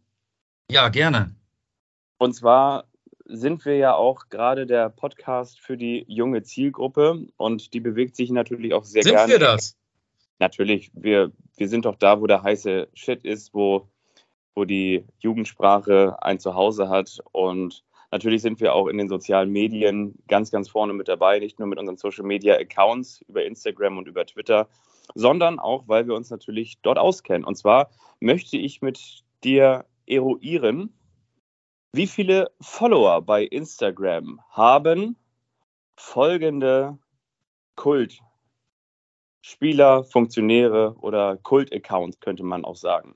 Ja, 0.71 0.89
gerne. 0.89 1.35
Und 2.17 2.33
zwar 2.33 2.85
sind 3.25 3.65
wir 3.65 3.75
ja 3.75 3.95
auch 3.95 4.29
gerade 4.29 4.65
der 4.65 4.89
Podcast 4.89 5.59
für 5.59 5.77
die 5.77 6.05
junge 6.07 6.43
Zielgruppe 6.43 7.27
und 7.37 7.73
die 7.73 7.79
bewegt 7.79 8.15
sich 8.15 8.29
natürlich 8.29 8.73
auch 8.73 8.83
sehr 8.83 9.03
Sind 9.03 9.13
gerne. 9.15 9.33
wir 9.33 9.39
das? 9.39 9.75
Natürlich, 10.39 10.91
wir, 10.93 11.31
wir 11.57 11.67
sind 11.67 11.85
doch 11.85 11.95
da, 11.95 12.21
wo 12.21 12.27
der 12.27 12.43
heiße 12.43 12.89
Shit 12.93 13.23
ist, 13.23 13.53
wo, 13.53 13.87
wo 14.53 14.65
die 14.65 15.05
Jugendsprache 15.19 16.21
ein 16.21 16.39
Zuhause 16.39 16.89
hat. 16.89 17.19
Und 17.31 17.83
natürlich 18.11 18.41
sind 18.41 18.59
wir 18.59 18.73
auch 18.73 18.87
in 18.87 18.97
den 18.97 19.09
sozialen 19.09 19.49
Medien 19.49 20.15
ganz, 20.27 20.51
ganz 20.51 20.69
vorne 20.69 20.93
mit 20.93 21.07
dabei, 21.07 21.39
nicht 21.39 21.57
nur 21.57 21.67
mit 21.67 21.79
unseren 21.79 21.97
Social 21.97 22.25
Media 22.25 22.55
Accounts 22.55 23.21
über 23.27 23.45
Instagram 23.45 23.97
und 23.97 24.07
über 24.07 24.25
Twitter, 24.25 24.67
sondern 25.15 25.57
auch, 25.57 25.87
weil 25.87 26.05
wir 26.05 26.15
uns 26.15 26.29
natürlich 26.29 26.79
dort 26.81 26.97
auskennen. 26.97 27.45
Und 27.45 27.55
zwar 27.55 27.89
möchte 28.19 28.57
ich 28.57 28.81
mit 28.81 29.23
dir 29.43 29.85
eruieren, 30.05 30.93
wie 31.95 32.07
viele 32.07 32.51
Follower 32.59 33.21
bei 33.21 33.43
Instagram 33.43 34.41
haben 34.49 35.15
folgende 35.95 36.97
Kultspieler, 37.75 40.03
Funktionäre 40.03 40.95
oder 40.99 41.37
Kult-Accounts, 41.37 42.19
könnte 42.19 42.43
man 42.43 42.65
auch 42.65 42.75
sagen. 42.75 43.15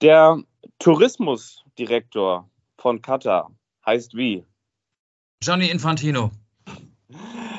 Der 0.00 0.42
Tourismusdirektor 0.80 2.50
von 2.78 3.00
Katar 3.00 3.52
heißt 3.86 4.16
wie? 4.16 4.44
Johnny 5.42 5.68
Infantino. 5.68 6.32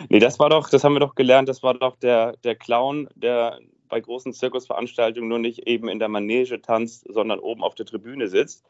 Nee, 0.10 0.20
das 0.20 0.38
war 0.38 0.50
doch, 0.50 0.70
das 0.70 0.84
haben 0.84 0.94
wir 0.94 1.00
doch 1.00 1.16
gelernt, 1.16 1.48
das 1.48 1.64
war 1.64 1.76
doch 1.76 1.96
der, 1.96 2.36
der 2.44 2.56
Clown, 2.56 3.08
der 3.16 3.62
bei 3.88 4.02
großen 4.02 4.34
Zirkusveranstaltungen 4.34 5.30
nur 5.30 5.40
nicht 5.40 5.68
eben 5.68 5.88
in 5.88 6.00
der 6.00 6.10
Manege 6.10 6.62
tanzt, 6.62 7.06
sondern 7.10 7.40
oben 7.40 7.64
auf 7.64 7.76
der 7.76 7.86
Tribüne 7.86 8.28
sitzt. 8.28 8.66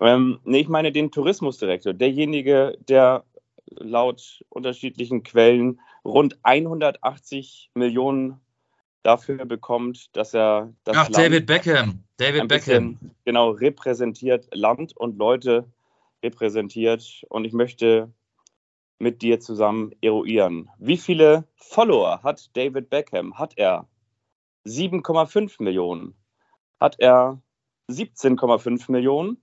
Ähm, 0.00 0.40
nee, 0.44 0.60
ich 0.60 0.68
meine 0.68 0.92
den 0.92 1.10
Tourismusdirektor, 1.10 1.92
derjenige, 1.92 2.76
der 2.88 3.24
laut 3.66 4.44
unterschiedlichen 4.48 5.22
Quellen 5.22 5.80
rund 6.04 6.38
180 6.42 7.70
Millionen 7.74 8.40
dafür 9.02 9.44
bekommt, 9.44 10.14
dass 10.16 10.34
er 10.34 10.72
das 10.84 10.96
Ach, 10.96 11.08
Land 11.08 11.16
David 11.16 11.46
Beckham. 11.46 12.04
David 12.16 12.48
Beckham. 12.48 12.98
genau, 13.24 13.50
repräsentiert, 13.50 14.48
Land 14.52 14.96
und 14.96 15.18
Leute 15.18 15.70
repräsentiert. 16.22 17.24
Und 17.28 17.44
ich 17.44 17.52
möchte 17.52 18.12
mit 18.98 19.22
dir 19.22 19.40
zusammen 19.40 19.92
eruieren. 20.00 20.70
Wie 20.78 20.96
viele 20.96 21.44
Follower 21.54 22.22
hat 22.22 22.56
David 22.56 22.90
Beckham? 22.90 23.38
Hat 23.38 23.56
er 23.56 23.86
7,5 24.66 25.62
Millionen? 25.62 26.14
Hat 26.80 26.98
er 26.98 27.40
17,5 27.88 28.90
Millionen? 28.90 29.36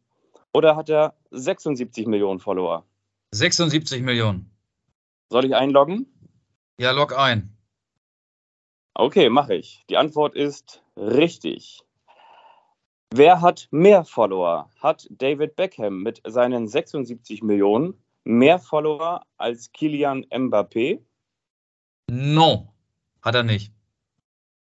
Oder 0.54 0.76
hat 0.76 0.90
er 0.90 1.16
76 1.32 2.06
Millionen 2.08 2.40
Follower? 2.40 2.86
76 3.32 4.04
Millionen. 4.04 4.52
Soll 5.30 5.46
ich 5.46 5.56
einloggen? 5.56 6.06
Ja, 6.78 6.92
log 6.92 7.18
ein. 7.18 7.58
Okay, 8.94 9.30
mache 9.30 9.56
ich. 9.56 9.84
Die 9.90 9.98
Antwort 9.98 10.36
ist 10.36 10.84
richtig. 10.96 11.82
Wer 13.12 13.42
hat 13.42 13.68
mehr 13.72 14.06
Follower? 14.06 14.70
Hat 14.80 15.08
David 15.10 15.56
Beckham 15.56 16.04
mit 16.04 16.22
seinen 16.26 16.68
76 16.68 17.42
Millionen 17.42 17.96
mehr 18.24 18.60
Follower 18.60 19.26
als 19.38 19.72
Kilian 19.72 20.26
Mbappé? 20.26 21.00
No, 22.10 22.74
hat 23.22 23.36
er 23.36 23.44
nicht. 23.44 23.74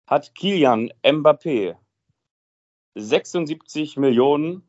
Hat 0.07 0.35
Kilian 0.35 0.93
Mbappé 1.03 1.77
76 2.95 3.97
Millionen 3.97 4.63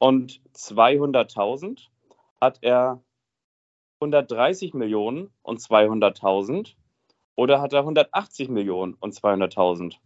und 0.00 0.40
200.000? 0.56 1.78
Hat 2.40 2.58
er 2.62 3.00
130 4.00 4.74
Millionen 4.74 5.30
und 5.42 5.60
200.000? 5.60 6.74
Oder 7.36 7.60
hat 7.60 7.72
er 7.72 7.80
180 7.80 8.48
Millionen 8.48 8.94
und 8.94 9.14
200.000? 9.14 9.96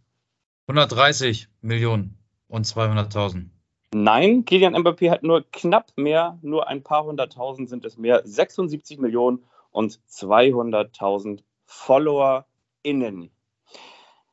130 0.67 1.47
Millionen 1.61 2.17
und 2.47 2.65
200.000. 2.65 3.45
Nein, 3.93 4.43
Kilian 4.43 4.75
Mbappé 4.75 5.09
hat 5.09 5.23
nur 5.23 5.45
knapp 5.51 5.93
mehr, 5.95 6.37
nur 6.41 6.67
ein 6.67 6.83
paar 6.83 7.05
hunderttausend 7.05 7.69
sind 7.69 7.85
es 7.85 7.97
mehr, 7.97 8.21
76 8.25 8.99
Millionen 8.99 9.45
und 9.71 9.99
200.000 10.09 11.41
FollowerInnen. 11.65 13.31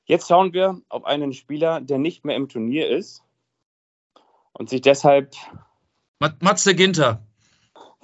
Jetzt 0.05 0.29
schauen 0.29 0.53
wir 0.53 0.81
auf 0.89 1.05
einen 1.05 1.33
Spieler, 1.33 1.81
der 1.81 1.99
nicht 1.99 2.25
mehr 2.25 2.35
im 2.35 2.49
Turnier 2.49 2.89
ist 2.89 3.23
und 4.55 4.69
sich 4.69 4.81
deshalb 4.81 5.35
Matze 6.41 6.75
Ginter 6.75 7.23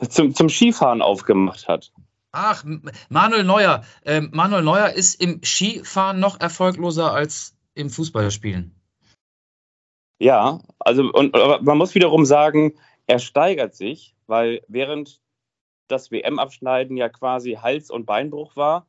zum, 0.09 0.35
zum 0.35 0.49
Skifahren 0.49 1.03
aufgemacht 1.03 1.69
hat. 1.69 1.93
Ach, 2.33 2.65
Manuel 3.09 3.45
Neuer. 3.45 3.85
Ähm, 4.05 4.31
Manuel 4.33 4.63
Neuer 4.63 4.91
ist 4.91 5.21
im 5.21 5.43
Skifahren 5.43 6.21
noch 6.21 6.41
erfolgloser 6.41 7.13
als 7.13 7.57
im 7.75 7.91
Fußballspielen. 7.91 8.75
Ja, 10.21 10.61
also 10.79 11.11
und 11.13 11.35
aber 11.35 11.63
man 11.63 11.79
muss 11.79 11.95
wiederum 11.95 12.25
sagen, 12.25 12.75
er 13.07 13.19
steigert 13.19 13.75
sich, 13.75 14.15
weil 14.27 14.63
während 14.69 15.21
das 15.87 16.11
WM-Abschneiden 16.11 16.97
ja 16.97 17.09
quasi 17.09 17.55
Hals- 17.55 17.91
und 17.91 18.05
Beinbruch 18.05 18.57
war, 18.57 18.87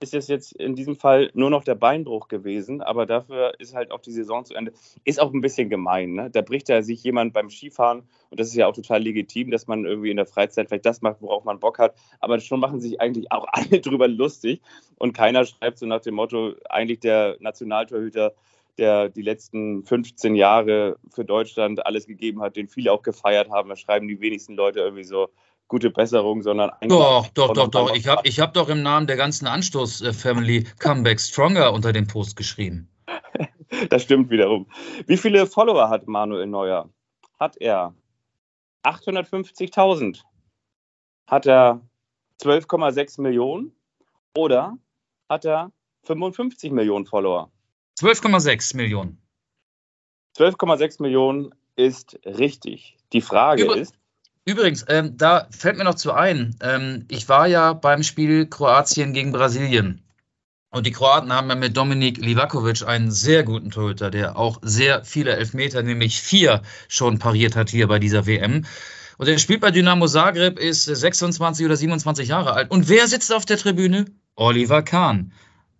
ist 0.00 0.14
es 0.14 0.28
jetzt 0.28 0.52
in 0.52 0.74
diesem 0.74 0.96
Fall 0.96 1.30
nur 1.34 1.50
noch 1.50 1.62
der 1.62 1.74
Beinbruch 1.74 2.28
gewesen, 2.28 2.80
aber 2.80 3.04
dafür 3.04 3.52
ist 3.58 3.74
halt 3.74 3.90
auch 3.90 4.00
die 4.00 4.12
Saison 4.12 4.46
zu 4.46 4.54
Ende. 4.54 4.72
Ist 5.04 5.20
auch 5.20 5.32
ein 5.32 5.42
bisschen 5.42 5.68
gemein, 5.68 6.14
ne? 6.14 6.30
Da 6.30 6.40
bricht 6.40 6.70
ja 6.70 6.82
sich 6.82 7.04
jemand 7.04 7.34
beim 7.34 7.50
Skifahren 7.50 8.08
und 8.30 8.40
das 8.40 8.48
ist 8.48 8.54
ja 8.54 8.66
auch 8.66 8.74
total 8.74 9.02
legitim, 9.02 9.50
dass 9.50 9.66
man 9.66 9.84
irgendwie 9.84 10.10
in 10.10 10.16
der 10.16 10.26
Freizeit 10.26 10.68
vielleicht 10.68 10.86
das 10.86 11.02
macht, 11.02 11.20
worauf 11.20 11.44
man 11.44 11.60
Bock 11.60 11.78
hat, 11.78 11.94
aber 12.18 12.40
schon 12.40 12.60
machen 12.60 12.80
sich 12.80 12.98
eigentlich 13.00 13.30
auch 13.30 13.46
alle 13.52 13.80
drüber 13.80 14.08
lustig 14.08 14.62
und 14.96 15.12
keiner 15.12 15.44
schreibt 15.44 15.78
so 15.78 15.86
nach 15.86 16.00
dem 16.00 16.14
Motto, 16.14 16.54
eigentlich 16.68 17.00
der 17.00 17.36
Nationaltorhüter 17.40 18.34
der 18.78 19.10
die 19.10 19.22
letzten 19.22 19.84
15 19.84 20.34
Jahre 20.34 20.96
für 21.10 21.24
Deutschland 21.24 21.84
alles 21.84 22.06
gegeben 22.06 22.40
hat, 22.40 22.56
den 22.56 22.68
viele 22.68 22.92
auch 22.92 23.02
gefeiert 23.02 23.50
haben. 23.50 23.68
Da 23.68 23.76
schreiben 23.76 24.08
die 24.08 24.20
wenigsten 24.20 24.54
Leute 24.54 24.80
irgendwie 24.80 25.04
so 25.04 25.28
gute 25.70 25.88
Besserung, 25.88 26.42
sondern 26.42 26.72
Doch, 26.82 27.28
doch, 27.28 27.54
doch, 27.54 27.68
doch. 27.68 27.94
Ich 27.94 28.06
habe 28.06 28.20
ich 28.24 28.40
hab 28.40 28.52
doch 28.52 28.68
im 28.68 28.82
Namen 28.82 29.06
der 29.06 29.16
ganzen 29.16 29.46
Anstoß-Family 29.46 30.64
Comeback 30.78 31.18
Stronger 31.18 31.72
unter 31.72 31.92
dem 31.92 32.06
Post 32.06 32.36
geschrieben. 32.36 32.90
das 33.88 34.02
stimmt 34.02 34.28
wiederum. 34.28 34.66
Wie 35.06 35.16
viele 35.16 35.46
Follower 35.46 35.88
hat 35.88 36.06
Manuel 36.06 36.46
Neuer? 36.46 36.90
Hat 37.38 37.56
er 37.56 37.94
850.000? 38.82 40.20
Hat 41.26 41.46
er 41.46 41.80
12,6 42.42 43.20
Millionen? 43.22 43.72
Oder 44.36 44.76
hat 45.28 45.44
er 45.44 45.72
55 46.02 46.72
Millionen 46.72 47.06
Follower? 47.06 47.50
12,6 48.00 48.76
Millionen. 48.76 49.22
12,6 50.36 51.00
Millionen 51.00 51.54
ist 51.76 52.18
richtig. 52.24 52.96
Die 53.12 53.20
Frage 53.20 53.64
Über 53.64 53.76
ist. 53.76 53.99
Übrigens, 54.44 54.84
ähm, 54.88 55.16
da 55.16 55.46
fällt 55.50 55.76
mir 55.76 55.84
noch 55.84 55.94
zu 55.94 56.12
ein, 56.12 56.56
ähm, 56.62 57.04
ich 57.08 57.28
war 57.28 57.46
ja 57.46 57.72
beim 57.72 58.02
Spiel 58.02 58.46
Kroatien 58.46 59.12
gegen 59.12 59.32
Brasilien. 59.32 60.02
Und 60.70 60.86
die 60.86 60.92
Kroaten 60.92 61.32
haben 61.32 61.48
ja 61.48 61.56
mit 61.56 61.76
Dominik 61.76 62.18
Livakovic 62.18 62.86
einen 62.86 63.10
sehr 63.10 63.42
guten 63.42 63.70
Torhüter, 63.70 64.10
der 64.10 64.36
auch 64.36 64.58
sehr 64.62 65.04
viele 65.04 65.36
Elfmeter, 65.36 65.82
nämlich 65.82 66.20
vier, 66.20 66.62
schon 66.88 67.18
pariert 67.18 67.56
hat 67.56 67.70
hier 67.70 67.88
bei 67.88 67.98
dieser 67.98 68.26
WM. 68.26 68.64
Und 69.18 69.28
er 69.28 69.38
spielt 69.38 69.60
bei 69.60 69.70
Dynamo 69.70 70.06
Zagreb, 70.06 70.58
ist 70.58 70.84
26 70.84 71.66
oder 71.66 71.76
27 71.76 72.28
Jahre 72.28 72.52
alt. 72.52 72.70
Und 72.70 72.88
wer 72.88 73.08
sitzt 73.08 73.32
auf 73.32 73.44
der 73.44 73.58
Tribüne? 73.58 74.06
Oliver 74.36 74.82
Kahn 74.82 75.32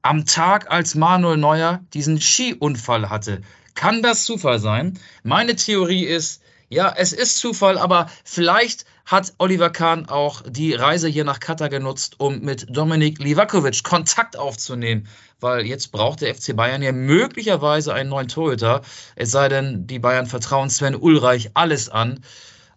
am 0.03 0.25
Tag, 0.25 0.71
als 0.71 0.95
Manuel 0.95 1.37
Neuer 1.37 1.81
diesen 1.93 2.21
Skiunfall 2.21 3.11
hatte. 3.11 3.43
Kann 3.75 4.03
das 4.03 4.25
Zufall 4.25 4.59
sein? 4.59 4.99
Meine 5.23 5.57
Theorie 5.57 6.05
ist, 6.05 6.43
ja, 6.71 6.95
es 6.97 7.13
ist 7.13 7.39
Zufall, 7.39 7.79
aber 7.79 8.09
vielleicht 8.25 8.85
hat 9.05 9.35
Oliver 9.39 9.71
Kahn 9.71 10.09
auch 10.09 10.43
die 10.47 10.73
Reise 10.73 11.09
hier 11.09 11.25
nach 11.25 11.41
Katar 11.41 11.69
genutzt, 11.69 12.15
um 12.19 12.41
mit 12.41 12.67
Dominik 12.71 13.19
Livakovic 13.19 13.83
Kontakt 13.83 14.39
aufzunehmen, 14.39 15.09
weil 15.41 15.67
jetzt 15.67 15.91
braucht 15.91 16.21
der 16.21 16.33
FC 16.33 16.55
Bayern 16.55 16.81
ja 16.81 16.93
möglicherweise 16.93 17.93
einen 17.93 18.09
neuen 18.09 18.29
Torhüter. 18.29 18.83
Es 19.17 19.33
sei 19.33 19.49
denn, 19.49 19.89
die 19.89 19.99
Bayern 19.99 20.27
vertrauen 20.27 20.71
Sven 20.71 20.95
Ulreich 20.95 21.51
alles 21.55 21.89
an, 21.89 22.21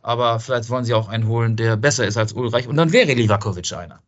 aber 0.01 0.39
vielleicht 0.39 0.71
wollen 0.71 0.85
sie 0.85 0.95
auch 0.95 1.07
einen 1.07 1.27
holen, 1.27 1.55
der 1.55 1.77
besser 1.77 2.07
ist 2.07 2.17
als 2.17 2.33
Ulreich 2.33 2.67
und 2.67 2.77
dann 2.77 2.93
wäre 2.93 3.13
Livakovic 3.13 3.71
einer. 3.73 4.01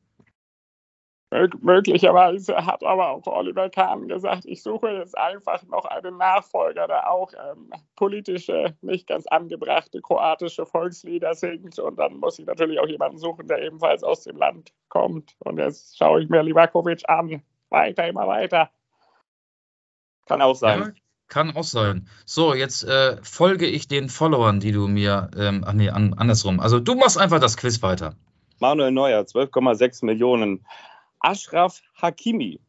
Möglicherweise 1.62 2.66
hat 2.66 2.84
aber 2.84 3.10
auch 3.10 3.28
Oliver 3.28 3.70
Kahn 3.70 4.08
gesagt, 4.08 4.46
ich 4.46 4.64
suche 4.64 4.90
jetzt 4.90 5.18
einfach 5.18 5.64
noch 5.64 5.86
einen 5.86 6.18
Nachfolger, 6.18 6.88
der 6.88 7.10
auch 7.10 7.32
ähm, 7.34 7.72
politische, 7.96 8.76
nicht 8.82 9.08
ganz 9.08 9.28
angebrachte 9.28 10.02
kroatische 10.02 10.66
Volkslieder 10.66 11.34
singt. 11.36 11.78
Und 11.80 11.98
dann 11.98 12.18
muss 12.18 12.40
ich 12.40 12.46
natürlich 12.46 12.80
auch 12.80 12.88
jemanden 12.88 13.18
suchen, 13.18 13.48
der 13.48 13.62
ebenfalls 13.62 14.04
aus 14.04 14.24
dem 14.24 14.38
Land 14.38 14.72
kommt. 14.90 15.36
Und 15.40 15.58
jetzt 15.58 15.98
schaue 15.98 16.22
ich 16.22 16.30
mir 16.30 16.44
Livakovic 16.44 17.08
an. 17.08 17.42
Weiter, 17.70 18.08
immer 18.08 18.28
weiter. 18.28 18.70
Kann 20.28 20.42
auch 20.42 20.56
sein. 20.56 20.80
Ja, 20.80 20.92
kann 21.28 21.56
auch 21.56 21.64
sein. 21.64 22.08
So, 22.26 22.54
jetzt 22.54 22.84
äh, 22.84 23.18
folge 23.24 23.66
ich 23.66 23.88
den 23.88 24.10
Followern, 24.10 24.60
die 24.60 24.72
du 24.72 24.88
mir, 24.88 25.30
ähm, 25.38 25.64
ach 25.66 25.74
nee, 25.74 25.90
an, 25.90 26.14
andersrum. 26.14 26.60
Also 26.60 26.80
du 26.80 26.96
machst 26.96 27.18
einfach 27.18 27.40
das 27.40 27.58
Quiz 27.58 27.82
weiter. 27.82 28.16
Manuel 28.60 28.92
Neuer, 28.92 29.22
12,6 29.22 30.06
Millionen. 30.06 30.66
Ashraf 31.26 31.82
Hakimi. 31.96 32.60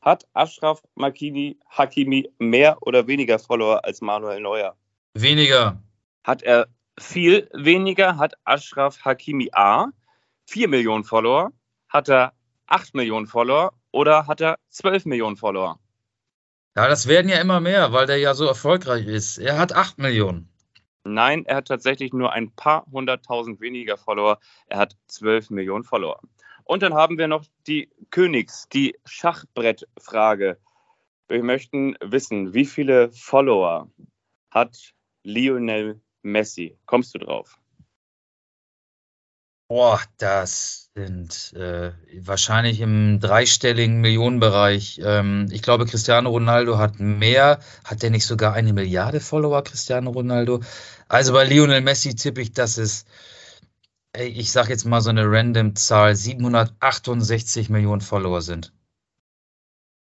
Hat 0.00 0.26
Ashraf 0.32 0.80
Makini, 0.94 1.58
Hakimi 1.68 2.26
mehr 2.38 2.78
oder 2.80 3.06
weniger 3.06 3.38
Follower 3.38 3.84
als 3.84 4.00
Manuel 4.00 4.40
Neuer? 4.40 4.74
Weniger. 5.12 5.82
Hat 6.24 6.42
er 6.42 6.66
viel 6.98 7.46
weniger? 7.52 8.16
Hat 8.16 8.32
Ashraf 8.44 9.04
Hakimi 9.04 9.50
A 9.52 9.88
4 10.46 10.68
Millionen 10.68 11.04
Follower? 11.04 11.52
Hat 11.90 12.08
er 12.08 12.32
8 12.68 12.94
Millionen 12.94 13.26
Follower? 13.26 13.74
Oder 13.92 14.26
hat 14.26 14.40
er 14.40 14.58
12 14.70 15.04
Millionen 15.04 15.36
Follower? 15.36 15.78
Ja, 16.74 16.88
das 16.88 17.08
werden 17.08 17.28
ja 17.28 17.38
immer 17.38 17.60
mehr, 17.60 17.92
weil 17.92 18.06
der 18.06 18.16
ja 18.16 18.32
so 18.32 18.46
erfolgreich 18.46 19.06
ist. 19.06 19.36
Er 19.36 19.58
hat 19.58 19.74
8 19.74 19.98
Millionen. 19.98 20.48
Nein, 21.04 21.44
er 21.44 21.56
hat 21.56 21.68
tatsächlich 21.68 22.14
nur 22.14 22.32
ein 22.32 22.50
paar 22.50 22.86
hunderttausend 22.90 23.60
weniger 23.60 23.98
Follower. 23.98 24.38
Er 24.68 24.78
hat 24.78 24.96
12 25.08 25.50
Millionen 25.50 25.84
Follower. 25.84 26.18
Und 26.66 26.82
dann 26.82 26.94
haben 26.94 27.16
wir 27.16 27.28
noch 27.28 27.44
die 27.68 27.88
Königs, 28.10 28.68
die 28.68 28.98
Schachbrettfrage. 29.04 30.58
Wir 31.28 31.42
möchten 31.42 31.96
wissen, 32.00 32.54
wie 32.54 32.64
viele 32.64 33.12
Follower 33.12 33.88
hat 34.50 34.92
Lionel 35.22 36.00
Messi? 36.22 36.76
Kommst 36.84 37.14
du 37.14 37.18
drauf? 37.18 37.60
Boah, 39.68 40.00
das 40.18 40.90
sind 40.94 41.52
äh, 41.54 41.92
wahrscheinlich 42.20 42.80
im 42.80 43.18
dreistelligen 43.20 44.00
Millionenbereich. 44.00 45.00
Ähm, 45.04 45.48
ich 45.50 45.62
glaube, 45.62 45.86
Cristiano 45.86 46.30
Ronaldo 46.30 46.78
hat 46.78 46.98
mehr. 47.00 47.60
Hat 47.84 48.02
der 48.02 48.10
nicht 48.10 48.26
sogar 48.26 48.54
eine 48.54 48.72
Milliarde 48.72 49.20
Follower, 49.20 49.62
Cristiano 49.62 50.10
Ronaldo? 50.10 50.60
Also 51.08 51.32
bei 51.32 51.44
Lionel 51.44 51.80
Messi 51.80 52.14
tippe 52.14 52.40
ich, 52.40 52.52
dass 52.52 52.78
es, 52.78 53.06
ich 54.18 54.52
sage 54.52 54.70
jetzt 54.70 54.84
mal 54.84 55.00
so 55.00 55.10
eine 55.10 55.24
random 55.30 55.76
Zahl, 55.76 56.14
768 56.14 57.68
Millionen 57.70 58.00
Follower 58.00 58.40
sind. 58.40 58.72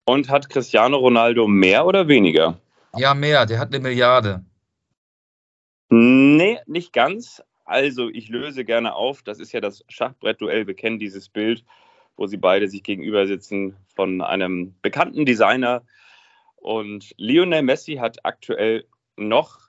Und 0.06 0.28
hat 0.28 0.48
Cristiano 0.48 0.98
Ronaldo 0.98 1.48
mehr 1.48 1.86
oder 1.86 2.06
weniger? 2.08 2.60
Ja, 2.96 3.14
mehr. 3.14 3.46
Der 3.46 3.58
hat 3.58 3.74
eine 3.74 3.80
Milliarde. 3.80 4.44
Nee, 5.88 6.58
nicht 6.66 6.92
ganz. 6.92 7.42
Also, 7.64 8.08
ich 8.08 8.28
löse 8.28 8.64
gerne 8.64 8.94
auf. 8.94 9.22
Das 9.22 9.40
ist 9.40 9.52
ja 9.52 9.60
das 9.60 9.84
Schachbrettduell. 9.88 10.66
Wir 10.66 10.74
kennen 10.74 10.98
dieses 10.98 11.28
Bild, 11.28 11.64
wo 12.16 12.26
sie 12.26 12.36
beide 12.36 12.68
sich 12.68 12.82
gegenüber 12.82 13.26
sitzen 13.26 13.76
von 13.94 14.20
einem 14.20 14.74
bekannten 14.82 15.26
Designer. 15.26 15.82
Und 16.56 17.12
Lionel 17.16 17.62
Messi 17.62 17.96
hat 17.96 18.24
aktuell 18.24 18.86
noch 19.16 19.68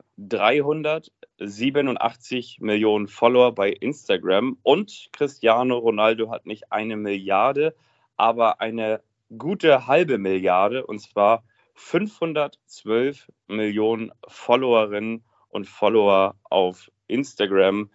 387 1.37 2.59
Millionen 2.61 3.07
Follower 3.07 3.53
bei 3.53 3.71
Instagram. 3.71 4.57
Und 4.63 5.09
Cristiano 5.13 5.77
Ronaldo 5.77 6.31
hat 6.31 6.45
nicht 6.45 6.71
eine 6.71 6.97
Milliarde, 6.97 7.75
aber 8.15 8.61
eine 8.61 9.01
gute 9.37 9.87
halbe 9.87 10.17
Milliarde. 10.17 10.85
Und 10.85 10.99
zwar 10.99 11.43
512 11.75 13.31
Millionen 13.47 14.11
Followerinnen 14.27 15.23
und 15.49 15.67
Follower 15.67 16.35
auf 16.43 16.91
Instagram. 17.07 17.89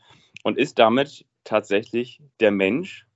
Und 0.44 0.58
ist 0.58 0.78
damit 0.78 1.24
tatsächlich 1.44 2.20
der 2.40 2.50
Mensch 2.50 3.06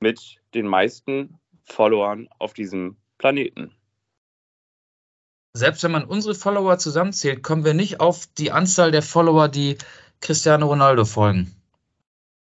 mit 0.00 0.40
den 0.54 0.66
meisten 0.66 1.38
Followern 1.64 2.28
auf 2.38 2.52
diesem 2.52 2.96
Planeten. 3.18 3.77
Selbst 5.54 5.82
wenn 5.82 5.90
man 5.90 6.04
unsere 6.04 6.34
Follower 6.34 6.78
zusammenzählt, 6.78 7.42
kommen 7.42 7.64
wir 7.64 7.74
nicht 7.74 8.00
auf 8.00 8.26
die 8.38 8.52
Anzahl 8.52 8.90
der 8.90 9.02
Follower, 9.02 9.48
die 9.48 9.76
Cristiano 10.20 10.66
Ronaldo 10.66 11.04
folgen. 11.04 11.54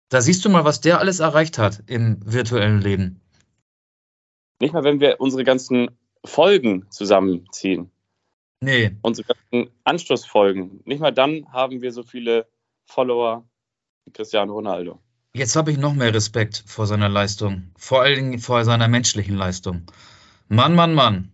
Da 0.09 0.21
siehst 0.21 0.45
du 0.45 0.49
mal, 0.49 0.65
was 0.65 0.81
der 0.81 1.01
alles 1.01 1.21
erreicht 1.21 1.59
hat 1.59 1.83
im 1.87 2.19
virtuellen 2.25 2.81
Leben. 2.81 3.21
Nicht 4.61 4.73
mal, 4.73 4.85
wenn 4.85 5.01
wir 5.01 5.21
unsere 5.21 5.45
ganzen 5.45 5.91
Folgen 6.25 6.87
zusammenziehen. 6.91 7.91
Nee. 8.61 8.97
Unsere 9.03 9.29
ganzen 9.29 9.71
Anschlussfolgen. 9.85 10.81
Nicht 10.85 11.01
mal 11.01 11.13
dann 11.13 11.53
haben 11.53 11.83
wir 11.83 11.93
so 11.93 12.03
viele 12.03 12.47
Follower 12.87 13.45
wie 14.05 14.13
Cristiano 14.13 14.55
Ronaldo. 14.55 15.01
Jetzt 15.35 15.57
habe 15.57 15.71
ich 15.71 15.77
noch 15.77 15.93
mehr 15.93 16.15
Respekt 16.15 16.65
vor 16.67 16.87
seiner 16.87 17.11
Leistung. 17.11 17.71
Vor 17.77 18.01
allen 18.03 18.17
Dingen 18.17 18.39
vor 18.39 18.65
seiner 18.65 18.89
menschlichen 18.89 19.37
Leistung. 19.37 19.83
Mann, 20.49 20.75
Mann, 20.75 20.95
Mann. 20.95 21.33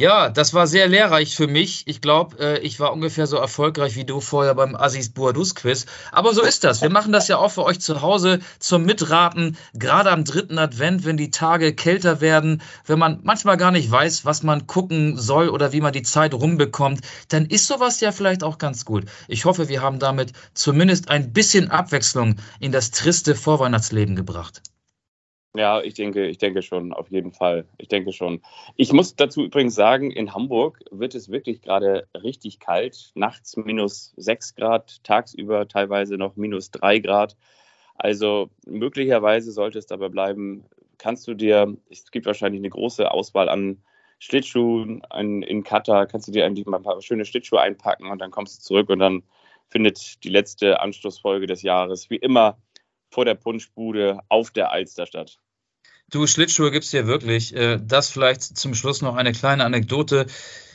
Ja, 0.00 0.30
das 0.30 0.54
war 0.54 0.68
sehr 0.68 0.86
lehrreich 0.86 1.34
für 1.34 1.48
mich. 1.48 1.82
Ich 1.86 2.00
glaube, 2.00 2.38
äh, 2.38 2.58
ich 2.60 2.78
war 2.78 2.92
ungefähr 2.92 3.26
so 3.26 3.36
erfolgreich 3.36 3.96
wie 3.96 4.04
du 4.04 4.20
vorher 4.20 4.54
beim 4.54 4.76
Assis 4.76 5.10
Boadus 5.12 5.56
Quiz. 5.56 5.86
Aber 6.12 6.34
so 6.34 6.42
ist 6.42 6.62
das. 6.62 6.82
Wir 6.82 6.88
machen 6.88 7.10
das 7.10 7.26
ja 7.26 7.36
auch 7.36 7.50
für 7.50 7.64
euch 7.64 7.80
zu 7.80 8.00
Hause 8.00 8.38
zum 8.60 8.84
Mitraten. 8.84 9.56
Gerade 9.74 10.12
am 10.12 10.24
dritten 10.24 10.56
Advent, 10.56 11.04
wenn 11.04 11.16
die 11.16 11.32
Tage 11.32 11.74
kälter 11.74 12.20
werden, 12.20 12.62
wenn 12.86 13.00
man 13.00 13.18
manchmal 13.24 13.56
gar 13.56 13.72
nicht 13.72 13.90
weiß, 13.90 14.24
was 14.24 14.44
man 14.44 14.68
gucken 14.68 15.18
soll 15.18 15.48
oder 15.48 15.72
wie 15.72 15.80
man 15.80 15.92
die 15.92 16.02
Zeit 16.02 16.32
rumbekommt, 16.32 17.00
dann 17.28 17.46
ist 17.46 17.66
sowas 17.66 18.00
ja 18.00 18.12
vielleicht 18.12 18.44
auch 18.44 18.58
ganz 18.58 18.84
gut. 18.84 19.04
Ich 19.26 19.46
hoffe, 19.46 19.68
wir 19.68 19.82
haben 19.82 19.98
damit 19.98 20.32
zumindest 20.54 21.08
ein 21.08 21.32
bisschen 21.32 21.72
Abwechslung 21.72 22.36
in 22.60 22.70
das 22.70 22.92
triste 22.92 23.34
Vorweihnachtsleben 23.34 24.14
gebracht. 24.14 24.62
Ja, 25.54 25.80
ich 25.80 25.94
denke, 25.94 26.26
ich 26.26 26.38
denke 26.38 26.62
schon, 26.62 26.92
auf 26.92 27.10
jeden 27.10 27.32
Fall. 27.32 27.66
Ich 27.78 27.88
denke 27.88 28.12
schon. 28.12 28.42
Ich 28.76 28.92
muss 28.92 29.16
dazu 29.16 29.44
übrigens 29.44 29.74
sagen, 29.74 30.10
in 30.10 30.34
Hamburg 30.34 30.80
wird 30.90 31.14
es 31.14 31.30
wirklich 31.30 31.62
gerade 31.62 32.06
richtig 32.14 32.60
kalt. 32.60 33.10
Nachts 33.14 33.56
minus 33.56 34.12
6 34.16 34.54
Grad, 34.54 35.02
tagsüber 35.04 35.66
teilweise 35.66 36.16
noch 36.16 36.36
minus 36.36 36.70
3 36.70 36.98
Grad. 36.98 37.36
Also 37.94 38.50
möglicherweise 38.66 39.50
sollte 39.50 39.78
es 39.78 39.86
dabei 39.86 40.08
bleiben, 40.08 40.64
kannst 40.98 41.26
du 41.26 41.34
dir, 41.34 41.76
es 41.90 42.10
gibt 42.10 42.26
wahrscheinlich 42.26 42.60
eine 42.60 42.70
große 42.70 43.10
Auswahl 43.10 43.48
an 43.48 43.82
Schlittschuhen 44.20 45.02
in, 45.16 45.42
in 45.42 45.62
Katar, 45.64 46.06
kannst 46.06 46.28
du 46.28 46.32
dir 46.32 46.44
eigentlich 46.44 46.66
mal 46.66 46.78
ein 46.78 46.82
paar 46.82 47.00
schöne 47.02 47.24
Schlittschuhe 47.24 47.60
einpacken 47.60 48.10
und 48.10 48.18
dann 48.20 48.30
kommst 48.30 48.58
du 48.58 48.62
zurück 48.62 48.90
und 48.90 48.98
dann 48.98 49.22
findet 49.68 50.22
die 50.24 50.28
letzte 50.28 50.80
Anschlussfolge 50.80 51.46
des 51.46 51.62
Jahres 51.62 52.10
wie 52.10 52.16
immer 52.16 52.58
vor 53.10 53.24
der 53.24 53.34
Punschbude 53.34 54.20
auf 54.28 54.50
der 54.50 54.70
Alster 54.70 55.06
statt. 55.06 55.38
Du, 56.10 56.26
Schlittschuhe 56.26 56.70
gibt's 56.70 56.90
hier 56.90 57.06
wirklich. 57.06 57.54
Äh, 57.54 57.78
das 57.82 58.10
vielleicht 58.10 58.42
zum 58.42 58.74
Schluss 58.74 59.02
noch 59.02 59.16
eine 59.16 59.32
kleine 59.32 59.64
Anekdote. 59.64 60.26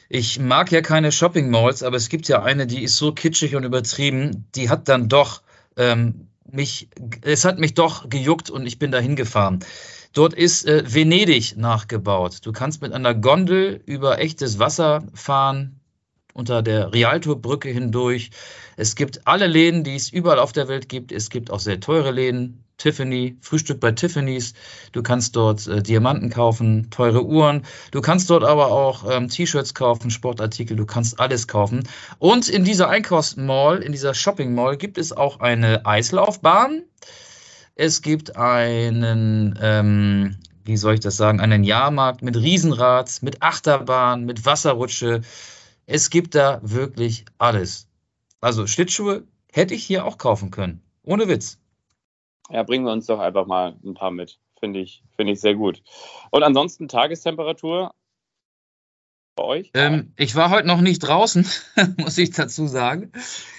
Ich 0.09 0.39
mag 0.39 0.71
ja 0.71 0.81
keine 0.81 1.11
Shopping 1.11 1.49
Malls, 1.49 1.81
aber 1.81 1.97
es 1.97 2.09
gibt 2.09 2.27
ja 2.27 2.43
eine, 2.43 2.67
die 2.67 2.83
ist 2.83 2.97
so 2.97 3.13
kitschig 3.13 3.55
und 3.55 3.63
übertrieben. 3.63 4.47
Die 4.53 4.69
hat 4.69 4.87
dann 4.87 5.09
doch 5.09 5.41
ähm, 5.75 6.27
mich, 6.51 6.89
es 7.21 7.45
hat 7.45 7.57
mich 7.57 7.73
doch 7.73 8.09
gejuckt 8.09 8.49
und 8.49 8.67
ich 8.67 8.77
bin 8.77 8.91
da 8.91 8.99
hingefahren. 8.99 9.65
Dort 10.13 10.35
ist 10.35 10.67
äh, 10.67 10.83
Venedig 10.85 11.57
nachgebaut. 11.57 12.45
Du 12.45 12.51
kannst 12.51 12.83
mit 12.83 12.93
einer 12.93 13.15
Gondel 13.15 13.81
über 13.87 14.19
echtes 14.19 14.59
Wasser 14.59 15.03
fahren, 15.15 15.79
unter 16.33 16.61
der 16.61 16.93
Rialto-Brücke 16.93 17.69
hindurch. 17.69 18.31
Es 18.75 18.95
gibt 18.95 19.27
alle 19.27 19.47
Läden, 19.47 19.83
die 19.83 19.95
es 19.95 20.11
überall 20.11 20.39
auf 20.39 20.51
der 20.51 20.67
Welt 20.67 20.89
gibt. 20.89 21.11
Es 21.11 21.29
gibt 21.29 21.51
auch 21.51 21.59
sehr 21.59 21.79
teure 21.79 22.11
Läden. 22.11 22.63
Tiffany, 22.77 23.37
Frühstück 23.41 23.79
bei 23.79 23.91
Tiffany's. 23.91 24.53
Du 24.91 25.03
kannst 25.03 25.35
dort 25.35 25.67
äh, 25.67 25.81
Diamanten 25.81 26.29
kaufen, 26.29 26.89
teure 26.89 27.23
Uhren. 27.23 27.63
Du 27.91 28.01
kannst 28.01 28.29
dort 28.29 28.43
aber 28.43 28.71
auch 28.71 29.09
ähm, 29.09 29.29
T-Shirts 29.29 29.73
kaufen, 29.73 30.09
Sportartikel. 30.09 30.75
Du 30.75 30.85
kannst 30.85 31.19
alles 31.19 31.47
kaufen. 31.47 31.87
Und 32.19 32.49
in 32.49 32.63
dieser 32.63 32.89
Einkaufsmall, 32.89 33.81
in 33.81 33.91
dieser 33.91 34.13
Shopping 34.13 34.53
Mall 34.55 34.77
gibt 34.77 34.97
es 34.97 35.15
auch 35.15 35.39
eine 35.39 35.85
Eislaufbahn. 35.85 36.83
Es 37.75 38.01
gibt 38.01 38.35
einen, 38.35 39.57
ähm, 39.61 40.37
wie 40.65 40.77
soll 40.77 40.95
ich 40.95 40.99
das 40.99 41.15
sagen, 41.15 41.39
einen 41.39 41.63
Jahrmarkt 41.63 42.21
mit 42.21 42.35
Riesenrad, 42.35 43.21
mit 43.21 43.41
Achterbahn, 43.41 44.25
mit 44.25 44.45
Wasserrutsche. 44.45 45.21
Es 45.85 46.09
gibt 46.09 46.35
da 46.35 46.59
wirklich 46.63 47.25
alles. 47.37 47.87
Also 48.41 48.67
Schlittschuhe 48.67 49.23
hätte 49.51 49.73
ich 49.73 49.83
hier 49.83 50.05
auch 50.05 50.17
kaufen 50.17 50.51
können. 50.51 50.81
Ohne 51.03 51.27
Witz. 51.27 51.59
Ja, 52.49 52.63
bringen 52.63 52.85
wir 52.85 52.91
uns 52.91 53.05
doch 53.05 53.19
einfach 53.19 53.45
mal 53.45 53.75
ein 53.83 53.93
paar 53.93 54.11
mit. 54.11 54.39
Finde 54.59 54.79
ich, 54.79 55.03
finde 55.15 55.33
ich 55.33 55.41
sehr 55.41 55.55
gut. 55.55 55.81
Und 56.31 56.43
ansonsten 56.43 56.87
Tagestemperatur 56.87 57.93
bei 59.35 59.43
euch? 59.43 59.71
Ähm, 59.73 60.13
ich 60.17 60.35
war 60.35 60.49
heute 60.49 60.67
noch 60.67 60.81
nicht 60.81 60.99
draußen, 60.99 61.47
muss 61.97 62.17
ich 62.17 62.31
dazu 62.31 62.67
sagen. 62.67 63.11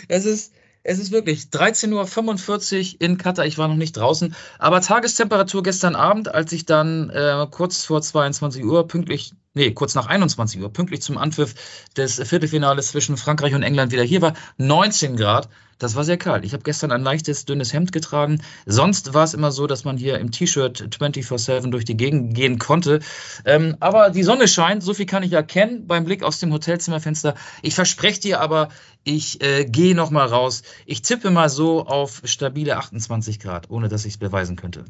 Es 0.09 0.25
ist, 0.25 0.55
es 0.83 0.99
ist 0.99 1.11
wirklich 1.12 1.45
13.45 1.45 2.95
Uhr 2.95 3.01
in 3.01 3.18
Katar. 3.18 3.47
Ich 3.47 3.59
war 3.59 3.68
noch 3.68 3.77
nicht 3.77 3.97
draußen. 3.97 4.35
Aber 4.59 4.81
Tagestemperatur 4.81 5.62
gestern 5.62 5.95
Abend, 5.97 6.29
als 6.29 6.53
ich 6.53 6.64
dann 6.66 7.11
äh, 7.11 7.47
kurz 7.51 7.85
vor 7.85 8.03
22 8.03 8.64
Uhr 8.64 8.87
pünktlich 8.87 9.33
nee, 9.55 9.71
kurz 9.73 9.95
nach 9.95 10.07
21 10.07 10.61
Uhr, 10.61 10.73
pünktlich 10.73 11.03
zum 11.03 11.19
Anpfiff 11.19 11.55
des 11.97 12.17
Viertelfinales 12.29 12.89
zwischen 12.89 13.17
Frankreich 13.17 13.55
und 13.55 13.63
England 13.63 13.93
wieder 13.93 14.03
hier 14.03 14.23
war, 14.23 14.35
19 14.59 15.17
Grad. 15.17 15.49
Das 15.79 15.97
war 15.97 16.05
sehr 16.05 16.17
kalt. 16.17 16.45
Ich 16.45 16.53
habe 16.53 16.63
gestern 16.63 16.93
ein 16.93 17.03
leichtes, 17.03 17.47
dünnes 17.47 17.73
Hemd 17.73 17.91
getragen. 17.91 18.41
Sonst 18.65 19.13
war 19.13 19.25
es 19.25 19.35
immer 19.35 19.51
so, 19.51 19.67
dass 19.67 19.85
man 19.85 19.97
hier 19.97 20.19
im 20.19 20.31
T-Shirt 20.31 20.89
24-7 20.99 21.71
durch 21.71 21.85
die 21.85 21.97
Gegend 21.97 22.35
gehen 22.35 22.59
konnte. 22.59 23.01
Ähm, 23.45 23.77
aber 23.81 24.11
die 24.11 24.23
Sonne 24.23 24.47
scheint, 24.47 24.83
so 24.83 24.95
viel 24.95 25.07
kann 25.07 25.25
ich 25.25 25.33
erkennen 25.33 25.87
beim 25.87 26.05
Blick 26.05 26.23
aus 26.23 26.39
dem 26.39 26.53
Hotelzimmerfenster. 26.53 27.35
Ich 27.63 27.75
verspreche 27.75 28.21
dir 28.21 28.41
aber, 28.41 28.69
ich 29.03 29.43
äh, 29.43 29.65
gehe 29.65 29.97
nochmal 29.97 30.29
raus. 30.29 30.63
Ich 30.87 31.03
tippe 31.03 31.31
mal 31.31 31.49
so 31.49 31.85
auf 31.85 32.23
stabile 32.25 32.77
28 32.77 33.41
Grad, 33.41 33.69
ohne 33.69 33.89
dass 33.89 34.05
ich 34.05 34.15
es 34.15 34.19
beweisen 34.19 34.57
könnte. 34.57 34.85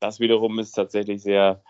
Das 0.00 0.20
wiederum 0.20 0.58
ist 0.58 0.72
tatsächlich 0.72 1.22
sehr 1.22 1.62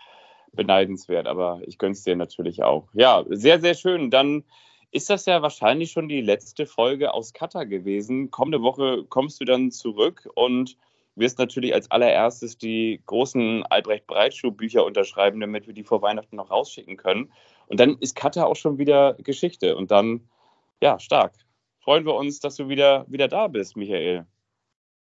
beneidenswert, 0.53 1.27
aber 1.27 1.61
ich 1.65 1.77
gönne 1.77 1.93
es 1.93 2.03
dir 2.03 2.15
natürlich 2.15 2.63
auch. 2.63 2.87
Ja, 2.93 3.23
sehr, 3.29 3.59
sehr 3.59 3.73
schön. 3.73 4.11
Dann 4.11 4.43
ist 4.91 5.09
das 5.09 5.25
ja 5.25 5.41
wahrscheinlich 5.41 5.91
schon 5.91 6.09
die 6.09 6.21
letzte 6.21 6.65
Folge 6.65 7.13
aus 7.13 7.33
Katar 7.33 7.65
gewesen. 7.65 8.29
Kommende 8.31 8.61
Woche 8.61 9.05
kommst 9.07 9.39
du 9.39 9.45
dann 9.45 9.71
zurück 9.71 10.29
und 10.35 10.77
wirst 11.15 11.39
natürlich 11.39 11.73
als 11.73 11.89
allererstes 11.91 12.57
die 12.57 13.01
großen 13.05 13.63
Albrecht 13.67 14.07
Breitschuh 14.07 14.51
Bücher 14.51 14.85
unterschreiben, 14.85 15.39
damit 15.39 15.67
wir 15.67 15.73
die 15.73 15.83
vor 15.83 16.01
Weihnachten 16.01 16.35
noch 16.35 16.51
rausschicken 16.51 16.97
können. 16.97 17.31
Und 17.67 17.79
dann 17.79 17.97
ist 17.99 18.15
Katar 18.15 18.47
auch 18.47 18.55
schon 18.55 18.77
wieder 18.77 19.13
Geschichte. 19.15 19.75
Und 19.75 19.91
dann, 19.91 20.27
ja, 20.81 20.99
stark. 20.99 21.33
Freuen 21.79 22.05
wir 22.05 22.15
uns, 22.15 22.39
dass 22.39 22.57
du 22.57 22.67
wieder, 22.67 23.05
wieder 23.07 23.27
da 23.27 23.47
bist, 23.47 23.77
Michael. 23.77 24.25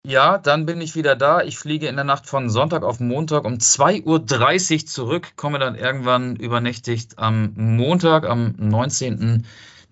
Ja, 0.06 0.38
dann 0.38 0.66
bin 0.66 0.80
ich 0.80 0.96
wieder 0.96 1.16
da. 1.16 1.42
Ich 1.42 1.58
fliege 1.58 1.88
in 1.88 1.96
der 1.96 2.06
Nacht 2.06 2.26
von 2.26 2.50
Sonntag 2.50 2.84
auf 2.84 3.00
Montag 3.00 3.44
um 3.44 3.56
2.30 3.56 4.74
Uhr 4.74 4.86
zurück, 4.86 5.34
komme 5.36 5.60
dann 5.60 5.76
irgendwann 5.76 6.38
übernächtigt 6.38 7.20
am 7.20 7.54
Montag, 7.56 8.26
am 8.26 8.56
19. 8.58 9.46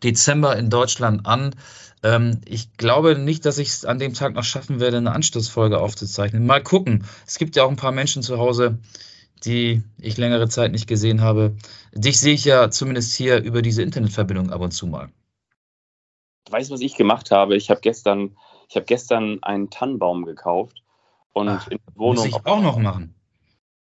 Dezember 0.03 0.55
in 0.55 0.69
Deutschland 0.69 1.25
an. 1.25 1.55
Ähm, 2.03 2.39
ich 2.45 2.77
glaube 2.77 3.17
nicht, 3.17 3.45
dass 3.45 3.57
ich 3.57 3.67
es 3.67 3.85
an 3.85 3.99
dem 3.99 4.13
Tag 4.13 4.33
noch 4.33 4.45
schaffen 4.45 4.79
werde, 4.79 4.97
eine 4.97 5.11
Anschlussfolge 5.11 5.79
aufzuzeichnen. 5.79 6.45
Mal 6.45 6.63
gucken. 6.63 7.03
Es 7.25 7.37
gibt 7.37 7.55
ja 7.57 7.63
auch 7.63 7.69
ein 7.69 7.75
paar 7.75 7.91
Menschen 7.91 8.23
zu 8.23 8.37
Hause, 8.37 8.79
die 9.43 9.83
ich 9.99 10.17
längere 10.17 10.47
Zeit 10.47 10.71
nicht 10.71 10.87
gesehen 10.87 11.21
habe. 11.21 11.55
Dich 11.93 12.19
sehe 12.19 12.33
ich 12.33 12.45
ja 12.45 12.69
zumindest 12.71 13.13
hier 13.13 13.41
über 13.41 13.61
diese 13.61 13.83
Internetverbindung 13.83 14.51
ab 14.51 14.61
und 14.61 14.71
zu 14.71 14.87
mal. 14.87 15.09
Weißt 16.49 16.69
du, 16.69 16.75
was 16.75 16.81
ich 16.81 16.95
gemacht 16.95 17.31
habe? 17.31 17.57
Ich 17.57 17.69
habe 17.69 17.81
gestern 17.81 18.37
ich 18.69 18.75
habe 18.75 18.85
gestern 18.85 19.41
einen 19.43 19.69
Tannenbaum 19.69 20.25
gekauft 20.25 20.83
und 21.33 21.49
Ach, 21.49 21.67
in 21.67 21.79
der 21.85 21.95
Wohnung. 21.95 22.25
Muss 22.25 22.25
ich 22.25 22.45
auch 22.45 22.61
noch 22.61 22.77
machen. 22.77 23.13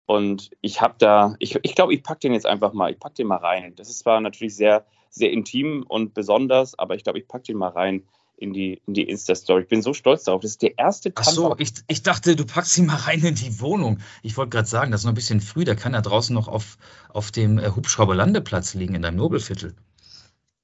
Und 0.07 0.51
ich 0.61 0.81
habe 0.81 0.95
da, 0.99 1.37
ich 1.39 1.51
glaube, 1.51 1.67
ich, 1.67 1.75
glaub, 1.75 1.91
ich 1.91 2.03
packe 2.03 2.21
den 2.21 2.33
jetzt 2.33 2.47
einfach 2.47 2.73
mal, 2.73 2.91
ich 2.91 2.99
packe 2.99 3.15
den 3.15 3.29
mal 3.29 3.37
rein. 3.37 3.75
Das 3.77 3.89
ist 3.89 4.01
zwar 4.01 4.21
natürlich 4.21 4.57
sehr, 4.57 4.85
sehr 5.09 5.31
intim 5.31 5.85
und 5.87 6.15
besonders, 6.15 6.77
aber 6.79 6.97
ich 6.97 7.05
glaube, 7.05 7.21
ich 7.21 7.29
packe 7.29 7.45
den 7.45 7.57
mal 7.57 7.69
rein 7.69 8.03
in 8.37 8.53
die, 8.53 8.81
in 8.87 8.95
die 8.95 9.05
Insta-Story. 9.05 9.63
Ich 9.63 9.69
bin 9.69 9.83
so 9.83 9.93
stolz 9.93 10.25
darauf. 10.25 10.41
Das 10.41 10.53
ist 10.53 10.63
der 10.63 10.79
erste 10.79 11.15
Tannenbaum. 11.15 11.53
Ach 11.53 11.59
so, 11.59 11.63
ich, 11.63 11.73
ich 11.87 12.03
dachte, 12.03 12.35
du 12.35 12.45
packst 12.45 12.77
ihn 12.79 12.87
mal 12.87 12.97
rein 12.97 13.23
in 13.23 13.35
die 13.35 13.61
Wohnung. 13.61 14.01
Ich 14.23 14.37
wollte 14.37 14.51
gerade 14.51 14.67
sagen, 14.67 14.91
das 14.91 15.03
ist 15.03 15.05
noch 15.05 15.13
ein 15.13 15.17
bisschen 15.17 15.41
früh, 15.41 15.65
der 15.65 15.77
kann 15.77 15.93
ja 15.93 16.01
draußen 16.01 16.35
noch 16.35 16.49
auf, 16.49 16.77
auf 17.11 17.31
dem 17.31 17.59
äh, 17.59 17.71
Hubschrauberlandeplatz 17.71 18.75
liegen 18.75 18.95
in 18.95 19.03
deinem 19.03 19.17
Nobelviertel. 19.17 19.77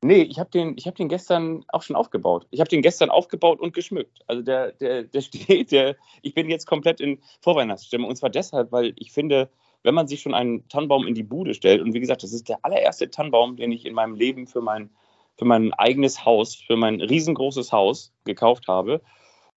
Nee, 0.07 0.23
ich 0.23 0.39
habe 0.39 0.51
den, 0.51 0.77
hab 0.77 0.95
den 0.95 1.09
gestern 1.09 1.65
auch 1.69 1.83
schon 1.83 1.97
aufgebaut. 1.97 2.47
Ich 2.53 2.61
habe 2.61 2.69
den 2.69 2.81
gestern 2.81 3.11
aufgebaut 3.11 3.59
und 3.59 3.75
geschmückt. 3.75 4.21
Also 4.29 4.41
der, 4.41 4.71
der, 4.73 5.03
der 5.03 5.21
steht, 5.23 5.73
der, 5.73 5.97
ich 6.23 6.33
bin 6.33 6.49
jetzt 6.49 6.67
komplett 6.67 7.01
in 7.01 7.19
Vorweihnachtsstimmung. 7.41 8.09
Und 8.09 8.15
zwar 8.15 8.31
deshalb, 8.31 8.71
weil 8.71 8.95
ich 8.97 9.11
finde, 9.11 9.51
wenn 9.83 9.95
man 9.95 10.07
sich 10.07 10.23
schon 10.23 10.33
einen 10.33 10.69
Tannenbaum 10.69 11.09
in 11.09 11.15
die 11.15 11.25
Bude 11.25 11.55
stellt, 11.55 11.83
und 11.83 11.93
wie 11.93 11.99
gesagt, 11.99 12.23
das 12.23 12.33
ist 12.33 12.49
der 12.49 12.59
allererste 12.63 13.11
Tannenbaum, 13.11 13.57
den 13.57 13.73
ich 13.73 13.85
in 13.85 13.95
meinem 13.95 14.15
Leben 14.15 14.47
für 14.47 14.61
mein, 14.61 14.91
für 15.37 15.45
mein 15.45 15.73
eigenes 15.73 16.25
Haus, 16.25 16.55
für 16.55 16.77
mein 16.77 17.01
riesengroßes 17.01 17.73
Haus 17.73 18.13
gekauft 18.25 18.69
habe. 18.69 19.03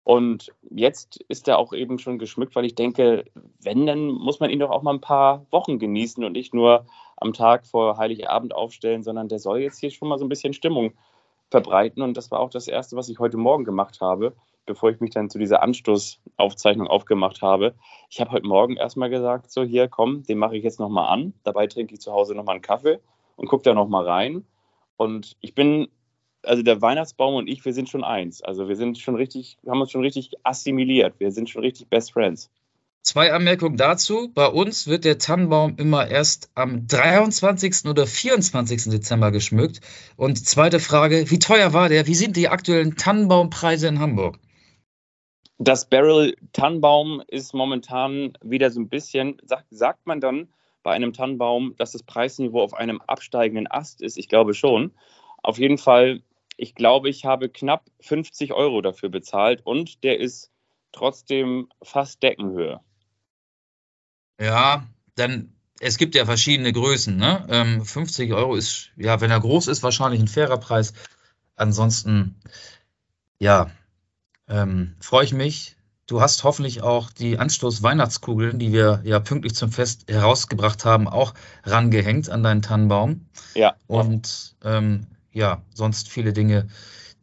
Und 0.02 0.52
jetzt 0.68 1.20
ist 1.28 1.46
er 1.46 1.58
auch 1.58 1.72
eben 1.72 2.00
schon 2.00 2.18
geschmückt, 2.18 2.56
weil 2.56 2.64
ich 2.64 2.74
denke, 2.74 3.24
wenn, 3.60 3.86
dann 3.86 4.08
muss 4.08 4.40
man 4.40 4.50
ihn 4.50 4.58
doch 4.58 4.70
auch 4.70 4.82
mal 4.82 4.94
ein 4.94 5.00
paar 5.00 5.46
Wochen 5.52 5.78
genießen 5.78 6.24
und 6.24 6.32
nicht 6.32 6.54
nur 6.54 6.86
am 7.20 7.32
Tag 7.32 7.66
vor 7.66 7.98
Heiligabend 7.98 8.54
aufstellen, 8.54 9.02
sondern 9.02 9.28
der 9.28 9.38
soll 9.38 9.60
jetzt 9.60 9.78
hier 9.78 9.90
schon 9.90 10.08
mal 10.08 10.18
so 10.18 10.24
ein 10.24 10.30
bisschen 10.30 10.54
Stimmung 10.54 10.92
verbreiten. 11.50 12.02
Und 12.02 12.16
das 12.16 12.30
war 12.30 12.40
auch 12.40 12.50
das 12.50 12.66
Erste, 12.66 12.96
was 12.96 13.08
ich 13.08 13.18
heute 13.18 13.36
Morgen 13.36 13.64
gemacht 13.64 14.00
habe, 14.00 14.34
bevor 14.66 14.90
ich 14.90 15.00
mich 15.00 15.10
dann 15.10 15.30
zu 15.30 15.38
dieser 15.38 15.62
Anstoßaufzeichnung 15.62 16.86
aufgemacht 16.86 17.42
habe. 17.42 17.74
Ich 18.08 18.20
habe 18.20 18.32
heute 18.32 18.46
Morgen 18.46 18.76
erstmal 18.76 19.10
gesagt, 19.10 19.50
so 19.50 19.62
hier, 19.62 19.88
komm, 19.88 20.22
den 20.22 20.38
mache 20.38 20.56
ich 20.56 20.64
jetzt 20.64 20.80
nochmal 20.80 21.08
an. 21.08 21.34
Dabei 21.44 21.66
trinke 21.66 21.94
ich 21.94 22.00
zu 22.00 22.12
Hause 22.12 22.34
nochmal 22.34 22.54
einen 22.54 22.62
Kaffee 22.62 23.00
und 23.36 23.48
gucke 23.48 23.64
da 23.64 23.74
nochmal 23.74 24.06
rein. 24.06 24.46
Und 24.96 25.36
ich 25.40 25.54
bin, 25.54 25.88
also 26.42 26.62
der 26.62 26.80
Weihnachtsbaum 26.80 27.34
und 27.34 27.48
ich, 27.48 27.64
wir 27.64 27.72
sind 27.72 27.88
schon 27.88 28.04
eins. 28.04 28.42
Also 28.42 28.68
wir 28.68 28.76
sind 28.76 28.98
schon 28.98 29.16
richtig, 29.16 29.58
haben 29.66 29.80
uns 29.80 29.90
schon 29.90 30.02
richtig 30.02 30.32
assimiliert. 30.42 31.14
Wir 31.18 31.32
sind 31.32 31.50
schon 31.50 31.62
richtig 31.62 31.88
Best 31.88 32.12
Friends. 32.12 32.50
Zwei 33.02 33.32
Anmerkungen 33.32 33.78
dazu. 33.78 34.30
Bei 34.34 34.46
uns 34.46 34.86
wird 34.86 35.04
der 35.04 35.18
Tannenbaum 35.18 35.76
immer 35.78 36.08
erst 36.08 36.50
am 36.54 36.86
23. 36.86 37.86
oder 37.86 38.06
24. 38.06 38.84
Dezember 38.84 39.30
geschmückt. 39.30 39.80
Und 40.16 40.46
zweite 40.46 40.80
Frage, 40.80 41.30
wie 41.30 41.38
teuer 41.38 41.72
war 41.72 41.88
der? 41.88 42.06
Wie 42.06 42.14
sind 42.14 42.36
die 42.36 42.48
aktuellen 42.48 42.96
Tannenbaumpreise 42.96 43.88
in 43.88 44.00
Hamburg? 44.00 44.38
Das 45.56 45.88
Barrel 45.88 46.36
Tannenbaum 46.52 47.22
ist 47.26 47.54
momentan 47.54 48.34
wieder 48.42 48.70
so 48.70 48.80
ein 48.80 48.88
bisschen, 48.88 49.40
sagt, 49.70 50.06
man 50.06 50.20
dann 50.20 50.48
bei 50.82 50.92
einem 50.92 51.12
Tannenbaum, 51.12 51.74
dass 51.78 51.92
das 51.92 52.02
Preisniveau 52.02 52.62
auf 52.62 52.74
einem 52.74 53.00
absteigenden 53.00 53.66
Ast 53.70 54.02
ist? 54.02 54.18
Ich 54.18 54.28
glaube 54.28 54.52
schon. 54.52 54.92
Auf 55.42 55.58
jeden 55.58 55.78
Fall, 55.78 56.22
ich 56.58 56.74
glaube, 56.74 57.08
ich 57.08 57.24
habe 57.24 57.48
knapp 57.48 57.84
50 58.00 58.52
Euro 58.52 58.82
dafür 58.82 59.08
bezahlt 59.08 59.62
und 59.64 60.04
der 60.04 60.20
ist 60.20 60.50
trotzdem 60.92 61.68
fast 61.82 62.22
Deckenhöhe. 62.22 62.80
Ja, 64.40 64.86
dann, 65.16 65.52
es 65.80 65.98
gibt 65.98 66.14
ja 66.14 66.24
verschiedene 66.24 66.72
Größen. 66.72 67.16
Ne? 67.16 67.46
Ähm, 67.50 67.84
50 67.84 68.32
Euro 68.32 68.56
ist, 68.56 68.90
ja, 68.96 69.20
wenn 69.20 69.30
er 69.30 69.40
groß 69.40 69.68
ist, 69.68 69.82
wahrscheinlich 69.82 70.20
ein 70.20 70.28
fairer 70.28 70.58
Preis. 70.58 70.94
Ansonsten, 71.56 72.40
ja, 73.38 73.70
ähm, 74.48 74.96
freue 75.00 75.24
ich 75.24 75.34
mich. 75.34 75.76
Du 76.06 76.20
hast 76.20 76.42
hoffentlich 76.42 76.82
auch 76.82 77.10
die 77.10 77.38
Anstoß-Weihnachtskugeln, 77.38 78.58
die 78.58 78.72
wir 78.72 79.02
ja 79.04 79.20
pünktlich 79.20 79.54
zum 79.54 79.70
Fest 79.70 80.10
herausgebracht 80.10 80.84
haben, 80.84 81.06
auch 81.06 81.34
rangehängt 81.62 82.30
an 82.30 82.42
deinen 82.42 82.62
Tannenbaum. 82.62 83.26
Ja. 83.54 83.76
Und 83.86 84.56
ähm, 84.64 85.06
ja, 85.32 85.62
sonst 85.72 86.08
viele 86.08 86.32
Dinge, 86.32 86.66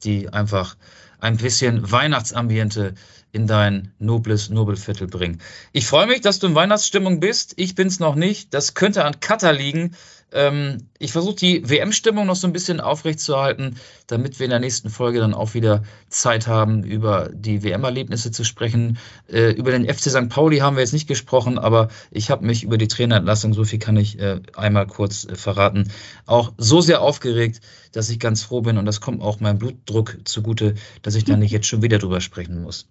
die 0.04 0.30
einfach 0.30 0.78
ein 1.20 1.38
bisschen 1.38 1.92
Weihnachtsambiente 1.92 2.94
in 3.32 3.48
dein 3.48 3.92
nobles 4.00 4.50
Nobelviertel 4.50 5.08
bringen. 5.08 5.42
Ich 5.72 5.86
freue 5.86 6.08
mich, 6.08 6.22
dass 6.22 6.40
du 6.40 6.48
in 6.48 6.56
Weihnachtsstimmung 6.56 7.20
bist. 7.20 7.54
Ich 7.58 7.76
bin 7.76 7.88
es 7.88 8.00
noch 8.00 8.16
nicht. 8.16 8.54
Das 8.54 8.74
könnte 8.74 9.04
an 9.04 9.20
Katar 9.20 9.54
liegen. 9.54 9.96
Ähm, 10.34 10.90
ich 11.00 11.14
versuche 11.14 11.36
die 11.36 11.70
WM-Stimmung 11.70 12.26
noch 12.26 12.36
so 12.36 12.48
ein 12.48 12.54
bisschen 12.54 12.82
aufrechtzuerhalten, 12.82 13.80
damit 14.08 14.40
wir 14.40 14.46
in 14.46 14.50
der 14.50 14.60
nächsten 14.60 14.90
Folge 14.90 15.20
dann 15.20 15.34
auch 15.34 15.54
wieder 15.54 15.84
Zeit 16.10 16.48
haben, 16.48 16.84
über 16.84 17.30
die 17.34 17.64
WM-Erlebnisse 17.64 18.32
zu 18.32 18.44
sprechen. 18.44 18.98
Äh, 19.32 19.52
über 19.52 19.72
den 19.72 19.86
FC 19.86 20.10
St. 20.10 20.30
Pauli 20.30 20.58
haben 20.58 20.76
wir 20.76 20.82
jetzt 20.82 20.94
nicht 20.94 21.08
gesprochen, 21.08 21.58
aber 21.58 21.88
ich 22.12 22.30
habe 22.30 22.46
mich 22.46 22.64
über 22.64 22.78
die 22.78 22.90
Trainerentlassung, 22.90 23.54
so 23.54 23.64
viel 23.64 23.80
kann 23.80 23.96
ich 23.96 24.20
äh, 24.20 24.42
einmal 24.56 24.88
kurz 24.88 25.26
äh, 25.26 25.36
verraten, 25.36 25.92
auch 26.26 26.52
so 26.58 26.82
sehr 26.82 27.02
aufgeregt, 27.02 27.62
dass 27.94 28.10
ich 28.10 28.20
ganz 28.20 28.44
froh 28.44 28.62
bin 28.62 28.78
und 28.78 28.86
das 28.86 29.00
kommt 29.00 29.22
auch 29.22 29.40
meinem 29.40 29.60
Blutdruck 29.60 30.18
zugute, 30.26 30.76
dass 31.04 31.16
ich 31.16 31.24
da 31.24 31.38
nicht 31.38 31.52
jetzt 31.52 31.68
schon 31.68 31.82
wieder 31.82 32.00
drüber 32.00 32.20
sprechen 32.20 32.62
muss. 32.62 32.90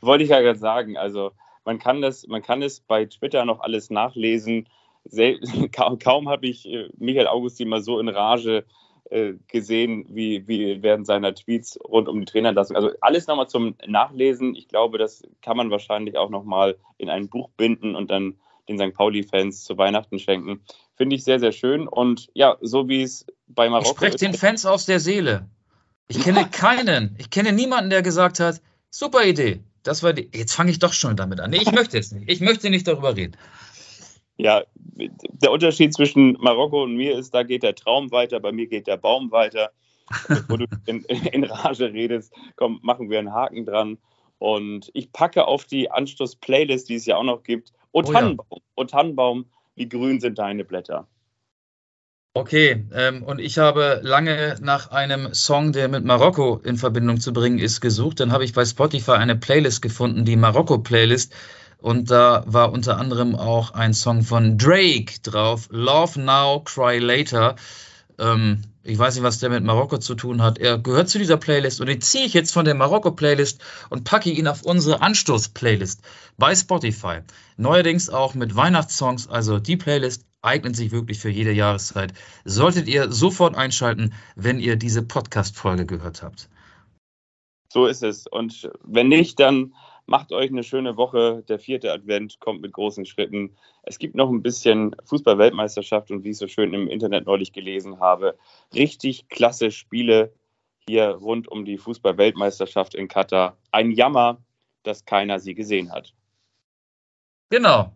Wollte 0.00 0.24
ich 0.24 0.30
ja 0.30 0.40
gerade 0.40 0.58
sagen. 0.58 0.96
Also 0.96 1.32
man 1.64 1.78
kann 1.78 2.00
das, 2.00 2.26
man 2.26 2.42
kann 2.42 2.62
es 2.62 2.80
bei 2.80 3.04
Twitter 3.04 3.44
noch 3.44 3.60
alles 3.60 3.90
nachlesen. 3.90 4.66
Kaum, 5.72 5.98
kaum 5.98 6.28
habe 6.28 6.46
ich 6.46 6.66
äh, 6.66 6.88
Michael 6.98 7.26
Augustin 7.26 7.68
mal 7.68 7.82
so 7.82 7.98
in 7.98 8.08
Rage 8.08 8.64
äh, 9.10 9.34
gesehen, 9.48 10.06
wie, 10.08 10.46
wie 10.46 10.82
während 10.82 11.06
seiner 11.06 11.34
Tweets 11.34 11.78
rund 11.82 12.08
um 12.08 12.20
die 12.20 12.26
Trainerentlassung. 12.26 12.76
Also 12.76 12.90
alles 13.00 13.26
nochmal 13.26 13.48
zum 13.48 13.74
Nachlesen. 13.86 14.54
Ich 14.54 14.68
glaube, 14.68 14.98
das 14.98 15.22
kann 15.42 15.56
man 15.56 15.70
wahrscheinlich 15.70 16.16
auch 16.16 16.30
nochmal 16.30 16.76
in 16.96 17.10
ein 17.10 17.28
Buch 17.28 17.50
binden 17.56 17.96
und 17.96 18.10
dann 18.10 18.36
den 18.68 18.78
St. 18.78 18.94
Pauli-Fans 18.94 19.64
zu 19.64 19.76
Weihnachten 19.76 20.18
schenken. 20.18 20.60
Finde 20.94 21.16
ich 21.16 21.24
sehr, 21.24 21.40
sehr 21.40 21.52
schön. 21.52 21.88
Und 21.88 22.28
ja, 22.34 22.56
so 22.60 22.88
wie 22.88 23.02
es 23.02 23.26
bei 23.48 23.68
Marokko 23.68 23.90
ich 23.90 23.96
spreche 23.96 24.16
den 24.18 24.34
Fans 24.34 24.64
aus 24.64 24.86
der 24.86 25.00
Seele. 25.00 25.48
Ich 26.08 26.22
kenne 26.22 26.46
keinen, 26.52 27.16
ich 27.18 27.30
kenne 27.30 27.52
niemanden, 27.52 27.90
der 27.90 28.02
gesagt 28.02 28.38
hat, 28.38 28.60
super 28.90 29.24
Idee, 29.24 29.60
das 29.82 30.02
war 30.02 30.12
die. 30.12 30.30
Jetzt 30.34 30.54
fange 30.54 30.70
ich 30.70 30.78
doch 30.78 30.92
schon 30.92 31.16
damit 31.16 31.40
an. 31.40 31.50
Nee, 31.50 31.62
ich 31.62 31.72
möchte 31.72 31.96
jetzt 31.96 32.12
nicht. 32.12 32.30
Ich 32.30 32.40
möchte 32.40 32.70
nicht 32.70 32.86
darüber 32.86 33.16
reden. 33.16 33.36
Ja, 34.42 34.62
der 35.42 35.52
Unterschied 35.52 35.92
zwischen 35.92 36.32
Marokko 36.40 36.84
und 36.84 36.96
mir 36.96 37.18
ist, 37.18 37.34
da 37.34 37.42
geht 37.42 37.62
der 37.62 37.74
Traum 37.74 38.10
weiter, 38.10 38.40
bei 38.40 38.52
mir 38.52 38.66
geht 38.66 38.86
der 38.86 38.96
Baum 38.96 39.30
weiter. 39.30 39.70
Wo 40.48 40.56
du 40.56 40.64
in, 40.86 41.04
in, 41.04 41.44
Rage 41.44 41.92
redest, 41.92 42.32
komm, 42.56 42.80
machen 42.82 43.10
wir 43.10 43.18
einen 43.18 43.34
Haken 43.34 43.66
dran. 43.66 43.98
Und 44.38 44.90
ich 44.94 45.12
packe 45.12 45.46
auf 45.46 45.66
die 45.66 45.90
Anschluss-Playlist, 45.90 46.88
die 46.88 46.94
es 46.94 47.04
ja 47.04 47.18
auch 47.18 47.24
noch 47.24 47.42
gibt. 47.42 47.72
O 47.92 48.00
Tannenbaum, 48.00 48.46
oh 48.48 48.56
ja. 48.56 48.62
o 48.76 48.84
Tannenbaum, 48.84 49.44
wie 49.74 49.88
grün 49.88 50.20
sind 50.20 50.38
deine 50.38 50.64
Blätter? 50.64 51.06
Okay, 52.32 52.86
ähm, 52.94 53.22
und 53.22 53.40
ich 53.40 53.58
habe 53.58 54.00
lange 54.02 54.56
nach 54.62 54.90
einem 54.90 55.34
Song, 55.34 55.72
der 55.72 55.88
mit 55.88 56.04
Marokko 56.04 56.60
in 56.64 56.76
Verbindung 56.76 57.20
zu 57.20 57.34
bringen 57.34 57.58
ist, 57.58 57.80
gesucht. 57.80 58.20
Dann 58.20 58.32
habe 58.32 58.44
ich 58.44 58.54
bei 58.54 58.64
Spotify 58.64 59.12
eine 59.12 59.36
Playlist 59.36 59.82
gefunden, 59.82 60.24
die 60.24 60.36
Marokko-Playlist. 60.36 61.34
Und 61.80 62.10
da 62.10 62.42
war 62.46 62.72
unter 62.72 62.98
anderem 62.98 63.34
auch 63.34 63.72
ein 63.72 63.94
Song 63.94 64.22
von 64.22 64.58
Drake 64.58 65.20
drauf, 65.22 65.68
Love 65.70 66.20
Now, 66.20 66.60
Cry 66.60 66.98
Later. 66.98 67.56
Ähm, 68.18 68.62
ich 68.82 68.98
weiß 68.98 69.14
nicht, 69.14 69.24
was 69.24 69.38
der 69.38 69.50
mit 69.50 69.62
Marokko 69.62 69.98
zu 69.98 70.14
tun 70.14 70.42
hat. 70.42 70.58
Er 70.58 70.78
gehört 70.78 71.08
zu 71.08 71.18
dieser 71.18 71.36
Playlist 71.36 71.80
und 71.80 71.86
den 71.86 72.00
ziehe 72.00 72.24
ich 72.24 72.32
jetzt 72.32 72.52
von 72.52 72.64
der 72.64 72.74
Marokko-Playlist 72.74 73.60
und 73.90 74.04
packe 74.04 74.30
ihn 74.30 74.48
auf 74.48 74.62
unsere 74.62 75.02
Anstoß-Playlist 75.02 76.00
bei 76.38 76.54
Spotify. 76.54 77.18
Neuerdings 77.56 78.08
auch 78.08 78.34
mit 78.34 78.56
Weihnachtssongs, 78.56 79.28
also 79.28 79.58
die 79.58 79.76
Playlist 79.76 80.24
eignet 80.42 80.76
sich 80.76 80.92
wirklich 80.92 81.18
für 81.18 81.28
jede 81.28 81.52
Jahreszeit. 81.52 82.14
Solltet 82.44 82.88
ihr 82.88 83.12
sofort 83.12 83.54
einschalten, 83.54 84.14
wenn 84.34 84.58
ihr 84.58 84.76
diese 84.76 85.02
Podcast-Folge 85.02 85.84
gehört 85.84 86.22
habt. 86.22 86.48
So 87.72 87.86
ist 87.86 88.02
es. 88.02 88.26
Und 88.26 88.70
wenn 88.82 89.08
nicht, 89.08 89.38
dann 89.38 89.74
Macht 90.10 90.32
euch 90.32 90.50
eine 90.50 90.64
schöne 90.64 90.96
Woche. 90.96 91.44
Der 91.48 91.60
vierte 91.60 91.92
Advent 91.92 92.40
kommt 92.40 92.62
mit 92.62 92.72
großen 92.72 93.06
Schritten. 93.06 93.54
Es 93.84 94.00
gibt 94.00 94.16
noch 94.16 94.28
ein 94.28 94.42
bisschen 94.42 94.96
Fußball-Weltmeisterschaft 95.04 96.10
und 96.10 96.24
wie 96.24 96.30
ich 96.30 96.38
so 96.38 96.48
schön 96.48 96.74
im 96.74 96.88
Internet 96.88 97.26
neulich 97.26 97.52
gelesen 97.52 98.00
habe, 98.00 98.36
richtig 98.74 99.28
klasse 99.28 99.70
Spiele 99.70 100.32
hier 100.88 101.10
rund 101.10 101.46
um 101.46 101.64
die 101.64 101.78
Fußball-Weltmeisterschaft 101.78 102.96
in 102.96 103.06
Katar. 103.06 103.56
Ein 103.70 103.92
Jammer, 103.92 104.38
dass 104.82 105.04
keiner 105.04 105.38
sie 105.38 105.54
gesehen 105.54 105.92
hat. 105.92 106.12
Genau. 107.50 107.94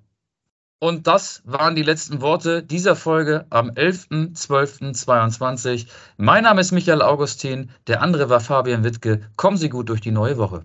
Und 0.79 1.09
das 1.09 1.43
waren 1.45 1.75
die 1.75 1.83
letzten 1.83 2.21
Worte 2.21 2.62
dieser 2.62 2.95
Folge 2.95 3.47
am 3.51 3.71
11.12.22. 3.71 5.89
Mein 6.17 6.45
Name 6.45 6.61
ist 6.61 6.71
Michael 6.71 7.03
Augustin, 7.03 7.73
der 7.89 8.03
andere 8.03 8.31
war 8.31 8.39
Fabian 8.39 8.85
Wittke. 8.85 9.29
Kommen 9.37 9.57
Sie 9.57 9.69
gut 9.69 9.89
durch 9.89 10.01
die 10.01 10.12
neue 10.12 10.39
Woche. 10.39 10.65